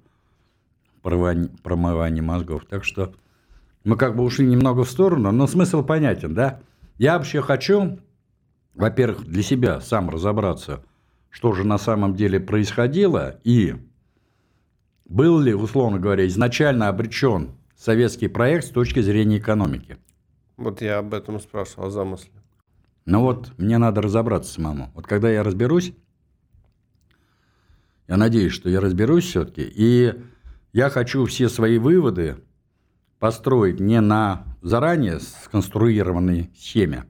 в 1.01 1.49
промывании 1.63 2.21
мозгов. 2.21 2.63
Так 2.69 2.85
что 2.85 3.11
мы 3.88 3.95
как 3.95 4.17
бы 4.17 4.23
ушли 4.25 4.45
немного 4.45 4.83
в 4.83 4.89
сторону, 4.89 5.31
но 5.31 5.47
смысл 5.47 5.81
понятен, 5.81 6.33
да? 6.33 6.59
Я 6.97 7.17
вообще 7.17 7.41
хочу, 7.41 7.99
во-первых, 8.73 9.25
для 9.25 9.41
себя 9.41 9.79
сам 9.79 10.09
разобраться, 10.09 10.83
что 11.29 11.53
же 11.53 11.63
на 11.63 11.77
самом 11.77 12.13
деле 12.13 12.41
происходило, 12.41 13.39
и 13.45 13.75
был 15.05 15.39
ли, 15.39 15.53
условно 15.53 15.99
говоря, 15.99 16.27
изначально 16.27 16.89
обречен 16.89 17.51
советский 17.77 18.27
проект 18.27 18.65
с 18.65 18.71
точки 18.71 18.99
зрения 18.99 19.38
экономики. 19.38 19.95
Вот 20.57 20.81
я 20.81 20.97
об 20.97 21.13
этом 21.13 21.39
спрашивал, 21.39 21.85
о 21.85 21.89
замысле. 21.89 22.33
Но 23.05 23.21
вот 23.21 23.53
мне 23.57 23.77
надо 23.77 24.01
разобраться 24.01 24.51
самому. 24.51 24.91
Вот 24.95 25.07
когда 25.07 25.31
я 25.31 25.43
разберусь, 25.43 25.93
я 28.09 28.17
надеюсь, 28.17 28.51
что 28.51 28.69
я 28.69 28.81
разберусь 28.81 29.23
все-таки, 29.23 29.61
и 29.63 30.13
я 30.73 30.89
хочу 30.89 31.23
все 31.23 31.47
свои 31.47 31.77
выводы 31.77 32.35
построить 33.20 33.80
не 33.80 34.01
на 34.01 34.45
заранее 34.61 35.20
сконструированной 35.20 36.51
схеме, 36.57 37.05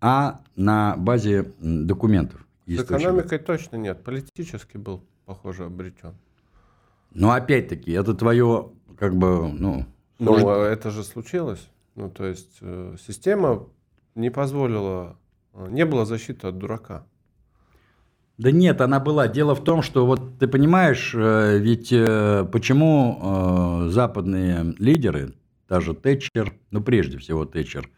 а 0.00 0.40
на 0.56 0.96
базе 0.96 1.52
документов. 1.58 2.46
С 2.66 2.80
экономикой 2.80 3.38
точно 3.38 3.76
нет, 3.76 4.04
политически 4.04 4.76
был, 4.76 5.04
похоже, 5.24 5.64
обречен. 5.64 6.14
Но 7.12 7.32
опять-таки, 7.32 7.92
это 7.92 8.14
твое, 8.14 8.70
как 8.98 9.16
бы, 9.16 9.48
ну... 9.48 9.86
Ну, 10.18 10.32
может... 10.32 10.48
это 10.48 10.90
же 10.90 11.04
случилось. 11.04 11.70
Ну, 11.94 12.10
то 12.10 12.26
есть, 12.26 12.58
э, 12.60 12.96
система 12.98 13.66
не 14.14 14.30
позволила 14.30 15.16
не 15.66 15.84
было 15.84 16.04
защиты 16.04 16.48
от 16.48 16.58
дурака. 16.58 17.04
Да 18.38 18.52
нет, 18.52 18.80
она 18.80 19.00
была. 19.00 19.26
Дело 19.26 19.56
в 19.56 19.64
том, 19.64 19.82
что 19.82 20.06
вот 20.06 20.38
ты 20.38 20.46
понимаешь, 20.46 21.12
э, 21.12 21.58
ведь 21.58 21.92
э, 21.92 22.46
почему 22.52 23.18
э, 23.20 23.88
западные 23.90 24.76
лидеры, 24.78 25.34
даже 25.68 25.92
Тэтчер, 25.92 26.54
ну 26.70 26.80
прежде 26.80 27.18
всего 27.18 27.44
Тэтчер, 27.44 27.90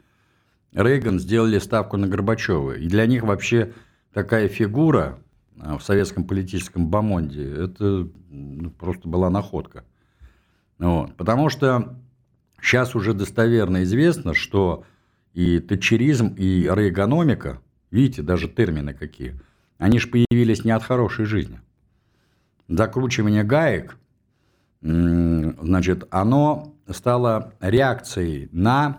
Рейган 0.72 1.20
сделали 1.20 1.58
ставку 1.58 1.98
на 1.98 2.08
Горбачева. 2.08 2.72
И 2.72 2.88
для 2.88 3.04
них 3.04 3.22
вообще 3.22 3.74
такая 4.14 4.48
фигура 4.48 5.18
в 5.56 5.80
советском 5.80 6.24
политическом 6.24 6.88
бомонде, 6.88 7.44
это 7.44 8.08
ну, 8.30 8.70
просто 8.70 9.08
была 9.08 9.28
находка. 9.28 9.84
Вот. 10.78 11.14
Потому 11.16 11.50
что 11.50 11.98
сейчас 12.62 12.94
уже 12.94 13.12
достоверно 13.12 13.82
известно, 13.82 14.32
что 14.32 14.84
и 15.34 15.58
тачеризм, 15.58 16.28
и 16.28 16.62
рейгономика, 16.62 17.60
видите, 17.90 18.22
даже 18.22 18.48
термины 18.48 18.94
какие, 18.94 19.38
они 19.80 19.98
же 19.98 20.08
появились 20.08 20.64
не 20.64 20.70
от 20.70 20.84
хорошей 20.84 21.24
жизни. 21.24 21.60
Закручивание 22.68 23.42
гаек, 23.42 23.96
значит, 24.80 26.06
оно 26.10 26.74
стало 26.88 27.54
реакцией 27.60 28.48
на 28.52 28.98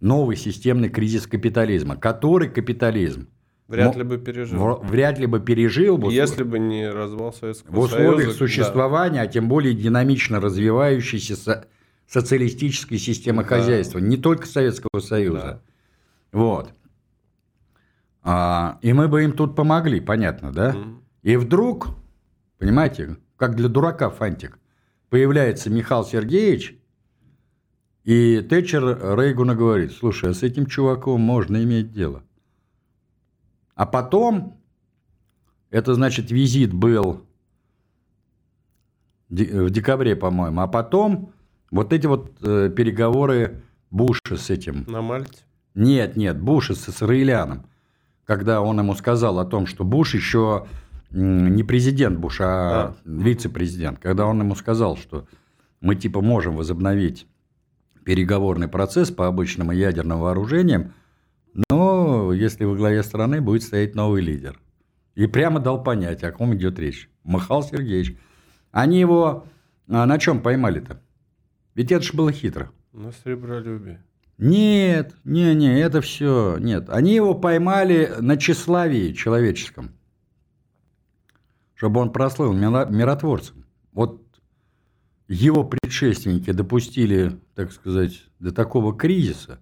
новый 0.00 0.36
системный 0.36 0.90
кризис 0.90 1.26
капитализма, 1.26 1.96
который 1.96 2.48
капитализм 2.48 3.28
Вряд 3.68 3.96
ли 3.96 4.02
бы 4.02 4.16
пережил. 4.16 4.80
Вряд 4.82 5.18
ли 5.18 5.26
бы 5.26 5.40
пережил. 5.40 5.98
бы. 5.98 6.10
Если 6.10 6.42
бы 6.42 6.58
не 6.58 6.88
развал 6.88 7.34
Советского 7.34 7.70
Союза. 7.74 7.80
В 7.80 7.84
условиях 7.84 8.20
Союза, 8.20 8.38
существования, 8.38 9.18
да. 9.18 9.22
а 9.22 9.26
тем 9.26 9.48
более 9.48 9.74
динамично 9.74 10.40
развивающейся 10.40 11.66
социалистической 12.06 12.96
системы 12.96 13.42
да. 13.42 13.48
хозяйства, 13.48 13.98
не 13.98 14.16
только 14.16 14.46
Советского 14.46 15.00
Союза. 15.00 15.60
Да. 16.32 16.38
Вот. 16.38 16.72
А, 18.22 18.78
и 18.82 18.92
мы 18.92 19.08
бы 19.08 19.24
им 19.24 19.32
тут 19.32 19.54
помогли, 19.56 20.00
понятно, 20.00 20.52
да? 20.52 20.76
И 21.22 21.36
вдруг, 21.36 21.88
понимаете, 22.58 23.16
как 23.36 23.54
для 23.56 23.68
дурака 23.68 24.10
фантик, 24.10 24.58
появляется 25.10 25.70
Михаил 25.70 26.04
Сергеевич, 26.04 26.76
и 28.04 28.40
Тэтчер 28.40 29.18
Рейгуна 29.18 29.54
говорит, 29.54 29.92
слушай, 29.92 30.30
а 30.30 30.34
с 30.34 30.42
этим 30.42 30.66
чуваком 30.66 31.20
можно 31.20 31.62
иметь 31.62 31.92
дело. 31.92 32.22
А 33.74 33.86
потом, 33.86 34.60
это 35.70 35.94
значит, 35.94 36.30
визит 36.30 36.72
был 36.72 37.26
в 39.28 39.70
декабре, 39.70 40.16
по-моему, 40.16 40.60
а 40.60 40.66
потом 40.66 41.32
вот 41.70 41.92
эти 41.92 42.06
вот 42.06 42.32
э, 42.42 42.70
переговоры 42.74 43.62
Буша 43.90 44.36
с 44.36 44.48
этим 44.50 44.84
На 44.88 45.02
Мальте. 45.02 45.42
нет, 45.74 46.16
нет, 46.16 46.40
Буша 46.40 46.74
с 46.74 46.88
израильяном, 46.88 47.66
когда 48.28 48.60
он 48.60 48.78
ему 48.78 48.94
сказал 48.94 49.38
о 49.38 49.46
том, 49.46 49.66
что 49.66 49.84
Буш 49.84 50.12
еще 50.12 50.66
не 51.10 51.64
президент 51.64 52.18
Буш, 52.18 52.42
а 52.42 52.44
А. 52.44 52.94
вице-президент, 53.06 54.00
когда 54.00 54.26
он 54.26 54.38
ему 54.40 54.54
сказал, 54.54 54.98
что 54.98 55.26
мы 55.80 55.96
типа 55.96 56.20
можем 56.20 56.54
возобновить 56.54 57.26
переговорный 58.04 58.68
процесс 58.68 59.10
по 59.10 59.26
обычным 59.26 59.70
ядерным 59.70 60.20
вооружениям, 60.20 60.92
но 61.70 62.34
если 62.34 62.66
во 62.66 62.76
главе 62.76 63.02
страны 63.02 63.40
будет 63.40 63.62
стоять 63.62 63.94
новый 63.94 64.20
лидер. 64.20 64.60
И 65.14 65.26
прямо 65.26 65.58
дал 65.58 65.82
понять, 65.82 66.22
о 66.22 66.30
ком 66.30 66.54
идет 66.54 66.78
речь. 66.78 67.08
Михаил 67.24 67.62
Сергеевич. 67.62 68.18
Они 68.72 69.00
его 69.00 69.46
а, 69.88 70.04
на 70.04 70.18
чем 70.18 70.42
поймали-то? 70.42 71.00
Ведь 71.74 71.90
это 71.90 72.04
же 72.04 72.12
было 72.12 72.30
хитро. 72.30 72.70
На 72.92 73.10
сребролюбие. 73.10 74.04
Нет, 74.38 75.16
не, 75.24 75.52
не, 75.56 75.80
это 75.80 76.00
все, 76.00 76.58
нет. 76.58 76.88
Они 76.90 77.12
его 77.12 77.34
поймали 77.34 78.14
на 78.20 78.36
тщеславии 78.36 79.12
человеческом, 79.12 79.90
чтобы 81.74 82.00
он 82.00 82.12
прослыл 82.12 82.52
миротворцем. 82.52 83.66
Вот 83.92 84.22
его 85.26 85.64
предшественники 85.64 86.52
допустили, 86.52 87.40
так 87.56 87.72
сказать, 87.72 88.24
до 88.38 88.52
такого 88.52 88.96
кризиса, 88.96 89.58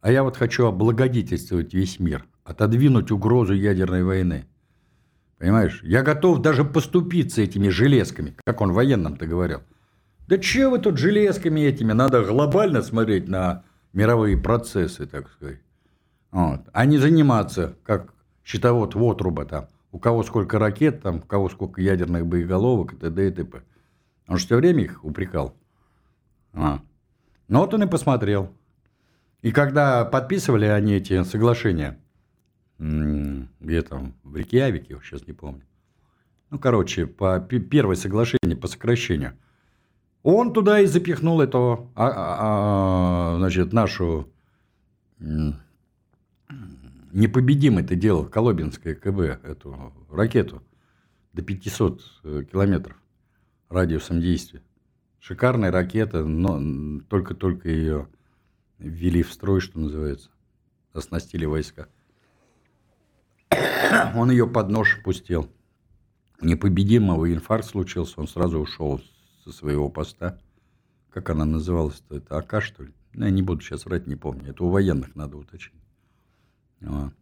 а 0.00 0.10
я 0.10 0.22
вот 0.22 0.38
хочу 0.38 0.64
облагодетельствовать 0.66 1.74
весь 1.74 2.00
мир, 2.00 2.24
отодвинуть 2.44 3.10
угрозу 3.10 3.52
ядерной 3.52 4.04
войны. 4.04 4.46
Понимаешь? 5.36 5.82
Я 5.82 6.02
готов 6.02 6.40
даже 6.40 6.64
поступиться 6.64 7.42
этими 7.42 7.68
железками, 7.68 8.36
как 8.44 8.62
он 8.62 8.72
военным-то 8.72 9.26
говорил. 9.26 9.60
Да 10.28 10.38
че 10.38 10.68
вы 10.70 10.78
тут 10.78 10.96
железками 10.96 11.60
этими? 11.60 11.92
Надо 11.92 12.24
глобально 12.24 12.80
смотреть 12.80 13.28
на 13.28 13.64
мировые 13.92 14.36
процессы, 14.36 15.06
так 15.06 15.30
сказать. 15.30 15.60
Вот. 16.30 16.62
А 16.72 16.86
не 16.86 16.98
заниматься, 16.98 17.76
как 17.84 18.14
счетовод 18.44 18.94
Вотруба 18.94 19.44
там. 19.44 19.68
У 19.90 19.98
кого 19.98 20.22
сколько 20.22 20.58
ракет, 20.58 21.02
там, 21.02 21.16
у 21.16 21.20
кого 21.20 21.50
сколько 21.50 21.82
ядерных 21.82 22.26
боеголовок 22.26 22.94
и 22.94 22.96
т.д. 22.96 23.28
и 23.28 23.30
т.п. 23.30 23.62
Он 24.26 24.38
же 24.38 24.46
все 24.46 24.56
время 24.56 24.84
их 24.84 25.04
упрекал. 25.04 25.54
А. 26.54 26.80
Ну 27.48 27.58
вот 27.60 27.74
он 27.74 27.82
и 27.82 27.86
посмотрел. 27.86 28.50
И 29.42 29.52
когда 29.52 30.04
подписывали 30.04 30.64
они 30.64 30.94
эти 30.94 31.22
соглашения, 31.24 31.98
где 32.78 33.82
там, 33.82 34.14
в 34.22 34.36
Рейкьявике, 34.36 34.98
сейчас 35.02 35.26
не 35.26 35.34
помню. 35.34 35.62
Ну, 36.50 36.58
короче, 36.58 37.06
по 37.06 37.40
пе- 37.40 37.60
первое 37.60 37.96
соглашение 37.96 38.56
по 38.56 38.68
сокращению. 38.68 39.36
Он 40.22 40.52
туда 40.52 40.80
и 40.80 40.86
запихнул 40.86 41.40
этого, 41.40 41.90
а, 41.96 42.06
а, 42.06 42.14
а, 43.34 43.38
значит, 43.38 43.72
нашу 43.72 44.28
м, 45.18 45.56
непобедимый 47.12 47.82
ты 47.82 47.96
делал, 47.96 48.26
Колобинское 48.26 48.94
КБ, 48.94 49.44
эту 49.44 49.92
ракету 50.10 50.62
до 51.32 51.42
500 51.42 52.02
э, 52.24 52.44
километров 52.50 52.96
радиусом 53.68 54.20
действия. 54.20 54.62
Шикарная 55.18 55.72
ракета, 55.72 56.24
но 56.24 57.00
только-только 57.08 57.68
ее 57.68 58.08
ввели 58.78 59.22
в 59.22 59.32
строй, 59.32 59.60
что 59.60 59.78
называется, 59.78 60.30
оснастили 60.92 61.46
войска. 61.46 61.88
Он 64.14 64.30
ее 64.30 64.46
под 64.46 64.68
нож 64.68 65.00
пустил. 65.04 65.50
Непобедимого 66.40 67.32
инфаркт 67.32 67.68
случился, 67.68 68.20
он 68.20 68.26
сразу 68.26 68.58
ушел 68.58 69.00
со 69.44 69.52
своего 69.52 69.88
поста. 69.88 70.38
Как 71.10 71.30
она 71.30 71.44
называлась-то? 71.44 72.16
Это 72.16 72.38
АК, 72.38 72.62
что 72.62 72.84
ли? 72.84 72.92
Ну, 73.12 73.26
я 73.26 73.30
не 73.30 73.42
буду 73.42 73.60
сейчас 73.60 73.84
врать, 73.84 74.06
не 74.06 74.16
помню. 74.16 74.50
Это 74.50 74.64
у 74.64 74.70
военных 74.70 75.14
надо 75.14 75.36
уточнить. 75.36 75.82
Вот. 76.80 77.12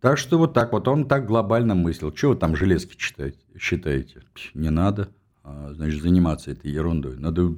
Так 0.00 0.16
что 0.16 0.38
вот 0.38 0.54
так 0.54 0.72
вот, 0.72 0.86
он 0.86 1.08
так 1.08 1.26
глобально 1.26 1.74
мыслил. 1.74 2.12
Чего 2.12 2.32
вы 2.32 2.38
там 2.38 2.54
железки 2.54 2.96
читаете, 2.96 3.38
считаете? 3.58 4.22
Не 4.54 4.70
надо, 4.70 5.08
а, 5.42 5.72
значит, 5.74 6.00
заниматься 6.02 6.52
этой 6.52 6.70
ерундой. 6.70 7.16
Надо 7.16 7.56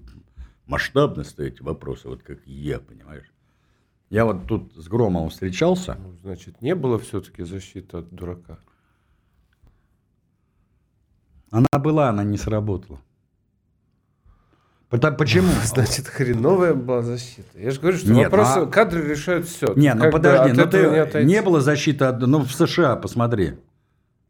масштабно 0.66 1.22
ставить 1.22 1.60
вопросы, 1.60 2.08
вот 2.08 2.22
как 2.22 2.38
я, 2.46 2.80
понимаешь? 2.80 3.30
Я 4.08 4.24
вот 4.24 4.46
тут 4.46 4.72
с 4.74 4.88
Громовым 4.88 5.28
встречался. 5.28 5.96
Ну, 6.00 6.16
значит, 6.22 6.62
не 6.62 6.74
было 6.74 6.98
все-таки 6.98 7.44
защиты 7.44 7.98
от 7.98 8.10
дурака. 8.10 8.58
Она 11.50 11.66
была, 11.78 12.08
она 12.08 12.24
не 12.24 12.38
сработала. 12.38 13.00
Потому- 14.88 15.16
Почему? 15.16 15.48
Значит, 15.64 16.08
хреновая 16.08 16.74
была 16.74 17.02
защита. 17.02 17.48
Я 17.58 17.70
же 17.70 17.80
говорю, 17.80 17.96
что 17.98 18.12
Нет, 18.12 18.30
вопросы, 18.30 18.58
а- 18.58 18.66
кадры 18.66 19.02
решают 19.02 19.46
все. 19.46 19.72
Не, 19.74 19.94
ну 19.94 20.10
подожди, 20.10 20.52
ну 20.52 20.66
ты 20.66 21.24
не, 21.24 21.42
было 21.42 21.60
защиты 21.60 22.04
от... 22.06 22.20
Ну 22.20 22.40
в 22.40 22.52
США, 22.52 22.96
посмотри. 22.96 23.54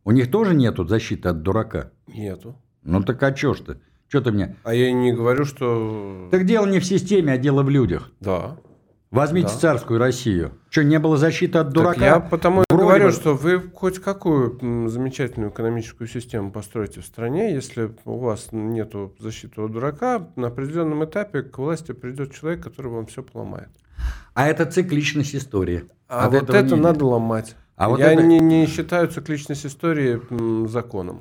У 0.05 0.13
них 0.13 0.31
тоже 0.31 0.55
нету 0.55 0.87
защиты 0.87 1.29
от 1.31 1.43
дурака. 1.43 1.91
Нету. 2.07 2.57
Ну 2.83 3.03
так 3.03 3.23
а 3.23 3.33
чё 3.33 3.55
ж 3.55 3.61
ты? 3.61 3.81
Чё 4.09 4.21
ты 4.21 4.33
мне... 4.33 4.57
А 4.65 4.75
я 4.75 4.93
не 4.93 5.13
говорю, 5.13 5.45
что... 5.45 6.29
Так 6.31 6.45
дело 6.45 6.67
не 6.67 6.81
в 6.81 6.85
системе, 6.85 7.35
а 7.35 7.39
дело 7.39 7.63
в 7.63 7.71
людях. 7.71 8.11
Да. 8.21 8.57
Возьмите 9.11 9.49
Да. 9.49 9.55
царскую 9.59 9.99
Россию. 9.99 10.53
Что, 10.71 10.85
не 10.85 11.01
было 11.01 11.17
защиты 11.17 11.59
от 11.59 11.71
дурака? 11.71 11.95
Так 11.95 12.01
я 12.03 12.21
потому 12.21 12.63
Вроде 12.71 12.85
говорю, 12.85 13.05
бы- 13.07 13.13
что 13.13 13.35
вы 13.35 13.61
хоть 13.75 13.99
какую 13.99 14.89
замечательную 14.89 15.51
экономическую 15.51 16.07
систему 16.07 16.53
построите 16.53 17.01
в 17.01 17.05
стране, 17.05 17.53
если 17.53 17.93
у 18.05 18.19
вас 18.19 18.51
нет 18.53 18.93
защиты 19.19 19.63
от 19.63 19.73
дурака, 19.73 20.29
на 20.37 20.47
определенном 20.47 21.05
этапе 21.05 21.43
к 21.43 21.59
власти 21.59 21.91
придет 21.91 22.33
человек, 22.33 22.63
который 22.63 22.93
вам 22.93 23.07
все 23.07 23.25
поломает. 23.25 23.71
А 24.35 24.47
это 24.47 24.65
цикличность 24.65 25.35
истории. 25.35 25.87
А 26.09 26.27
От 26.27 26.33
вот 26.33 26.43
этого 26.45 26.57
это 26.57 26.75
не- 26.77 26.81
надо 26.81 27.05
ломать. 27.05 27.57
А 27.77 27.89
вот 27.89 27.99
я 27.99 28.13
это- 28.13 28.23
не, 28.23 28.39
не 28.39 28.67
считаю 28.67 29.09
цикличность 29.09 29.67
истории 29.67 30.21
законом. 30.69 31.21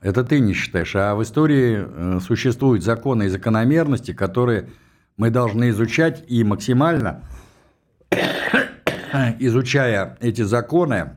Это 0.00 0.22
ты 0.22 0.38
не 0.38 0.52
считаешь. 0.52 0.94
А 0.94 1.16
в 1.16 1.22
истории 1.24 1.84
э, 1.84 2.20
существуют 2.20 2.84
законы 2.84 3.24
и 3.24 3.28
закономерности, 3.28 4.12
которые 4.12 4.68
мы 5.22 5.30
должны 5.30 5.70
изучать 5.70 6.24
и 6.26 6.42
максимально, 6.42 7.22
изучая 9.38 10.18
эти 10.20 10.42
законы, 10.42 11.10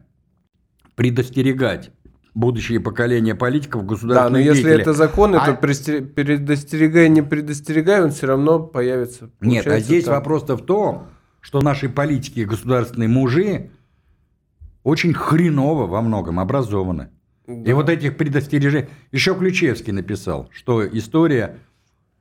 предостерегать 0.93 1.89
будущие 2.36 2.80
поколения 2.80 3.34
политиков, 3.34 3.82
Да, 3.82 3.88
но 3.88 3.89
государственных 3.95 4.45
если 4.45 4.62
деятелей. 4.62 4.82
это 4.84 4.93
законы, 4.93 5.38
А- 5.38 5.45
то 5.47 5.56
предостерегай, 5.56 7.10
не 7.10 7.24
предостерегай, 7.24 8.03
он 8.03 8.12
все 8.12 8.28
равно 8.28 8.60
появится. 8.60 9.32
Нет, 9.41 9.66
а 9.66 9.80
здесь 9.80 10.03
так. 10.03 10.14
вопрос-то 10.14 10.56
в 10.56 10.64
том, 10.64 11.08
что 11.41 11.64
наши 11.64 11.89
политики 11.89 12.41
и 12.41 12.45
государственные 12.45 13.10
мужи 13.10 13.72
очень 14.84 15.16
хреново 15.16 15.88
во 15.88 16.03
многом 16.03 16.39
образованы. 16.39 17.10
И 17.47 17.74
вот 17.74 17.89
этих 17.89 18.18
предостережений... 18.18 18.88
Еще 19.12 19.34
Ключевский 19.34 19.93
написал, 19.93 20.47
что 20.51 20.88
история– 20.88 21.58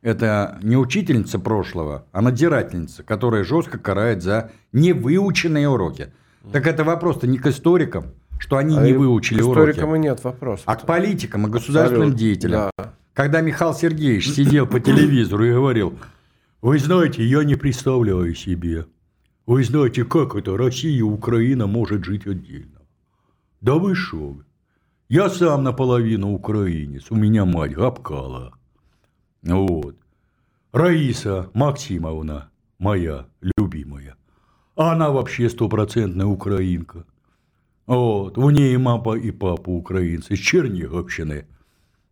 это 0.05 0.59
не 0.62 0.76
учительница 0.76 1.38
прошлого, 1.38 2.05
а 2.12 2.20
надзирательница, 2.20 3.02
которая 3.02 3.42
жестко 3.42 3.78
карает 3.78 4.22
за 4.22 4.50
невыученные 4.72 5.66
уроки. 5.68 6.12
Так 6.52 6.66
это 6.66 6.84
вопрос-то 6.84 7.26
не 7.26 7.38
к 7.38 7.46
историкам, 7.46 8.09
что 8.38 8.59
они 8.59 8.76
А 8.76 8.82
не 8.82 8.92
выучили 8.92 9.40
к 9.40 9.46
уроки, 9.46 9.70
историкам 9.70 9.96
и 9.96 9.98
нет 9.98 10.22
вопросов. 10.22 10.64
а 10.66 10.76
к 10.76 10.84
политикам 10.84 11.46
и 11.46 11.50
государственным 11.50 12.09
Абсолютно, 12.11 12.18
деятелям. 12.18 12.70
да. 12.76 12.92
Когда 13.14 13.40
Михаил 13.40 13.72
Сергеевич 13.74 14.30
сидел 14.30 14.66
по 14.66 14.78
телевизору 14.78 15.44
и 15.46 15.52
говорил, 15.52 15.98
вы 16.61 16.78
знаете, 16.78 17.24
я 17.24 17.42
не 17.42 17.55
представляю 17.55 18.34
себе. 18.34 18.86
Вы 19.46 19.64
знаете, 19.64 20.05
как 20.05 20.34
это 20.36 20.57
Россия 20.57 20.98
и 20.98 21.02
Украина 21.02 21.66
может 21.66 22.05
жить 22.05 22.26
отдельно. 22.26 22.80
Да 23.62 23.74
вы 23.76 23.94
шо? 23.94 24.36
Я 25.09 25.30
сам 25.30 25.62
наполовину 25.62 26.32
украинец, 26.34 27.05
у 27.11 27.14
меня 27.16 27.44
мать 27.46 27.72
габкала. 27.74 28.52
Вот. 29.45 29.97
Раиса 30.72 31.51
Максимовна, 31.55 32.51
моя 32.78 33.26
любимая, 33.57 34.16
она 34.74 35.11
вообще 35.11 35.49
стопроцентная 35.49 36.26
украинка. 36.26 37.05
Вот, 37.86 38.38
у 38.38 38.51
нее 38.51 38.78
мама, 38.78 39.16
и 39.16 39.30
папа 39.30 39.68
украинцы, 39.68 40.34
с 40.34 40.38
Черниговщины. 40.38 41.47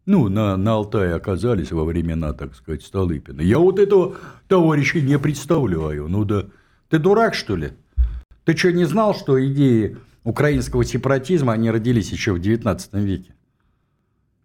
Ну, 0.04 0.28
на, 0.28 0.56
на 0.56 0.74
Алтае 0.74 1.14
оказались 1.14 1.72
во 1.72 1.84
времена, 1.84 2.34
так 2.34 2.54
сказать, 2.54 2.82
Столыпина. 2.82 3.40
Я 3.40 3.58
вот 3.58 3.78
этого 3.78 4.16
товарища 4.48 5.00
не 5.00 5.18
представляю. 5.18 6.08
Ну 6.08 6.24
да, 6.24 6.46
ты 6.90 6.98
дурак, 6.98 7.34
что 7.34 7.56
ли? 7.56 7.72
Ты 8.44 8.56
что, 8.56 8.72
не 8.72 8.84
знал, 8.84 9.14
что 9.14 9.44
идеи 9.46 9.96
украинского 10.24 10.84
сепаратизма, 10.84 11.52
они 11.54 11.70
родились 11.70 12.10
еще 12.10 12.32
в 12.32 12.40
19 12.40 12.94
веке? 12.94 13.34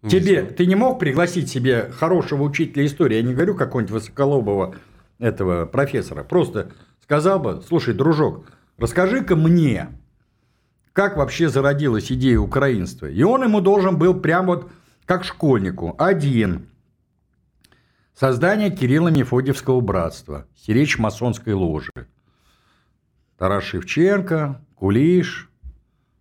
Тебе, 0.09 0.43
ты 0.43 0.65
не 0.65 0.75
мог 0.75 0.99
пригласить 0.99 1.49
себе 1.49 1.91
хорошего 1.91 2.43
учителя 2.43 2.85
истории, 2.85 3.15
я 3.17 3.21
не 3.21 3.33
говорю 3.33 3.55
какого-нибудь 3.55 3.91
высоколобого 3.91 4.75
этого 5.19 5.65
профессора, 5.65 6.23
просто 6.23 6.71
сказал 7.01 7.39
бы, 7.39 7.61
слушай, 7.67 7.93
дружок, 7.93 8.45
расскажи-ка 8.77 9.35
мне, 9.35 9.89
как 10.93 11.17
вообще 11.17 11.49
зародилась 11.49 12.11
идея 12.11 12.39
украинства. 12.39 13.05
И 13.07 13.23
он 13.23 13.43
ему 13.43 13.61
должен 13.61 13.97
был 13.97 14.19
прям 14.19 14.47
вот 14.47 14.71
как 15.05 15.23
школьнику, 15.23 15.95
один, 15.97 16.69
создание 18.13 18.69
Кирилла-Мефодиевского 18.69 19.79
братства, 19.79 20.47
сиречь 20.55 20.97
масонской 20.97 21.53
ложи. 21.53 21.91
Тарас 23.37 23.63
Шевченко, 23.63 24.61
Кулиш, 24.75 25.49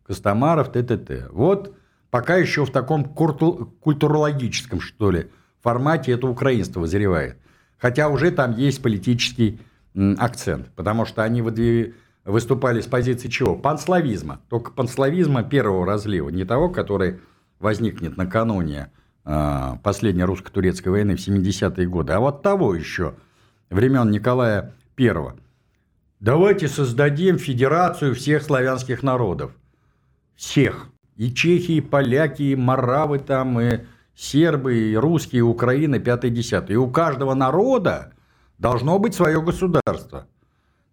Костомаров, 0.07 0.71
т.т.т. 0.71 1.29
Вот 1.31 1.75
пока 2.11 2.37
еще 2.37 2.65
в 2.65 2.71
таком 2.71 3.05
культурологическом, 3.05 4.81
что 4.81 5.11
ли, 5.11 5.31
формате 5.67 6.13
это 6.13 6.29
украинство 6.29 6.79
вызревает. 6.79 7.39
Хотя 7.79 8.09
уже 8.09 8.31
там 8.31 8.57
есть 8.57 8.81
политический 8.81 9.59
акцент, 10.17 10.69
потому 10.77 11.05
что 11.07 11.25
они 11.25 11.43
выступали 12.25 12.81
с 12.81 12.87
позиции 12.87 13.27
чего? 13.27 13.57
Панславизма. 13.57 14.41
Только 14.49 14.71
панславизма 14.71 15.43
первого 15.43 15.85
разлива, 15.85 16.29
не 16.29 16.45
того, 16.45 16.69
который 16.69 17.19
возникнет 17.59 18.17
накануне 18.17 18.93
а, 19.25 19.81
последней 19.83 20.23
русско-турецкой 20.23 20.91
войны 20.91 21.17
в 21.17 21.27
70-е 21.27 21.89
годы, 21.89 22.13
а 22.13 22.21
вот 22.21 22.43
того 22.43 22.73
еще, 22.77 23.15
времен 23.69 24.13
Николая 24.13 24.73
I. 24.97 25.35
Давайте 26.21 26.69
создадим 26.69 27.39
федерацию 27.39 28.15
всех 28.15 28.45
славянских 28.45 29.03
народов. 29.03 29.51
Всех. 30.37 30.91
И 31.17 31.33
чехи, 31.33 31.73
и 31.73 31.81
поляки, 31.81 32.43
и 32.43 32.57
маравы 32.57 33.19
там, 33.19 33.59
и 33.61 33.81
сербы, 34.15 34.77
и 34.77 34.97
русские, 34.97 35.41
и 35.41 35.43
Украина, 35.43 35.99
пятый, 35.99 36.31
десятый. 36.31 36.75
И 36.75 36.79
у 36.79 36.91
каждого 36.91 37.35
народа 37.35 38.13
должно 38.59 38.99
быть 38.99 39.15
свое 39.15 39.41
государство. 39.43 40.27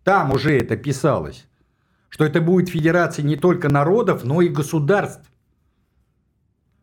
Там 0.04 0.32
уже 0.34 0.58
это 0.58 0.76
писалось, 0.76 1.48
что 2.10 2.26
это 2.26 2.42
будет 2.42 2.70
федерация 2.70 3.24
не 3.24 3.38
только 3.38 3.70
народов, 3.70 4.24
но 4.24 4.42
и 4.42 4.50
государств. 4.50 5.30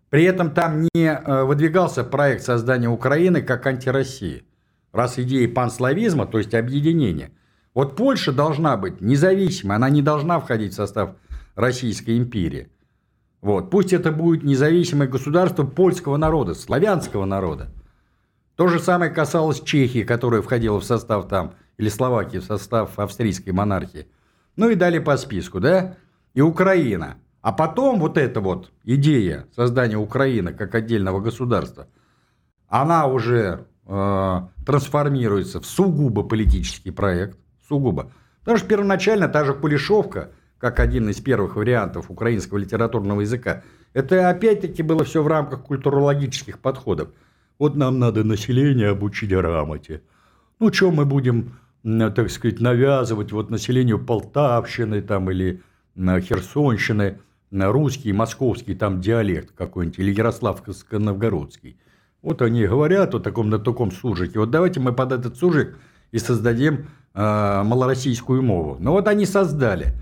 При 0.08 0.24
этом 0.24 0.50
там 0.50 0.80
не 0.80 1.06
э, 1.06 1.44
выдвигался 1.44 2.02
проект 2.02 2.42
создания 2.42 2.88
Украины 2.88 3.42
как 3.42 3.66
антироссии. 3.66 4.44
Раз 4.92 5.18
идеи 5.18 5.46
панславизма, 5.46 6.26
то 6.26 6.38
есть 6.38 6.52
объединения. 6.52 7.30
Вот 7.74 7.94
Польша 7.94 8.32
должна 8.32 8.76
быть 8.76 9.00
независимой, 9.00 9.76
она 9.76 9.88
не 9.88 10.02
должна 10.02 10.40
входить 10.40 10.72
в 10.72 10.76
состав 10.76 11.10
Российской 11.54 12.18
империи. 12.18 12.68
Вот. 13.40 13.70
Пусть 13.70 13.92
это 13.92 14.12
будет 14.12 14.42
независимое 14.42 15.08
государство 15.08 15.64
польского 15.64 16.16
народа, 16.16 16.54
славянского 16.54 17.24
народа. 17.24 17.70
То 18.56 18.68
же 18.68 18.78
самое 18.78 19.10
касалось 19.10 19.62
Чехии, 19.62 20.02
которая 20.02 20.42
входила 20.42 20.78
в 20.78 20.84
состав 20.84 21.28
там, 21.28 21.54
или 21.78 21.88
Словакии 21.88 22.38
в 22.38 22.44
состав 22.44 22.98
австрийской 22.98 23.52
монархии. 23.52 24.06
Ну 24.56 24.68
и 24.68 24.74
далее 24.74 25.00
по 25.00 25.16
списку, 25.16 25.60
да? 25.60 25.96
И 26.34 26.42
Украина. 26.42 27.16
А 27.40 27.52
потом 27.52 27.98
вот 27.98 28.18
эта 28.18 28.40
вот 28.40 28.70
идея 28.84 29.46
создания 29.56 29.96
Украины 29.96 30.52
как 30.52 30.74
отдельного 30.74 31.20
государства, 31.20 31.88
она 32.68 33.06
уже 33.06 33.66
э, 33.86 34.40
трансформируется 34.66 35.60
в 35.60 35.66
сугубо 35.66 36.22
политический 36.22 36.90
проект, 36.90 37.38
сугубо. 37.66 38.12
Потому 38.40 38.58
что 38.58 38.68
первоначально 38.68 39.28
та 39.28 39.44
же 39.44 39.54
Кулешовка, 39.54 40.30
как 40.60 40.78
один 40.78 41.08
из 41.08 41.20
первых 41.20 41.56
вариантов 41.56 42.10
украинского 42.10 42.58
литературного 42.58 43.22
языка, 43.22 43.62
это 43.92 44.30
опять-таки 44.30 44.82
было 44.82 45.02
все 45.04 45.22
в 45.22 45.26
рамках 45.26 45.62
культурологических 45.62 46.60
подходов. 46.60 47.08
Вот 47.58 47.74
нам 47.74 47.98
надо 47.98 48.22
население 48.22 48.90
обучить 48.90 49.30
грамоте. 49.30 50.02
Ну, 50.60 50.72
что 50.72 50.92
мы 50.92 51.04
будем, 51.04 51.58
так 51.82 52.30
сказать, 52.30 52.60
навязывать 52.60 53.32
вот 53.32 53.50
населению 53.50 53.98
Полтавщины 53.98 55.02
там 55.02 55.30
или 55.30 55.62
Херсонщины– 55.96 57.18
русский, 57.50 58.12
московский 58.12 58.74
там 58.74 59.00
диалект 59.00 59.52
какой-нибудь, 59.56 59.98
или 59.98 60.12
ярославско-новгородский. 60.12 61.76
Вот 62.22 62.42
они 62.42 62.66
говорят 62.66 63.14
о 63.14 63.18
таком, 63.18 63.50
на 63.50 63.58
таком 63.58 63.90
сужике. 63.90 64.38
Вот 64.38 64.50
давайте 64.50 64.80
мы 64.80 64.92
под 64.92 65.12
этот 65.12 65.36
сужик 65.36 65.78
и 66.12 66.18
создадим 66.18 66.86
э, 67.14 67.62
малороссийскую 67.64 68.42
мову. 68.42 68.76
Ну 68.78 68.92
вот 68.92 69.08
они 69.08 69.26
создали. 69.26 69.94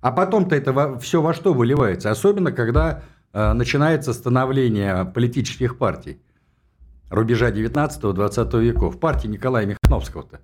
А 0.00 0.12
потом-то 0.12 0.54
это 0.54 0.72
во, 0.72 0.98
все 0.98 1.20
во 1.20 1.34
что 1.34 1.52
выливается? 1.52 2.10
Особенно, 2.10 2.52
когда 2.52 3.02
э, 3.32 3.52
начинается 3.52 4.12
становление 4.12 5.04
политических 5.04 5.78
партий 5.78 6.20
рубежа 7.10 7.50
19-20 7.50 8.60
веков. 8.60 9.00
Партии 9.00 9.28
Николая 9.28 9.66
Михновского-то. 9.66 10.40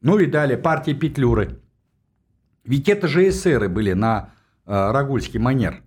Ну 0.00 0.18
и 0.18 0.26
далее 0.26 0.58
партии 0.58 0.92
Петлюры. 0.92 1.60
Ведь 2.64 2.88
это 2.88 3.08
же 3.08 3.28
эсеры 3.28 3.68
были 3.68 3.92
на 3.92 4.34
Э, 4.66 4.92
рагульский 4.92 5.38
манер. 5.38 5.82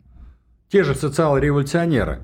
Те 0.69 0.83
же 0.83 0.93
социал-революционеры, 0.93 2.21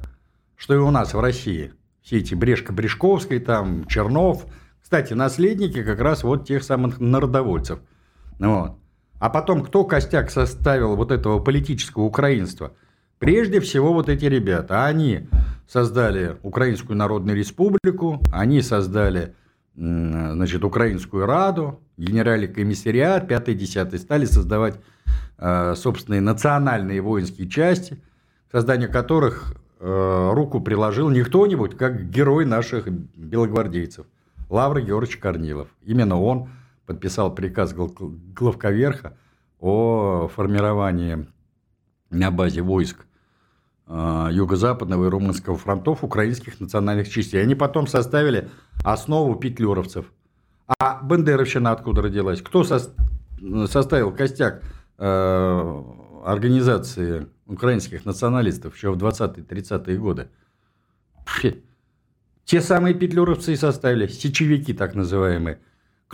что 0.55 0.76
и 0.76 0.78
у 0.78 0.91
нас 0.91 1.13
в 1.13 1.19
России. 1.19 1.74
Все 2.01 2.19
эти 2.19 2.36
Брешко-Брешковский, 2.36 3.39
там, 3.39 3.86
Чернов. 3.88 4.45
Кстати, 4.82 5.13
наследники 5.13 5.84
как 5.84 5.99
раз 5.99 6.24
вот 6.24 6.45
тех 6.45 6.63
самых 6.63 6.99
народовольцев. 6.99 7.80
Вот. 8.38 8.78
А 9.24 9.30
потом, 9.30 9.63
кто 9.63 9.86
костяк 9.86 10.30
составил 10.30 10.95
вот 10.95 11.11
этого 11.11 11.39
политического 11.39 12.03
украинства? 12.03 12.74
Прежде 13.19 13.59
всего 13.61 13.93
вот 13.93 14.09
эти 14.09 14.26
ребята. 14.26 14.86
Они 14.86 15.30
создали 15.67 16.38
Украинскую 16.43 16.97
Народную 16.97 17.38
Республику, 17.38 18.21
они 18.34 18.61
создали 18.61 19.34
значит, 19.76 20.63
Украинскую 20.63 21.26
Раду, 21.26 21.80
генеральный 21.97 22.47
комиссариат, 22.47 23.32
5-10, 23.32 23.97
стали 23.97 24.26
создавать 24.26 24.76
Э, 25.45 25.74
собственные 25.76 26.21
национальные 26.21 27.01
воинские 27.01 27.49
части, 27.49 27.95
к 28.47 28.51
созданию 28.53 28.89
которых 28.89 29.55
э, 29.80 30.32
руку 30.34 30.61
приложил 30.61 31.09
не 31.09 31.21
кто-нибудь, 31.21 31.76
как 31.76 32.09
герой 32.09 32.45
наших 32.45 32.88
белогвардейцев, 32.88 34.05
Лавр 34.49 34.80
Георгиевич 34.80 35.17
Корнилов. 35.17 35.67
Именно 35.84 36.21
он 36.21 36.49
подписал 36.86 37.34
приказ 37.34 37.73
главковерха 37.73 39.17
о 39.59 40.27
формировании 40.27 41.27
на 42.09 42.31
базе 42.31 42.61
войск 42.61 43.05
э, 43.88 44.29
Юго-Западного 44.31 45.05
и 45.05 45.09
Румынского 45.09 45.57
фронтов 45.57 46.03
украинских 46.03 46.59
национальных 46.59 47.09
частей. 47.09 47.41
Они 47.41 47.55
потом 47.55 47.88
составили 47.88 48.49
основу 48.84 49.36
петлюровцев. 49.36 50.11
А 50.79 51.01
Бандеровщина 51.01 51.71
откуда 51.71 52.01
родилась? 52.03 52.41
Кто 52.41 52.63
составил 52.63 54.11
костяк 54.11 54.61
Э, 54.97 55.84
организации 56.23 57.27
украинских 57.47 58.05
националистов 58.05 58.75
еще 58.75 58.91
в 58.91 58.97
20-30-е 58.97 59.97
годы. 59.97 60.29
Те 62.45 62.61
самые 62.61 62.93
петлюровцы 62.93 63.53
и 63.53 63.57
составили, 63.57 64.07
сечевики 64.07 64.73
так 64.73 64.95
называемые. 64.95 65.59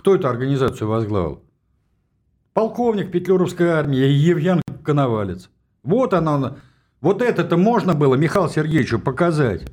Кто 0.00 0.14
эту 0.14 0.28
организацию 0.28 0.88
возглавил? 0.88 1.42
Полковник 2.54 3.12
Петлюровской 3.12 3.68
армии 3.68 3.98
Евген 3.98 4.62
Коновалец. 4.82 5.50
Вот 5.82 6.14
оно, 6.14 6.56
вот 7.02 7.20
это-то 7.20 7.58
можно 7.58 7.92
было 7.92 8.14
Михаилу 8.14 8.48
Сергеевичу 8.48 8.98
показать. 8.98 9.70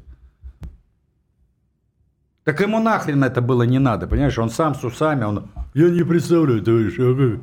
Так 2.44 2.60
ему 2.60 2.82
нахрен 2.82 3.24
это 3.24 3.40
было 3.42 3.64
не 3.64 3.80
надо, 3.80 4.06
понимаешь? 4.06 4.38
Он 4.38 4.50
сам 4.50 4.76
с 4.76 4.84
усами, 4.84 5.24
он... 5.24 5.50
Я 5.74 5.90
не 5.90 6.04
представляю, 6.04 6.62
товарищ, 6.62 7.00
а 7.00 7.16
как 7.16 7.40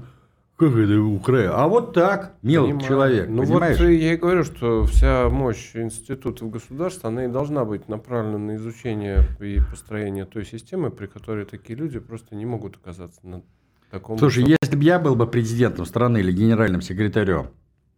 это 0.66 1.00
Украина? 1.00 1.54
А 1.56 1.68
вот 1.68 1.92
так, 1.92 2.34
мелкий 2.42 2.72
Понимаю. 2.72 2.88
человек, 2.88 3.28
ну 3.28 3.42
понимаешь? 3.42 3.78
вот 3.78 3.86
я 3.86 4.12
и 4.14 4.16
говорю, 4.16 4.44
что 4.44 4.84
вся 4.84 5.28
мощь 5.28 5.74
институтов 5.74 6.50
государства, 6.50 7.08
она 7.08 7.26
и 7.26 7.28
должна 7.28 7.64
быть 7.64 7.88
направлена 7.88 8.38
на 8.38 8.56
изучение 8.56 9.24
и 9.40 9.60
построение 9.70 10.24
той 10.24 10.44
системы, 10.44 10.90
при 10.90 11.06
которой 11.06 11.44
такие 11.44 11.78
люди 11.78 11.98
просто 11.98 12.34
не 12.34 12.46
могут 12.46 12.76
оказаться 12.76 13.20
на 13.22 13.42
таком... 13.90 14.18
Слушай, 14.18 14.44
высоком... 14.44 14.58
если 14.62 14.76
бы 14.76 14.84
я 14.84 14.98
был 14.98 15.14
бы 15.14 15.26
президентом 15.26 15.86
страны 15.86 16.18
или 16.18 16.32
генеральным 16.32 16.80
секретарем, 16.80 17.48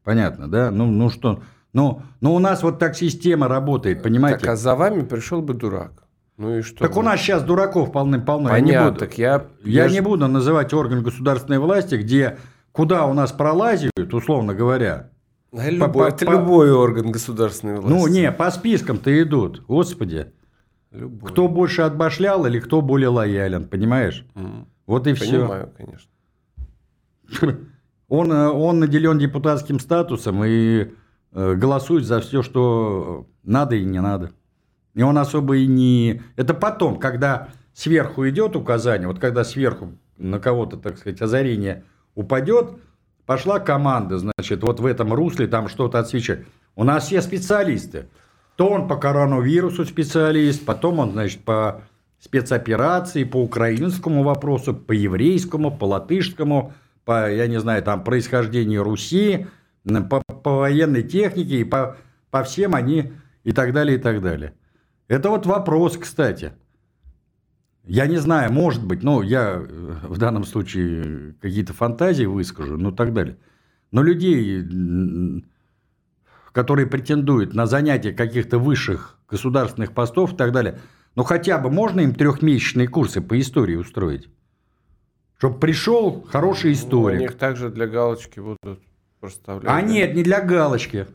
понятно, 0.05 0.51
да? 0.51 0.71
Ну, 0.71 0.87
ну 0.87 1.11
что, 1.11 1.43
ну, 1.73 2.03
ну 2.21 2.35
у 2.35 2.39
нас 2.39 2.63
вот 2.63 2.79
так 2.79 2.97
система 2.97 3.49
работает, 3.49 4.03
понимаете? 4.03 4.41
Так, 4.41 4.51
а 4.51 4.57
за 4.57 4.75
вами 4.75 5.03
пришел 5.03 5.43
бы 5.43 5.55
дурак. 5.55 6.07
Ну 6.37 6.59
и 6.59 6.63
что? 6.63 6.79
Так 6.79 6.97
у 6.97 7.03
нас 7.03 7.21
сейчас 7.21 7.43
дураков 7.43 7.93
полным-полно. 7.93 8.51
Понятно, 8.51 8.73
я 8.73 8.79
не 8.81 8.89
буду, 8.89 8.99
так 8.99 9.19
я... 9.19 9.47
Я, 9.65 9.85
я 9.85 9.91
не 9.91 10.01
буду 10.01 10.29
называть 10.29 10.75
орган 10.75 11.03
государственной 11.03 11.59
власти, 11.59 11.95
где 11.95 12.39
куда 12.77 13.07
у 13.07 13.15
нас 13.15 13.33
пролазят, 13.33 13.91
условно 14.13 14.55
говоря. 14.55 15.11
А 15.57 15.71
любой, 15.71 15.93
по, 15.93 16.09
это 16.09 16.27
по, 16.27 16.31
любой 16.33 16.71
орган 16.71 17.11
государственной 17.11 17.81
власти. 17.81 17.89
Ну, 17.89 18.07
не, 18.07 18.31
по 18.31 18.51
спискам-то 18.51 19.23
идут, 19.23 19.65
господи. 19.67 20.33
Любой. 20.91 21.31
Кто 21.31 21.49
больше 21.49 21.83
отбашлял 21.83 22.45
или 22.45 22.61
кто 22.61 22.83
более 22.83 23.09
лоялен, 23.09 23.67
понимаешь? 23.67 24.27
Mm. 24.35 24.67
Вот 24.87 25.07
и 25.07 25.15
Понимаю, 25.15 25.19
все. 25.19 25.39
Понимаю, 25.39 25.73
конечно. 25.77 26.11
Он, 28.09 28.31
э, 28.31 28.49
он 28.51 28.79
наделен 28.79 29.19
депутатским 29.19 29.81
статусом 29.81 30.45
и 30.45 30.93
э, 31.33 31.55
голосует 31.55 32.05
за 32.05 32.21
все, 32.21 32.43
что 32.43 33.27
надо 33.43 33.75
и 33.75 33.85
не 33.85 34.01
надо. 34.01 34.31
И 34.95 35.03
он 35.03 35.19
особо 35.19 35.57
и 35.57 35.67
не... 35.67 36.23
Это 36.37 36.55
потом, 36.55 36.99
когда 37.01 37.49
сверху 37.73 38.29
идет 38.29 38.55
указание, 38.55 39.09
вот 39.09 39.19
когда 39.19 39.43
сверху 39.45 39.99
на 40.19 40.39
кого-то, 40.39 40.77
так 40.77 40.99
сказать, 40.99 41.21
озарение 41.21 41.83
упадет, 42.17 42.71
пошла 43.27 43.61
команда, 43.61 44.19
значит, 44.19 44.63
вот 44.63 44.81
в 44.81 44.87
этом 44.87 45.15
русле 45.15 45.47
там 45.47 45.69
что-то 45.69 46.01
отсвечать. 46.01 46.41
У 46.75 46.83
нас 46.83 47.07
все 47.07 47.23
специалисты. 47.23 48.07
То 48.57 48.69
он 48.69 48.89
по 48.89 48.97
коронавирусу 48.97 49.85
специалист, 49.85 50.65
потом 50.65 50.99
он, 50.99 51.13
значит, 51.13 51.45
по 51.45 51.83
спецоперации, 52.19 53.25
по 53.25 53.37
украинскому 53.37 54.25
вопросу, 54.25 54.75
по 54.75 54.93
еврейскому, 54.93 55.71
по 55.71 55.85
латышскому, 55.85 56.73
по, 57.05 57.31
я 57.31 57.47
не 57.47 57.61
знаю, 57.61 57.83
там, 57.83 58.03
происхождению 58.03 58.83
Руси, 58.83 59.47
по, 59.85 60.23
по 60.23 60.57
военной 60.57 61.03
технике 61.03 61.61
и 61.61 61.65
по, 61.65 61.97
по 62.31 62.43
всем 62.43 62.75
они 62.75 63.13
и 63.45 63.53
так 63.53 63.73
далее, 63.73 63.99
и 63.99 64.01
так 64.01 64.23
далее. 64.23 64.55
Это 65.09 65.29
вот 65.31 65.47
вопрос, 65.47 65.97
кстати. 65.99 66.53
Я 67.87 68.09
не 68.09 68.17
знаю, 68.17 68.53
может 68.53 68.85
быть, 68.85 69.05
ну, 69.05 69.23
я 69.23 69.55
э, 69.61 69.97
в 70.03 70.19
данном 70.19 70.45
случае 70.45 71.35
какие-то 71.41 71.73
фантазии 71.73 72.25
выскажу, 72.25 72.77
ну, 72.77 72.91
так 72.91 73.13
далее. 73.13 73.39
Но 73.93 74.03
людей, 74.03 74.65
которые 76.53 76.89
претендуют 76.89 77.55
на 77.55 77.67
занятие 77.67 78.13
каких-то 78.13 78.59
высших 78.59 79.19
государственных 79.31 79.93
постов 79.93 80.33
и 80.35 80.37
так 80.37 80.51
далее, 80.51 80.81
ну, 81.15 81.23
хотя 81.23 81.59
бы 81.59 81.71
можно 81.71 82.01
им 82.01 82.13
трехмесячные 82.13 82.89
курсы 82.89 83.21
по 83.21 83.39
истории 83.39 83.77
устроить? 83.77 84.29
Чтобы 85.39 85.61
пришел 85.61 86.27
хороший 86.29 86.73
историк. 86.73 87.19
Ну, 87.19 87.25
у 87.25 87.29
них 87.29 87.37
также 87.37 87.71
для 87.71 87.87
галочки 87.87 88.41
будут 88.41 88.81
проставлять. 89.21 89.71
А 89.71 89.81
нет, 89.81 90.15
не 90.15 90.25
для 90.25 90.41
галочки. 90.41 91.07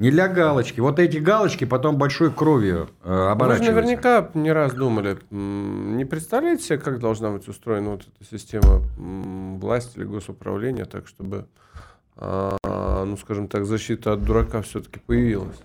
Не 0.00 0.10
для 0.10 0.28
галочки. 0.28 0.80
Вот 0.80 0.98
эти 0.98 1.18
галочки 1.18 1.66
потом 1.66 1.98
большой 1.98 2.32
кровью 2.32 2.88
э, 3.04 3.12
оборачиваются. 3.12 3.74
Вы 3.74 3.80
наверняка 3.82 4.30
не 4.32 4.50
раз 4.50 4.72
думали. 4.72 5.18
Не 5.30 6.06
представляете 6.06 6.64
себе, 6.64 6.78
как 6.78 7.00
должна 7.00 7.30
быть 7.30 7.46
устроена 7.48 7.90
вот 7.90 8.06
эта 8.08 8.30
система 8.30 8.82
власти 8.96 9.98
или 9.98 10.04
госуправления, 10.04 10.86
так 10.86 11.06
чтобы, 11.06 11.44
а, 12.16 13.04
ну 13.04 13.14
скажем 13.18 13.46
так, 13.46 13.66
защита 13.66 14.14
от 14.14 14.24
дурака 14.24 14.62
все-таки 14.62 15.00
появилась? 15.00 15.58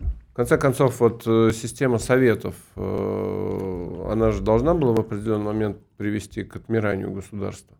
В 0.00 0.34
конце 0.34 0.58
концов, 0.58 1.00
вот 1.00 1.22
э, 1.26 1.50
система 1.54 1.96
советов, 1.96 2.54
э, 2.76 4.06
она 4.10 4.32
же 4.32 4.42
должна 4.42 4.74
была 4.74 4.92
в 4.92 5.00
определенный 5.00 5.46
момент 5.46 5.78
привести 5.96 6.44
к 6.44 6.56
отмиранию 6.56 7.10
государства? 7.10 7.74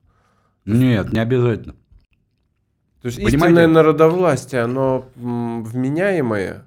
Нет, 0.64 1.12
не 1.12 1.18
обязательно. 1.18 1.74
То 3.02 3.06
есть 3.06 3.16
Понимаете? 3.16 3.36
истинное 3.36 3.66
народовластие, 3.66 4.60
оно 4.62 5.06
вменяемое. 5.16 6.64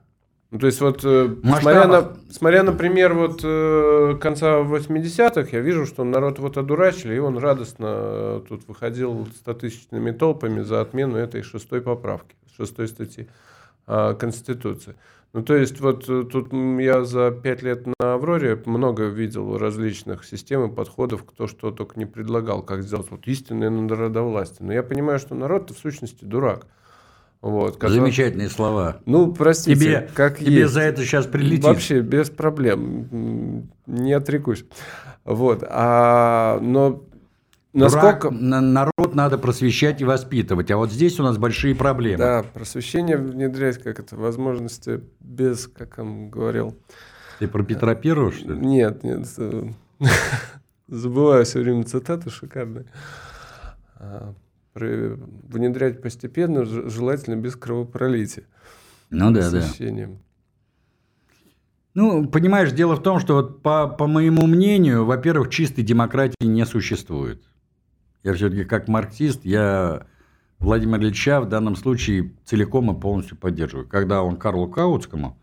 Ну, 0.51 0.59
то 0.59 0.67
есть 0.67 0.79
вот, 0.81 1.01
э, 1.03 1.35
смотря 1.43 1.87
на, 1.87 2.13
смотря, 2.29 2.63
например, 2.63 3.13
вот 3.13 3.41
э, 3.43 4.17
конца 4.21 4.59
80-х, 4.59 5.49
я 5.51 5.59
вижу, 5.59 5.85
что 5.85 6.03
народ 6.03 6.39
вот 6.39 6.57
одурачили, 6.57 7.15
и 7.15 7.19
он 7.19 7.37
радостно 7.37 7.87
э, 7.87 8.41
тут 8.47 8.67
выходил 8.67 9.27
стотысячными 9.37 10.11
толпами 10.11 10.61
за 10.61 10.81
отмену 10.81 11.17
этой 11.17 11.41
шестой 11.41 11.81
поправки, 11.81 12.35
шестой 12.55 12.87
статьи 12.89 13.27
э, 13.87 14.15
Конституции. 14.19 14.95
Ну, 15.35 15.43
то 15.43 15.53
есть, 15.53 15.81
вот 15.81 16.07
э, 16.07 16.23
тут 16.31 16.53
я 16.53 17.03
за 17.03 17.29
пять 17.29 17.61
лет 17.61 17.85
на 17.85 18.13
Авроре 18.13 18.57
много 18.65 19.07
видел 19.07 19.57
различных 19.57 20.23
систем 20.23 20.63
и 20.63 20.73
подходов, 20.73 21.25
кто 21.25 21.45
что 21.45 21.71
только 21.71 21.99
не 21.99 22.05
предлагал, 22.05 22.61
как 22.61 22.83
сделать 22.83 23.07
вот 23.11 23.27
истинное 23.27 23.69
народовластие. 23.69 24.65
Но 24.65 24.71
я 24.71 24.81
понимаю, 24.81 25.19
что 25.19 25.35
народ-то 25.35 25.73
в 25.73 25.77
сущности 25.77 26.23
дурак. 26.23 26.67
Вот, 27.41 27.75
как 27.75 27.89
Замечательные 27.89 28.47
слова. 28.47 29.01
Ну, 29.05 29.33
простите, 29.33 29.77
тебе, 29.77 30.09
как 30.13 30.39
тебе 30.39 30.61
есть. 30.61 30.71
за 30.71 30.83
это 30.83 31.03
сейчас 31.03 31.25
прилетит. 31.25 31.65
Вообще, 31.65 31.99
без 31.99 32.29
проблем. 32.29 33.67
Не 33.87 34.13
отрекусь. 34.13 34.63
Вот. 35.25 35.65
А, 35.67 36.59
но 36.61 37.03
Насколько... 37.75 38.29
Дурак, 38.29 38.61
народ 38.61 39.15
надо 39.15 39.37
просвещать 39.37 39.99
и 39.99 40.05
воспитывать, 40.05 40.71
а 40.71 40.77
вот 40.77 40.91
здесь 40.91 41.19
у 41.19 41.23
нас 41.23 41.37
большие 41.37 41.75
проблемы. 41.75 42.17
Да, 42.17 42.45
просвещение 42.53 43.17
внедрять 43.17 43.83
как 43.83 43.99
это 43.99 44.15
возможности 44.15 45.01
без, 45.19 45.67
как 45.67 45.99
он 45.99 46.29
говорил. 46.29 46.77
Ты 47.39 47.49
про 47.49 47.63
Петра 47.63 47.93
Первого, 47.93 48.31
что 48.31 48.53
ли? 48.53 48.65
Нет, 48.65 49.03
нет. 49.03 49.27
Забываю 50.87 51.43
все 51.43 51.59
время 51.59 51.83
цитаты 51.83 52.29
шикарные. 52.29 52.85
А, 53.97 54.33
внедрять 54.73 56.01
постепенно, 56.01 56.63
желательно 56.63 57.35
без 57.35 57.57
кровопролития. 57.57 58.45
Ну 59.09 59.31
да, 59.31 59.51
да. 59.51 59.63
Ну, 61.93 62.27
понимаешь, 62.27 62.71
дело 62.71 62.95
в 62.95 63.03
том, 63.03 63.19
что 63.19 63.35
вот 63.35 63.61
по, 63.61 63.87
по 63.87 64.07
моему 64.07 64.47
мнению, 64.47 65.05
во-первых, 65.05 65.49
чистой 65.49 65.81
демократии 65.81 66.45
не 66.45 66.65
существует. 66.65 67.41
Я 68.25 68.33
все-таки 68.33 68.63
как 68.63 68.87
марксист, 68.87 69.45
я 69.45 70.07
Владимира 70.57 70.97
Ильича 70.97 71.41
в 71.41 71.47
данном 71.47 71.75
случае 71.75 72.33
целиком 72.43 72.89
и 72.91 72.99
полностью 72.99 73.37
поддерживаю. 73.37 73.87
Когда 73.87 74.23
он 74.23 74.37
Карлу 74.37 74.67
Каутскому 74.67 75.37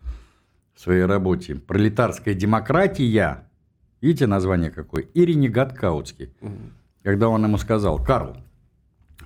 в 0.75 0.81
своей 0.81 1.05
работе 1.05 1.55
«Пролетарская 1.55 2.33
демократия», 2.33 3.47
видите 4.01 4.27
название 4.27 4.69
какое? 4.69 5.03
И 5.03 5.23
ренегат 5.23 5.71
Каутский. 5.71 6.33
Угу. 6.41 6.51
Когда 7.03 7.29
он 7.29 7.45
ему 7.45 7.57
сказал, 7.57 8.03
Карл, 8.03 8.35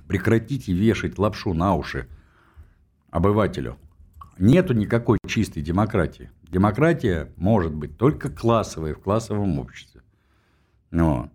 прекратите 0.08 0.72
вешать 0.72 1.18
лапшу 1.18 1.56
на 1.56 1.74
уши 1.74 2.08
обывателю. 3.10 3.80
Нету 4.38 4.76
никакой 4.76 5.18
чистой 5.26 5.64
демократии. 5.64 6.30
Демократия 6.44 7.32
может 7.38 7.74
быть 7.74 7.98
только 7.98 8.30
классовой 8.30 8.94
в 8.94 9.00
классовом 9.00 9.58
обществе. 9.58 10.02
Но 10.92 11.32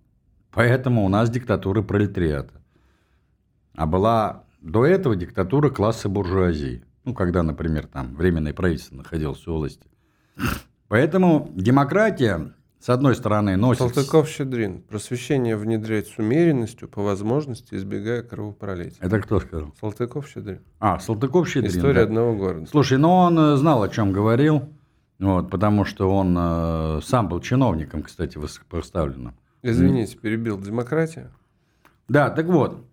Поэтому 0.53 1.05
у 1.05 1.09
нас 1.09 1.31
диктатура 1.31 1.83
пролетариата. 1.83 2.55
А 3.75 3.87
была 3.87 4.45
до 4.61 4.85
этого 4.85 5.17
диктатура 5.17 5.71
класса 5.71 6.09
буржуазии. 6.09 6.85
Ну, 7.05 7.15
когда, 7.15 7.43
например, 7.43 7.87
там 7.87 8.15
временное 8.15 8.53
правительство 8.53 8.97
находилось 8.97 9.47
у 9.47 9.55
власти. 9.55 9.87
Поэтому 10.89 11.51
демократия, 11.55 12.53
с 12.79 12.91
одной 12.91 13.17
стороны, 13.17 13.57
носит... 13.57 13.81
Салтыков-Щедрин. 13.81 14.83
Просвещение 14.83 15.57
внедрять 15.57 16.07
с 16.09 16.19
умеренностью, 16.19 16.87
по 16.87 17.03
возможности, 17.03 17.75
избегая 17.75 18.23
кровопролития. 18.23 18.99
Это 19.01 19.21
кто 19.21 19.41
сказал? 19.41 19.75
Салтыков-Щедрин. 19.81 20.61
А, 20.79 20.99
Салтыков-Щедрин. 20.99 21.71
История 21.71 21.95
да. 21.95 22.03
одного 22.03 22.37
города. 22.37 22.67
Слушай, 22.67 22.99
ну 22.99 23.11
он 23.11 23.39
э, 23.39 23.57
знал, 23.57 23.83
о 23.83 23.89
чем 23.89 24.13
говорил. 24.13 24.69
Вот, 25.19 25.51
потому 25.51 25.85
что 25.85 26.15
он 26.15 26.37
э, 26.39 27.01
сам 27.03 27.29
был 27.29 27.41
чиновником, 27.41 28.03
кстати, 28.03 28.39
высокопоставленным. 28.39 29.35
Извините, 29.63 30.17
перебил. 30.17 30.61
Демократия? 30.61 31.31
Да, 32.09 32.31
так 32.31 32.47
вот. 32.47 32.85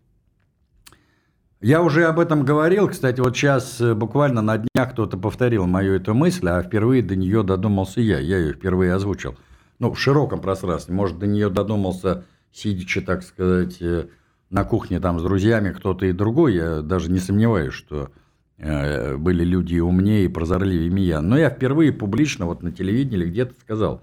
Я 1.61 1.81
уже 1.81 2.05
об 2.05 2.19
этом 2.19 2.45
говорил. 2.45 2.87
Кстати, 2.87 3.19
вот 3.19 3.35
сейчас 3.35 3.81
э, 3.81 3.93
буквально 3.93 4.41
на 4.41 4.59
днях 4.59 4.91
кто-то 4.91 5.17
повторил 5.17 5.65
мою 5.65 5.95
эту 5.95 6.13
мысль, 6.13 6.47
а 6.47 6.61
впервые 6.61 7.01
до 7.01 7.17
нее 7.17 7.43
додумался 7.43 7.99
я. 7.99 8.19
Я 8.19 8.37
ее 8.37 8.53
впервые 8.53 8.93
озвучил. 8.93 9.35
Ну, 9.79 9.91
в 9.91 9.99
широком 9.99 10.39
пространстве. 10.39 10.93
Может, 10.93 11.19
до 11.19 11.27
нее 11.27 11.49
додумался, 11.49 12.23
сидячи, 12.53 13.01
так 13.01 13.23
сказать, 13.23 13.81
э, 13.81 14.07
на 14.49 14.63
кухне 14.63 15.01
там 15.01 15.19
с 15.19 15.23
друзьями 15.23 15.73
кто-то 15.73 16.05
и 16.05 16.13
другой. 16.13 16.55
Я 16.55 16.81
даже 16.81 17.11
не 17.11 17.19
сомневаюсь, 17.19 17.73
что 17.73 18.09
э, 18.57 19.17
были 19.17 19.43
люди 19.43 19.79
умнее 19.79 20.25
и 20.25 20.29
прозорливее 20.29 20.89
меня. 20.89 21.19
Но 21.19 21.37
я 21.37 21.49
впервые 21.49 21.91
публично 21.91 22.45
вот 22.45 22.63
на 22.63 22.71
телевидении 22.71 23.17
или 23.17 23.29
где-то 23.29 23.55
сказал, 23.59 24.01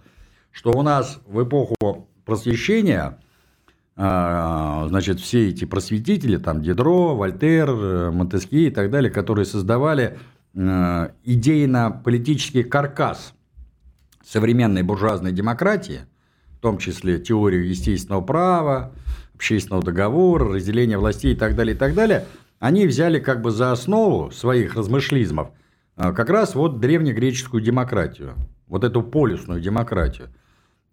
что 0.50 0.72
у 0.72 0.82
нас 0.82 1.22
в 1.26 1.42
эпоху 1.42 2.06
просвещения, 2.26 3.18
а, 3.96 4.86
значит, 4.88 5.20
все 5.20 5.48
эти 5.48 5.64
просветители, 5.64 6.36
там 6.36 6.60
Дидро, 6.60 7.14
Вольтер, 7.14 8.10
Монтески 8.10 8.66
и 8.66 8.70
так 8.70 8.90
далее, 8.90 9.10
которые 9.10 9.46
создавали 9.46 10.18
а, 10.54 11.12
идейно-политический 11.24 12.64
каркас 12.64 13.32
современной 14.22 14.82
буржуазной 14.82 15.32
демократии, 15.32 16.00
в 16.50 16.58
том 16.58 16.76
числе 16.78 17.18
теорию 17.18 17.66
естественного 17.66 18.20
права, 18.20 18.92
общественного 19.34 19.84
договора, 19.84 20.52
разделения 20.54 20.98
властей 20.98 21.32
и 21.32 21.36
так 21.36 21.54
далее, 21.54 21.74
и 21.74 21.78
так 21.78 21.94
далее, 21.94 22.26
они 22.58 22.86
взяли 22.86 23.20
как 23.20 23.40
бы 23.40 23.50
за 23.50 23.70
основу 23.70 24.30
своих 24.32 24.74
размышлизмов 24.74 25.50
а, 25.94 26.12
как 26.12 26.28
раз 26.28 26.56
вот 26.56 26.80
древнегреческую 26.80 27.62
демократию, 27.62 28.34
вот 28.66 28.82
эту 28.82 29.02
полюсную 29.02 29.60
демократию– 29.60 30.28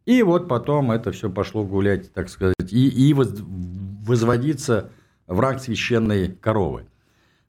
и 0.06 0.22
вот 0.24 0.48
потом 0.48 0.92
это 0.92 1.12
все 1.12 1.30
пошло 1.30 1.64
гулять, 1.64 2.12
так 2.14 2.30
сказать, 2.30 2.72
и, 2.72 2.88
и 2.90 3.14
возводиться 3.14 4.90
в 5.28 5.40
ранг 5.40 5.62
священной 5.62 6.30
коровы. 6.30 6.88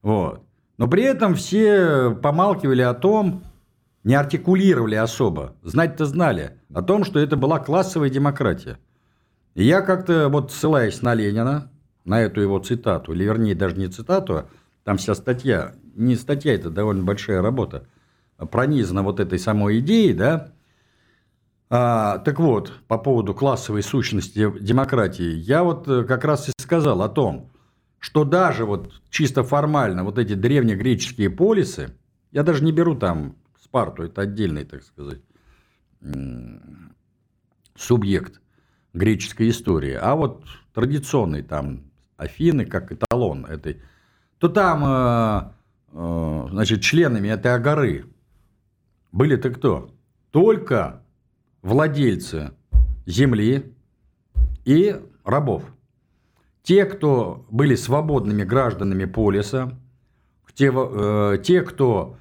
Вот. 0.02 0.42
Но 0.78 0.88
при 0.88 1.02
этом 1.02 1.34
все 1.34 2.10
помалкивали 2.10 2.82
о 2.82 2.94
том, 2.94 3.42
не 4.04 4.14
артикулировали 4.14 4.94
особо, 4.96 5.54
знать-то 5.62 6.04
знали, 6.04 6.58
о 6.72 6.82
том, 6.82 7.04
что 7.04 7.18
это 7.18 7.36
была 7.36 7.58
классовая 7.58 8.10
демократия. 8.10 8.78
И 9.54 9.64
я 9.64 9.80
как-то, 9.80 10.28
вот 10.28 10.52
ссылаясь 10.52 11.00
на 11.00 11.14
Ленина, 11.14 11.70
на 12.04 12.20
эту 12.20 12.40
его 12.40 12.58
цитату, 12.58 13.12
или 13.12 13.24
вернее 13.24 13.54
даже 13.54 13.76
не 13.76 13.88
цитату, 13.88 14.36
а 14.36 14.46
там 14.84 14.98
вся 14.98 15.14
статья, 15.14 15.72
не 15.94 16.16
статья, 16.16 16.54
это 16.54 16.70
довольно 16.70 17.02
большая 17.02 17.40
работа, 17.40 17.86
пронизана 18.36 19.02
вот 19.02 19.20
этой 19.20 19.38
самой 19.38 19.78
идеей, 19.78 20.12
да, 20.12 20.52
а, 21.70 22.18
так 22.18 22.38
вот, 22.38 22.72
по 22.86 22.98
поводу 22.98 23.34
классовой 23.34 23.82
сущности 23.82 24.50
демократии, 24.60 25.34
я 25.34 25.64
вот 25.64 25.88
э, 25.88 26.04
как 26.04 26.24
раз 26.24 26.48
и 26.48 26.52
сказал 26.58 27.02
о 27.02 27.08
том, 27.08 27.50
что 27.98 28.24
даже 28.24 28.64
вот 28.64 29.00
чисто 29.10 29.44
формально 29.44 30.04
вот 30.04 30.18
эти 30.18 30.34
древнегреческие 30.34 31.30
полисы, 31.30 31.96
я 32.32 32.42
даже 32.42 32.62
не 32.62 32.72
беру 32.72 32.94
там 32.94 33.36
Спарту, 33.62 34.02
это 34.02 34.22
отдельный, 34.22 34.64
так 34.64 34.82
сказать, 34.82 35.20
субъект 37.74 38.40
греческой 38.92 39.48
истории, 39.48 39.98
а 40.00 40.14
вот 40.14 40.44
традиционный 40.74 41.42
там 41.42 41.90
Афины 42.16 42.66
как 42.66 42.92
эталон 42.92 43.46
этой, 43.46 43.82
то 44.38 44.48
там, 44.48 44.84
э, 44.84 45.52
э, 45.92 46.46
значит, 46.50 46.82
членами 46.82 47.28
этой 47.28 47.54
агоры 47.54 48.06
были-то 49.10 49.50
кто? 49.50 49.90
Только 50.30 51.03
владельцы 51.64 52.52
земли 53.06 53.74
и 54.64 55.00
рабов. 55.24 55.64
Те, 56.62 56.84
кто 56.84 57.44
были 57.50 57.74
свободными 57.74 58.44
гражданами 58.44 59.06
полиса, 59.06 59.72
те, 60.54 60.70
э, 60.72 61.38
те 61.42 61.62
кто 61.62 62.16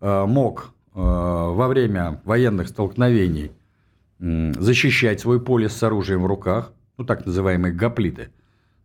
э, 0.00 0.24
мог 0.26 0.74
э, 0.94 0.98
во 0.98 1.68
время 1.68 2.20
военных 2.24 2.68
столкновений 2.68 3.52
э, 4.18 4.52
защищать 4.58 5.20
свой 5.20 5.40
полис 5.40 5.72
с 5.72 5.82
оружием 5.82 6.22
в 6.22 6.26
руках, 6.26 6.72
ну 6.98 7.04
так 7.04 7.26
называемые 7.26 7.72
гоплиты, 7.72 8.30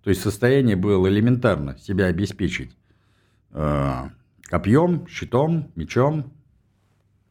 то 0.03 0.09
есть 0.09 0.21
состояние 0.21 0.75
было 0.75 1.07
элементарно 1.07 1.77
себя 1.77 2.05
обеспечить 2.05 2.75
э, 3.51 4.09
копьем, 4.43 5.07
щитом, 5.07 5.71
мечом, 5.75 6.31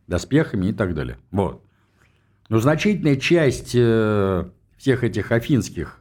доспехами 0.07 0.69
и 0.69 0.73
так 0.73 0.95
далее. 0.95 1.19
Вот. 1.31 1.63
Но 2.51 2.59
значительная 2.59 3.15
часть 3.15 3.75
э, 3.75 4.45
всех 4.77 5.05
этих 5.05 5.31
афинских 5.31 6.01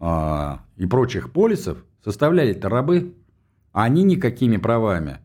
э, 0.00 0.56
и 0.76 0.84
прочих 0.84 1.32
полисов 1.32 1.78
составляли-то 2.04 2.68
рабы, 2.68 3.14
а 3.72 3.84
они 3.84 4.02
никакими 4.02 4.56
правами 4.56 5.18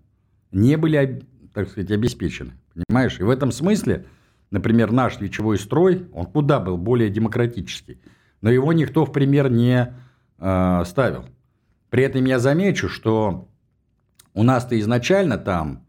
не 0.52 0.78
были, 0.78 1.26
так 1.56 1.68
сказать, 1.68 1.90
обеспечены. 1.90 2.54
Понимаешь? 2.76 3.20
И 3.20 3.24
в 3.24 3.32
этом 3.32 3.52
смысле, 3.52 4.06
например, 4.52 4.92
наш 4.92 5.20
вечевой 5.20 5.58
строй, 5.58 6.08
он 6.14 6.28
куда 6.28 6.60
был 6.60 6.78
более 6.78 7.10
демократический. 7.10 8.00
Но 8.42 8.52
его 8.52 8.72
никто 8.72 9.04
в 9.06 9.12
пример 9.12 9.50
не 9.50 9.92
э, 10.38 10.84
ставил. 10.86 11.26
При 11.90 12.04
этом 12.04 12.24
я 12.26 12.38
замечу, 12.38 12.88
что 12.88 13.50
у 14.36 14.44
нас-то 14.44 14.80
изначально 14.80 15.40
там, 15.40 15.84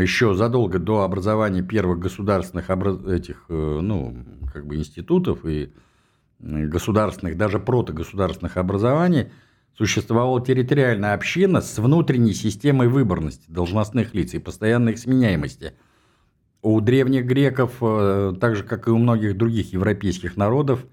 еще 0.00 0.34
задолго 0.34 0.78
до 0.78 1.02
образования 1.02 1.62
первых 1.62 1.98
государственных 1.98 2.70
образ... 2.70 3.04
этих, 3.06 3.44
э, 3.48 3.80
ну, 3.82 4.24
как 4.52 4.66
бы 4.66 4.76
институтов 4.76 5.44
и 5.44 5.72
государственных, 6.38 7.36
даже 7.36 7.58
протогосударственных 7.58 8.56
образований, 8.56 9.30
существовала 9.76 10.44
территориальная 10.44 11.14
община 11.14 11.60
с 11.60 11.78
внутренней 11.78 12.32
системой 12.32 12.88
выборности 12.88 13.44
должностных 13.48 14.14
лиц 14.14 14.34
и 14.34 14.38
постоянной 14.38 14.92
их 14.92 14.98
сменяемости. 14.98 15.74
У 16.62 16.80
древних 16.80 17.26
греков, 17.26 17.76
э, 17.80 18.34
так 18.40 18.56
же 18.56 18.64
как 18.64 18.88
и 18.88 18.90
у 18.90 18.98
многих 18.98 19.36
других 19.36 19.72
европейских 19.72 20.36
народов, 20.36 20.84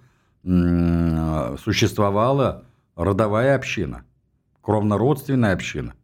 существовала 0.43 2.65
родовая 2.95 3.55
община, 3.55 4.05
кровнородственная 4.61 5.53
община. 5.53 5.95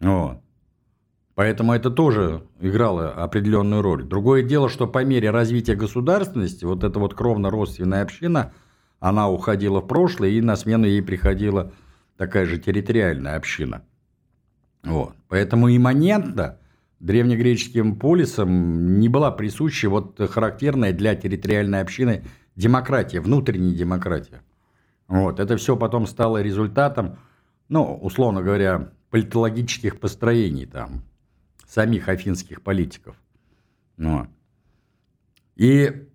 Вот. 0.00 0.43
Поэтому 1.34 1.72
это 1.72 1.90
тоже 1.90 2.44
играло 2.60 3.10
определенную 3.10 3.82
роль. 3.82 4.04
Другое 4.04 4.42
дело, 4.42 4.68
что 4.68 4.86
по 4.86 5.04
мере 5.04 5.30
развития 5.30 5.74
государственности 5.74 6.64
вот 6.64 6.84
эта 6.84 6.98
вот 7.00 7.14
кровно-родственная 7.14 8.02
община, 8.02 8.52
она 9.00 9.28
уходила 9.28 9.80
в 9.80 9.86
прошлое, 9.88 10.30
и 10.30 10.40
на 10.40 10.54
смену 10.54 10.86
ей 10.86 11.02
приходила 11.02 11.72
такая 12.16 12.46
же 12.46 12.58
территориальная 12.58 13.36
община. 13.36 13.82
Вот. 14.84 15.14
Поэтому 15.28 15.74
имманентно 15.74 16.58
древнегреческим 17.00 17.96
полисам 17.96 19.00
не 19.00 19.08
была 19.08 19.32
присуща 19.32 19.88
вот 19.88 20.20
характерная 20.30 20.92
для 20.92 21.16
территориальной 21.16 21.80
общины 21.80 22.24
демократия, 22.54 23.20
внутренняя 23.20 23.74
демократия. 23.74 24.42
Вот. 25.08 25.40
Это 25.40 25.56
все 25.56 25.76
потом 25.76 26.06
стало 26.06 26.40
результатом, 26.40 27.18
ну, 27.68 27.96
условно 27.96 28.40
говоря, 28.40 28.92
политологических 29.10 29.98
построений 29.98 30.66
там, 30.66 31.02
самих 31.74 32.08
афинских 32.08 32.62
политиков. 32.62 33.16
Вот. 33.98 34.28
И 35.56 36.06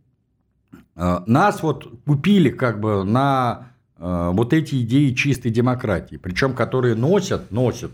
э, 0.96 1.20
нас 1.26 1.62
вот 1.64 2.02
купили 2.06 2.50
как 2.50 2.80
бы 2.80 3.04
на 3.04 3.74
э, 3.98 4.30
вот 4.34 4.54
эти 4.54 4.82
идеи 4.82 5.14
чистой 5.14 5.50
демократии, 5.50 6.16
причем 6.16 6.54
которые 6.54 6.96
носят, 6.96 7.52
носят 7.52 7.92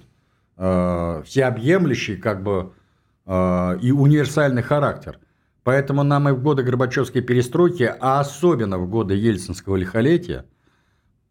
э, 0.58 1.24
всеобъемлющий 1.26 2.18
как 2.18 2.44
бы 2.44 2.74
э, 3.26 3.80
и 3.82 3.92
универсальный 3.92 4.62
характер. 4.62 5.20
Поэтому 5.64 6.04
нам 6.04 6.30
и 6.30 6.34
в 6.34 6.44
годы 6.44 6.62
Горбачевской 6.62 7.24
перестройки, 7.24 7.92
а 8.00 8.20
особенно 8.20 8.78
в 8.78 8.88
годы 8.88 9.16
Ельцинского 9.16 9.76
лихолетия, 9.76 10.46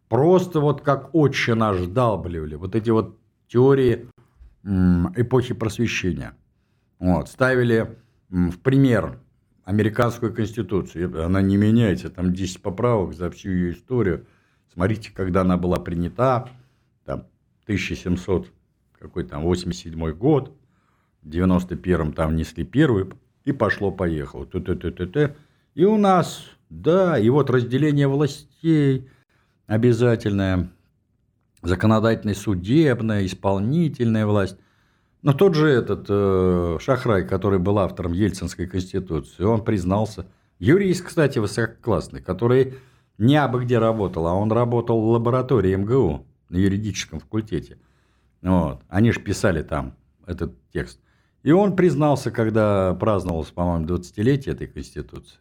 просто 0.09 0.59
вот 0.59 0.81
как 0.81 1.15
отче 1.15 1.55
наш 1.55 1.77
вдалбливали 1.77 2.57
вот 2.57 2.75
эти 2.75 2.91
вот 2.91 3.17
теории 3.47 4.09
эпохи 4.65 5.55
просвещения. 5.55 6.35
Вот, 6.99 7.29
ставили 7.29 7.97
в 8.31 8.59
пример 8.59 9.19
американскую 9.65 10.35
конституцию. 10.35 11.25
Она 11.25 11.43
не 11.43 11.57
меняется, 11.57 12.11
там 12.11 12.33
10 12.33 12.63
поправок 12.63 13.15
за 13.15 13.31
всю 13.31 13.51
ее 13.51 13.73
историю. 13.73 14.27
Смотрите, 14.73 15.13
когда 15.15 15.43
она 15.43 15.57
была 15.57 15.79
принята, 15.79 16.49
там 17.05 17.27
1700, 17.65 18.51
какой 18.99 19.25
там, 19.25 19.43
87 19.43 20.13
год, 20.13 20.57
в 21.23 21.29
91-м 21.29 22.13
там 22.13 22.31
внесли 22.31 22.65
первую, 22.65 23.13
и 23.45 23.53
пошло-поехало. 23.53 24.45
-т 24.45 24.61
-т 24.61 24.75
-т 24.75 25.13
-т. 25.13 25.35
И 25.75 25.85
у 25.85 25.99
нас, 25.99 26.45
да, 26.71 27.19
и 27.19 27.29
вот 27.29 27.51
разделение 27.51 28.09
властей 28.09 29.09
обязательное, 29.67 30.71
законодательная, 31.65 32.35
судебная, 32.35 33.27
исполнительная 33.27 34.27
власть. 34.27 34.57
Но 35.23 35.33
тот 35.33 35.55
же 35.55 35.69
этот 35.69 36.07
э, 36.09 36.79
Шахрай, 36.81 37.27
который 37.27 37.59
был 37.59 37.79
автором 37.79 38.13
Ельцинской 38.13 38.67
конституции, 38.67 39.43
он 39.43 39.65
признался. 39.65 40.27
Юрист, 40.59 41.05
кстати, 41.05 41.39
высококлассный, 41.39 42.21
который 42.21 42.75
не 43.19 43.37
абы 43.37 43.65
где 43.65 43.79
работал, 43.79 44.27
а 44.27 44.35
он 44.35 44.53
работал 44.53 45.01
в 45.01 45.09
лаборатории 45.09 45.75
МГУ 45.75 46.27
на 46.49 46.57
юридическом 46.57 47.21
факультете. 47.21 47.79
Вот. 48.43 48.83
Они 48.89 49.13
же 49.13 49.21
писали 49.21 49.63
там 49.63 49.95
этот 50.27 50.55
текст. 50.73 51.01
И 51.43 51.53
он 51.53 51.77
признался, 51.77 52.31
когда 52.31 52.95
праздновалось, 52.95 53.51
по-моему, 53.51 53.87
20-летие 53.87 54.53
этой 54.53 54.67
Конституции. 54.67 55.39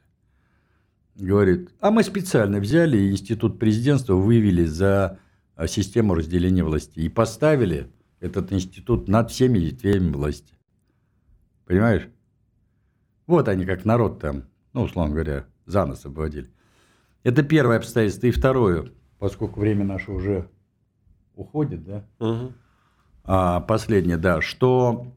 Говорит, 1.16 1.70
а 1.80 1.92
мы 1.92 2.04
специально 2.04 2.60
взяли 2.60 3.12
институт 3.12 3.60
президентства, 3.60 4.16
вывели 4.16 4.66
за 4.66 5.20
систему 5.68 6.16
разделения 6.16 6.64
власти 6.64 7.00
и 7.00 7.10
поставили 7.10 7.92
этот 8.20 8.52
институт 8.52 9.08
над 9.08 9.32
всеми 9.32 9.60
ветвями 9.60 10.12
власти. 10.12 10.54
Понимаешь? 11.66 12.08
Вот 13.28 13.48
они 13.48 13.66
как 13.66 13.86
народ 13.86 14.20
там, 14.20 14.44
ну, 14.74 14.84
условно 14.84 15.14
говоря, 15.14 15.46
за 15.66 15.86
нас 15.86 16.06
обводили. 16.06 16.50
Это 17.24 17.44
первое 17.44 17.78
обстоятельство. 17.78 18.28
И 18.28 18.32
второе, 18.32 18.92
поскольку 19.20 19.60
время 19.60 19.86
наше 19.86 20.12
уже 20.12 20.50
уходит, 21.36 21.84
да? 21.86 22.06
Угу. 22.20 22.54
А, 23.26 23.60
последнее, 23.62 24.18
да, 24.18 24.42
что, 24.42 25.14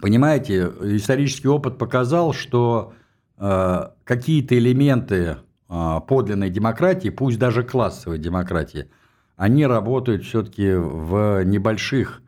понимаете, 0.00 0.72
исторический 0.82 1.48
опыт 1.48 1.78
показал, 1.78 2.34
что 2.34 2.92
э, 3.38 3.90
какие-то 4.04 4.58
элементы 4.58 5.38
э, 5.68 6.00
подлинной 6.06 6.50
демократии, 6.50 7.08
пусть 7.08 7.38
даже 7.38 7.62
классовой 7.62 8.18
демократии– 8.18 8.90
они 9.42 9.66
работают 9.66 10.22
все-таки 10.22 10.72
в 10.72 11.42
небольших 11.42 12.22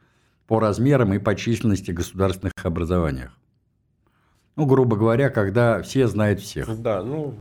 по 0.49 0.59
размерам 0.59 1.15
и 1.15 1.19
по 1.19 1.37
численности 1.37 1.93
государственных 1.93 2.55
образованиях. 2.65 3.39
Ну, 4.57 4.67
грубо 4.67 4.97
говоря, 4.97 5.31
когда 5.31 5.81
все 5.83 6.09
знают 6.09 6.41
всех. 6.41 6.83
Да, 6.83 7.05
ну... 7.05 7.39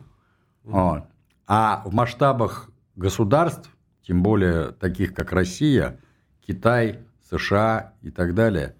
Вот. 0.62 1.02
А 1.48 1.82
в 1.84 1.92
масштабах 1.92 2.70
государств, 2.94 3.68
тем 4.02 4.22
более 4.22 4.70
таких, 4.70 5.12
как 5.12 5.32
Россия, 5.32 5.98
Китай, 6.46 7.00
США 7.28 7.94
и 8.00 8.12
так 8.12 8.34
далее. 8.34 8.76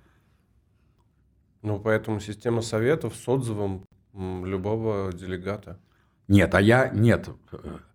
Ну, 1.62 1.80
поэтому 1.80 2.20
система 2.20 2.62
советов 2.62 3.16
с 3.16 3.28
отзывом 3.28 3.84
любого 4.12 5.12
делегата. 5.12 5.76
Нет, 6.28 6.54
а 6.54 6.60
я... 6.60 6.88
Нет. 6.88 7.28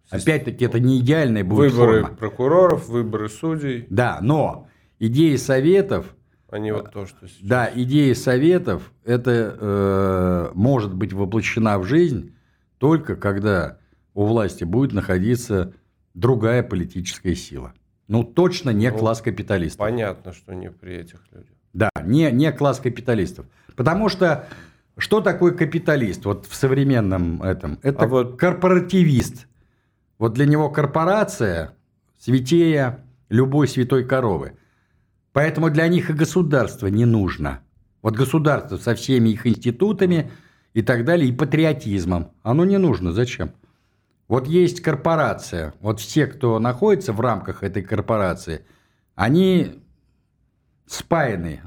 Опять-таки, 0.10 0.66
это 0.66 0.80
не 0.80 1.00
идеальная 1.00 1.44
будет 1.44 1.72
Выборы 1.74 2.02
форма. 2.02 2.16
прокуроров, 2.18 2.88
выборы 2.90 3.30
судей. 3.30 3.86
Да, 3.90 4.18
но 4.22 4.68
идеи 4.98 5.36
советов, 5.36 6.16
Они 6.50 6.72
вот 6.72 6.92
то, 6.92 7.06
что 7.06 7.28
сейчас. 7.28 7.38
да, 7.42 7.70
идеи 7.74 8.14
советов, 8.14 8.92
это 9.06 9.56
э, 9.60 10.52
может 10.56 10.94
быть 10.96 11.14
воплощена 11.14 11.78
в 11.78 11.84
жизнь 11.86 12.34
только 12.80 13.16
когда 13.16 13.78
у 14.16 14.26
власти 14.26 14.64
будет 14.64 14.94
находиться 14.94 15.74
другая 16.16 16.64
политическая 16.64 17.36
сила. 17.36 17.74
Ну, 18.08 18.24
точно 18.24 18.72
не 18.72 18.90
Ну, 18.90 18.98
класс 18.98 19.22
капиталистов. 19.22 19.78
Понятно, 19.78 20.34
что 20.34 20.54
не 20.56 20.72
при 20.72 20.96
этих 20.96 21.22
людях. 21.32 21.52
Да, 21.74 21.90
не, 22.04 22.32
не 22.32 22.52
класс 22.52 22.80
капиталистов. 22.80 23.46
Потому 23.76 24.10
что 24.10 24.48
что 25.00 25.22
такое 25.22 25.54
капиталист 25.54 26.26
вот 26.26 26.45
в 26.45 26.56
современном 26.56 27.41
этом? 27.41 27.80
Это 27.82 28.04
А 28.04 28.08
вот- 28.08 28.39
корпоративист. 28.39 29.47
Вот 30.18 30.34
для 30.34 30.45
него 30.45 30.70
корпорация 30.70 31.76
святее 32.18 33.00
любой 33.30 33.68
святой 33.68 34.04
коровы. 34.04 34.58
Поэтому 35.32 35.70
для 35.70 35.88
них 35.88 36.10
и 36.10 36.14
государство 36.14 36.88
не 36.88 37.06
нужно. 37.06 37.62
Вот 38.02 38.16
государство 38.16 38.78
со 38.78 38.95
всеми 38.95 39.30
их 39.30 39.45
институтами 39.47 40.32
и 40.74 40.82
так 40.82 41.06
далее, 41.06 41.30
и 41.30 41.36
патриотизмом. 41.36 42.32
Оно 42.43 42.66
не 42.66 42.78
нужно. 42.78 43.12
Зачем? 43.12 43.52
Вот 44.28 44.47
есть 44.47 44.82
корпорация. 44.82 45.74
Вот 45.82 46.00
все, 46.00 46.28
кто 46.28 46.60
находится 46.60 47.14
в 47.14 47.20
рамках 47.20 47.64
этой 47.64 47.82
корпорации, 47.84 48.66
они 49.16 49.82
спаяны 50.86 51.62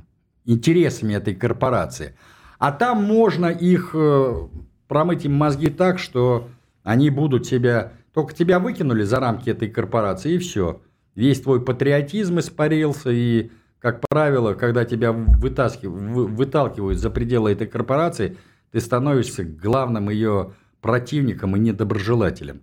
интересами 0.45 1.15
этой 1.15 1.35
корпорации. 1.35 2.15
А 2.63 2.71
там 2.71 3.03
можно 3.03 3.47
их 3.47 3.91
э, 3.93 4.49
промыть 4.87 5.25
им 5.25 5.33
мозги 5.33 5.69
так, 5.69 5.99
что 5.99 6.49
они 6.85 7.11
будут 7.11 7.45
себя... 7.45 7.95
Только 8.15 8.35
тебя 8.35 8.61
выкинули 8.61 9.03
за 9.03 9.19
рамки 9.19 9.51
этой 9.51 9.69
корпорации, 9.69 10.35
и 10.35 10.39
все. 10.39 10.81
Весь 11.17 11.41
твой 11.41 11.61
патриотизм 11.61 12.39
испарился, 12.39 13.11
и, 13.11 13.51
как 13.81 14.01
правило, 14.09 14.55
когда 14.55 14.85
тебя 14.85 15.11
вытаскив- 15.11 15.89
вы- 15.89 16.29
выталкивают 16.29 17.01
за 17.01 17.11
пределы 17.11 17.51
этой 17.51 17.67
корпорации, 17.67 18.37
ты 18.71 18.79
становишься 18.79 19.43
главным 19.43 20.09
ее 20.09 20.53
противником 20.81 21.57
и 21.57 21.59
недоброжелателем. 21.59 22.63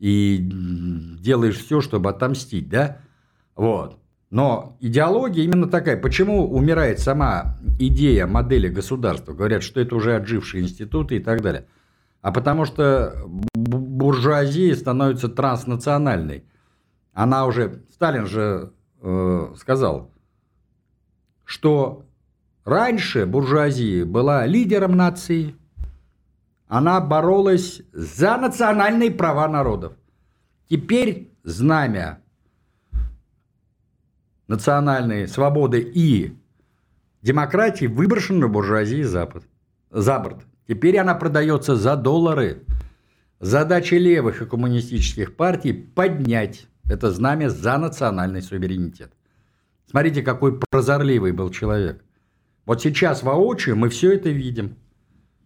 И 0.00 0.38
делаешь 1.20 1.58
все, 1.58 1.80
чтобы 1.80 2.10
отомстить, 2.10 2.68
да? 2.68 2.98
Вот. 3.54 3.96
Но 4.30 4.76
идеология 4.80 5.44
именно 5.44 5.68
такая. 5.68 5.96
Почему 5.96 6.50
умирает 6.50 6.98
сама 6.98 7.58
идея 7.78 8.26
модели 8.26 8.68
государства? 8.68 9.32
Говорят, 9.32 9.62
что 9.62 9.80
это 9.80 9.94
уже 9.94 10.16
отжившие 10.16 10.64
институты 10.64 11.16
и 11.16 11.20
так 11.20 11.42
далее. 11.42 11.66
А 12.22 12.32
потому 12.32 12.64
что 12.64 13.14
бу- 13.24 13.78
буржуазия 13.78 14.74
становится 14.74 15.28
транснациональной. 15.28 16.44
Она 17.12 17.46
уже... 17.46 17.84
Сталин 17.92 18.26
же 18.26 18.72
э, 19.00 19.54
сказал, 19.56 20.10
что 21.44 22.04
раньше 22.64 23.26
буржуазия 23.26 24.04
была 24.04 24.44
лидером 24.44 24.96
нации, 24.96 25.54
она 26.66 27.00
боролась 27.00 27.80
за 27.92 28.36
национальные 28.36 29.12
права 29.12 29.46
народов. 29.46 29.92
Теперь 30.68 31.30
знамя 31.44 32.20
национальной 34.48 35.28
свободы 35.28 35.80
и 35.80 36.36
демократии 37.22 37.86
выброшено 37.86 38.40
на 38.40 38.48
буржуазии 38.48 39.02
Запад, 39.02 39.44
за 39.90 40.18
борт. 40.18 40.44
Теперь 40.68 40.98
она 40.98 41.14
продается 41.14 41.76
за 41.76 41.96
доллары. 41.96 42.64
Задача 43.40 43.96
левых 43.96 44.42
и 44.42 44.46
коммунистических 44.46 45.36
партий 45.36 45.72
поднять 45.72 46.66
это 46.88 47.10
знамя 47.10 47.50
за 47.50 47.76
национальный 47.78 48.42
суверенитет. 48.42 49.12
Смотрите, 49.90 50.22
какой 50.22 50.58
прозорливый 50.58 51.32
был 51.32 51.50
человек. 51.50 52.04
Вот 52.64 52.82
сейчас 52.82 53.22
воочию 53.22 53.76
мы 53.76 53.88
все 53.88 54.14
это 54.14 54.30
видим. 54.30 54.76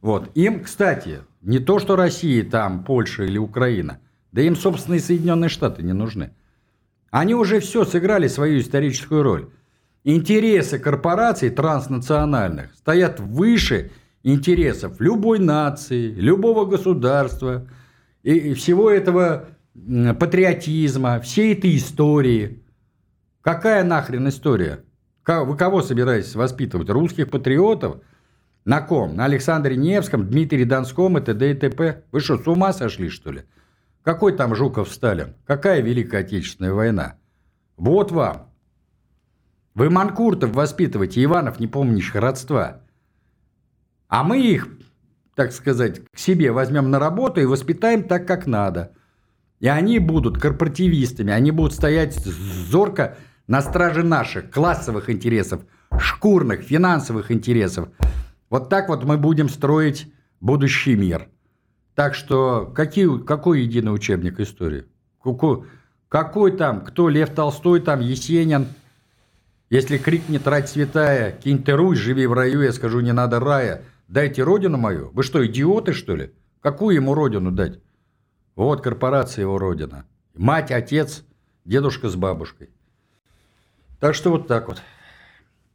Вот. 0.01 0.31
Им, 0.35 0.63
кстати, 0.65 1.21
не 1.43 1.59
то, 1.59 1.79
что 1.79 1.97
Россия, 1.97 2.49
там, 2.49 2.85
Польша 2.85 3.25
или 3.25 3.39
Украина, 3.39 4.01
да 4.33 4.43
им, 4.43 4.57
собственно, 4.57 4.95
и 4.95 5.01
Соединенные 5.01 5.49
Штаты 5.51 5.83
не 5.83 5.93
нужны. 5.93 6.35
Они 7.11 7.35
уже 7.35 7.61
все 7.61 7.85
сыграли 7.85 8.29
свою 8.29 8.61
историческую 8.61 9.23
роль. 9.23 9.51
Интересы 10.05 10.79
корпораций 10.79 11.51
транснациональных 11.51 12.75
стоят 12.75 13.21
выше 13.21 13.91
интересов 14.23 15.01
любой 15.01 15.39
нации, 15.39 16.11
любого 16.13 16.65
государства 16.65 17.67
и 18.23 18.55
всего 18.55 18.91
этого 18.91 19.49
патриотизма, 19.75 21.21
всей 21.21 21.55
этой 21.55 21.77
истории. 21.77 22.63
Какая 23.43 23.85
нахрен 23.85 24.29
история? 24.29 24.85
Вы 25.27 25.57
кого 25.57 25.83
собираетесь 25.83 26.35
воспитывать? 26.35 26.89
Русских 26.91 27.31
патриотов? 27.31 27.99
На 28.65 28.81
ком? 28.81 29.17
На 29.17 29.25
Александре 29.27 29.77
Невском, 29.77 30.29
Дмитрии 30.29 30.65
Донском 30.65 31.19
и 31.19 31.21
т.д. 31.21 31.51
и 31.51 31.55
т.п.? 31.55 32.03
Вы 32.13 32.21
что, 32.21 32.37
с 32.37 32.47
ума 32.47 32.73
сошли, 32.73 33.09
что 33.09 33.33
ли? 33.33 33.43
Какой 34.03 34.33
там 34.33 34.55
Жуков 34.55 34.91
Сталин? 34.91 35.35
Какая 35.47 35.83
Великая 35.83 36.23
Отечественная 36.23 36.73
война? 36.73 37.17
Вот 37.77 38.11
вам. 38.13 38.51
Вы 39.75 39.91
манкуртов 39.91 40.55
воспитываете, 40.55 41.23
Иванов, 41.23 41.61
не 41.61 41.67
помнящих 41.67 42.17
родства. 42.17 42.83
А 44.09 44.25
мы 44.25 44.41
их, 44.41 44.69
так 45.35 45.53
сказать, 45.53 46.01
к 46.13 46.19
себе 46.19 46.51
возьмем 46.51 46.91
на 46.91 46.99
работу 46.99 47.41
и 47.41 47.47
воспитаем 47.47 48.03
так, 48.05 48.27
как 48.27 48.47
надо. 48.47 48.93
И 49.61 49.69
они 49.69 49.99
будут 49.99 50.39
корпоративистами, 50.39 51.33
они 51.33 51.51
будут 51.51 51.75
стоять 51.75 52.15
зорко 52.17 53.19
на 53.47 53.61
страже 53.61 54.03
наших 54.03 54.51
классовых 54.51 55.11
интересов, 55.11 55.63
шкурных, 55.99 56.63
финансовых 56.63 57.31
интересов. 57.31 57.91
Вот 58.49 58.69
так 58.71 58.89
вот 58.89 59.05
мы 59.05 59.19
будем 59.19 59.49
строить 59.49 60.13
будущий 60.41 60.97
мир. 60.97 61.29
Так 62.01 62.15
что 62.15 62.65
какие, 62.75 63.19
какой 63.25 63.61
единый 63.61 63.93
учебник 63.93 64.41
истории? 64.41 64.87
Какой, 66.09 66.53
там, 66.53 66.83
кто 66.83 67.11
Лев 67.11 67.29
Толстой, 67.29 67.81
там 67.81 68.01
Есенин? 68.01 68.69
Если 69.69 69.99
крикнет 69.99 70.47
«Рать 70.49 70.71
святая», 70.71 71.31
«Кинь 71.31 71.63
ты 71.63 71.73
Русь, 71.73 71.99
живи 71.99 72.27
в 72.27 72.33
раю», 72.33 72.63
я 72.63 72.73
скажу 72.73 73.01
«Не 73.01 73.13
надо 73.13 73.39
рая», 73.39 73.83
«Дайте 74.09 74.43
родину 74.43 74.79
мою». 74.79 75.11
Вы 75.13 75.23
что, 75.23 75.47
идиоты, 75.47 75.93
что 75.93 76.17
ли? 76.17 76.33
Какую 76.63 76.97
ему 76.97 77.13
родину 77.13 77.51
дать? 77.51 77.81
Вот 78.57 78.81
корпорация 78.81 79.43
его 79.43 79.59
родина. 79.59 80.07
Мать, 80.35 80.71
отец, 80.71 81.23
дедушка 81.67 82.09
с 82.09 82.17
бабушкой. 82.17 82.71
Так 83.99 84.15
что 84.15 84.31
вот 84.31 84.49
так 84.49 84.69
вот. 84.69 84.81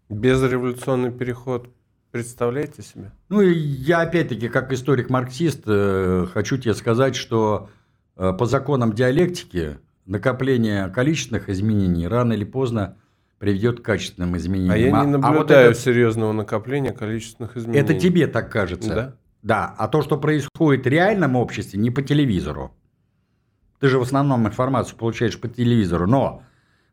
Безреволюционный 0.09 1.11
переход. 1.11 1.69
Представляете 2.15 2.81
себе? 2.81 3.11
Ну, 3.27 3.41
я 3.41 3.99
опять-таки, 3.99 4.47
как 4.47 4.71
историк-марксист, 4.71 5.63
э, 5.65 6.25
хочу 6.33 6.57
тебе 6.57 6.73
сказать, 6.73 7.13
что 7.13 7.69
э, 8.15 8.31
по 8.31 8.45
законам 8.45 8.93
диалектики 8.93 9.79
накопление 10.05 10.87
количественных 10.87 11.49
изменений 11.49 12.07
рано 12.07 12.31
или 12.31 12.45
поздно 12.45 12.95
приведет 13.37 13.81
к 13.81 13.83
качественным 13.83 14.37
изменениям. 14.37 14.71
А 14.71 14.77
я 14.77 14.91
не 15.05 15.11
вот 15.11 15.19
наблюдаю 15.19 15.71
это- 15.71 15.79
серьезного 15.81 16.31
накопления 16.31 16.93
количественных 16.93 17.57
изменений. 17.57 17.81
Это 17.83 17.93
тебе 17.99 18.27
так 18.27 18.49
кажется. 18.49 18.95
Да? 18.95 19.15
Да, 19.41 19.75
а 19.77 19.89
то, 19.89 20.01
что 20.01 20.17
происходит 20.17 20.85
в 20.85 20.87
реальном 20.87 21.35
обществе, 21.35 21.77
не 21.81 21.91
по 21.91 22.01
телевизору. 22.01 22.73
Ты 23.81 23.89
же 23.89 23.99
в 23.99 24.03
основном 24.03 24.47
информацию 24.47 24.97
получаешь 24.97 25.37
по 25.37 25.49
телевизору. 25.49 26.07
Но 26.07 26.43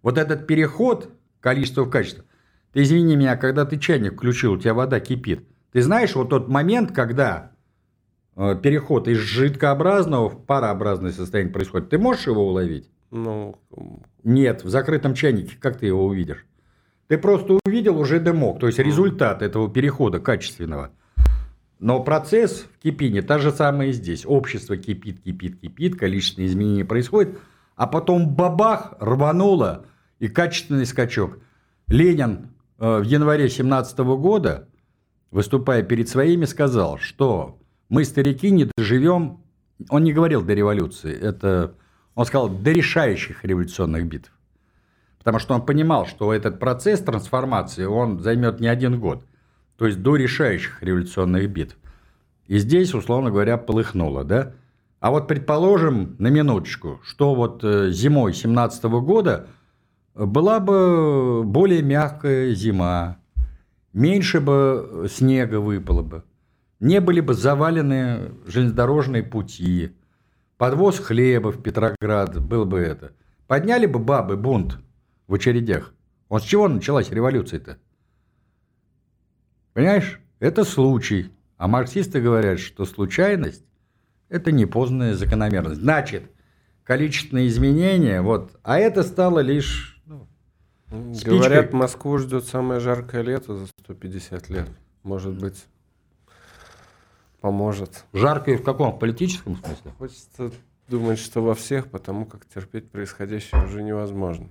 вот 0.03 0.19
этот 0.19 0.49
переход 0.49 1.11
количества 1.39 1.85
в 1.85 1.91
качество. 1.91 2.25
Ты 2.73 2.83
извини 2.83 3.17
меня, 3.17 3.37
когда 3.37 3.65
ты 3.65 3.79
чайник 3.79 4.15
включил, 4.15 4.55
у 4.55 4.59
тебя 4.59 4.75
вода 4.75 5.01
кипит. 5.01 5.47
Ты 5.73 5.83
знаешь 5.83 6.15
вот 6.15 6.31
тот 6.31 6.49
момент, 6.49 6.93
когда 6.93 7.53
э, 8.37 8.57
переход 8.63 9.09
из 9.09 9.19
жидкообразного 9.19 10.29
в 10.29 10.45
парообразное 10.45 11.13
состояние 11.13 11.53
происходит. 11.53 11.91
Ты 11.91 11.99
можешь 11.99 12.27
его 12.27 12.47
уловить? 12.47 12.91
Ну, 13.11 13.57
Нет, 14.25 14.65
в 14.65 14.71
закрытом 14.71 15.15
чайнике 15.15 15.57
как 15.61 15.79
ты 15.79 15.87
его 15.87 16.07
увидишь? 16.07 16.47
Ты 17.09 17.19
просто 17.19 17.59
увидел 17.67 17.99
уже 17.99 18.21
дымок, 18.21 18.59
то 18.59 18.67
есть 18.67 18.79
результат 18.79 19.43
этого 19.43 19.71
перехода 19.71 20.19
качественного. 20.19 20.93
Но 21.79 22.03
процесс 22.03 22.67
в 22.75 22.79
кипении 22.79 23.21
та 23.21 23.39
же 23.39 23.51
самая 23.51 23.89
и 23.89 23.93
здесь. 23.93 24.25
Общество 24.25 24.77
кипит, 24.79 25.21
кипит, 25.21 25.61
кипит, 25.61 25.99
количественные 25.99 26.49
изменения 26.49 26.85
происходят, 26.87 27.39
а 27.77 27.87
потом 27.87 28.35
бабах, 28.35 28.95
рвануло 28.99 29.85
и 30.21 30.29
качественный 30.29 30.87
скачок. 30.87 31.39
Ленин 31.89 32.52
в 32.83 33.03
январе 33.03 33.49
17 33.49 33.99
года, 33.99 34.69
выступая 35.31 35.85
перед 35.85 36.09
своими, 36.09 36.47
сказал, 36.47 36.99
что 36.99 37.59
мы, 37.89 38.05
старики, 38.05 38.51
не 38.51 38.69
доживем, 38.77 39.41
он 39.89 40.03
не 40.03 40.13
говорил 40.13 40.43
до 40.43 40.53
революции, 40.53 41.17
это, 41.17 41.75
он 42.17 42.27
сказал, 42.27 42.49
до 42.49 42.73
решающих 42.73 43.45
революционных 43.45 44.07
битв. 44.07 44.33
Потому 45.19 45.39
что 45.39 45.55
он 45.55 45.65
понимал, 45.65 46.07
что 46.07 46.33
этот 46.33 46.59
процесс 46.59 46.99
трансформации, 47.01 47.85
он 47.85 48.19
займет 48.19 48.59
не 48.59 48.67
один 48.67 48.99
год. 48.99 49.25
То 49.77 49.87
есть 49.87 50.03
до 50.03 50.17
решающих 50.17 50.83
революционных 50.83 51.49
битв. 51.49 51.77
И 52.49 52.59
здесь, 52.59 52.95
условно 52.95 53.31
говоря, 53.31 53.59
полыхнуло, 53.59 54.25
да? 54.25 54.55
А 54.99 55.13
вот 55.13 55.29
предположим, 55.29 56.17
на 56.19 56.29
минуточку, 56.29 57.01
что 57.05 57.37
вот 57.37 57.63
э, 57.63 57.91
зимой 57.93 58.35
17 58.35 58.85
года 58.85 59.47
была 60.15 60.61
бы 60.61 61.43
более 61.45 61.83
мягкая 61.83 62.55
зима, 62.55 63.19
меньше 63.93 64.41
бы 64.41 65.09
снега 65.11 65.61
выпало 65.61 66.03
бы, 66.03 66.25
не 66.81 67.01
были 67.01 67.21
бы 67.21 67.35
завалены 67.35 68.33
железнодорожные 68.47 69.23
пути, 69.23 69.97
подвоз 70.59 70.99
хлеба 70.99 71.53
в 71.53 71.63
Петроград 71.63 72.41
был 72.41 72.65
бы 72.65 72.79
это. 72.79 73.13
Подняли 73.47 73.87
бы 73.87 73.99
бабы 73.99 74.37
бунт 74.37 74.79
в 75.27 75.35
очередях. 75.35 75.93
Вот 76.29 76.43
с 76.43 76.47
чего 76.47 76.69
началась 76.69 77.11
революция-то? 77.11 77.79
Понимаешь? 79.75 80.21
Это 80.41 80.65
случай. 80.65 81.31
А 81.57 81.69
марксисты 81.69 82.21
говорят, 82.21 82.59
что 82.59 82.85
случайность 82.85 83.65
это 84.29 84.51
не 84.51 84.65
поздняя 84.65 85.15
закономерность. 85.15 85.83
Значит, 85.83 86.25
количественные 86.85 87.49
изменения, 87.49 88.23
вот, 88.23 88.59
а 88.63 88.79
это 88.79 89.03
стало 89.03 89.41
лишь... 89.41 89.92
Ну, 90.93 91.15
Говорят, 91.25 91.73
Москву 91.73 92.19
ждет 92.19 92.45
самое 92.45 92.79
жаркое 92.79 93.23
лето 93.23 93.57
за 93.57 93.67
150 93.67 94.51
лет. 94.51 94.69
Может 95.03 95.33
быть, 95.33 95.65
поможет. 97.41 98.05
Жаркое 98.13 98.59
в 98.59 98.63
каком? 98.63 98.93
В 98.93 98.99
политическом 98.99 99.57
смысле? 99.57 99.93
Хочется 99.99 100.53
думать, 100.89 101.19
что 101.19 101.41
во 101.41 101.55
всех, 101.55 101.89
потому 101.89 102.27
как 102.27 102.45
терпеть 102.47 102.91
происходящее 102.91 103.65
уже 103.65 103.83
невозможно. 103.83 104.49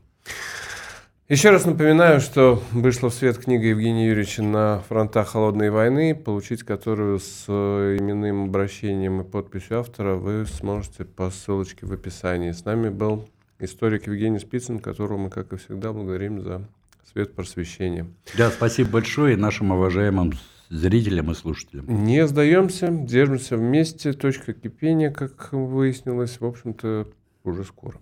Еще 1.30 1.52
раз 1.52 1.66
напоминаю, 1.66 2.20
что 2.20 2.62
вышла 2.72 3.10
в 3.10 3.14
свет 3.14 3.38
книга 3.38 3.68
Евгения 3.68 4.08
Юрьевича 4.08 4.44
«На 4.44 4.80
фронтах 4.90 5.30
холодной 5.30 5.70
войны», 5.70 6.14
получить 6.14 6.64
которую 6.64 7.20
с 7.20 7.46
э, 7.48 7.98
именным 7.98 8.46
обращением 8.46 9.22
и 9.22 9.24
подписью 9.24 9.80
автора 9.80 10.16
вы 10.16 10.46
сможете 10.46 11.06
по 11.06 11.30
ссылочке 11.30 11.86
в 11.86 11.94
описании. 11.94 12.52
С 12.52 12.66
нами 12.66 12.90
был 12.90 13.30
историк 13.62 14.08
Евгений 14.08 14.40
Спицын, 14.40 14.80
которого 14.80 15.18
мы, 15.18 15.30
как 15.30 15.54
и 15.54 15.58
всегда, 15.58 15.94
благодарим 15.94 16.42
за 16.42 16.68
свет 17.12 17.34
просвещения. 17.34 18.08
Да, 18.38 18.50
спасибо 18.50 18.92
большое 18.92 19.38
нашим 19.38 19.72
уважаемым 19.72 20.34
зрителям 20.70 21.32
и 21.32 21.34
слушателям. 21.34 22.06
Не 22.06 22.26
сдаемся, 22.28 22.88
держимся 22.92 23.58
вместе. 23.58 24.14
Точка 24.14 24.54
кипения, 24.54 25.12
как 25.12 25.52
выяснилось, 25.52 26.40
в 26.40 26.46
общем-то, 26.46 27.08
уже 27.44 27.64
скоро. 27.64 28.00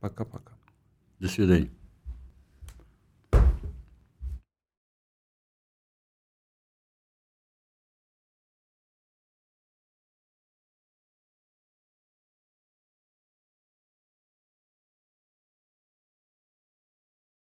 Пока-пока. 0.00 0.52
До 1.20 1.28
свидания. 1.28 1.70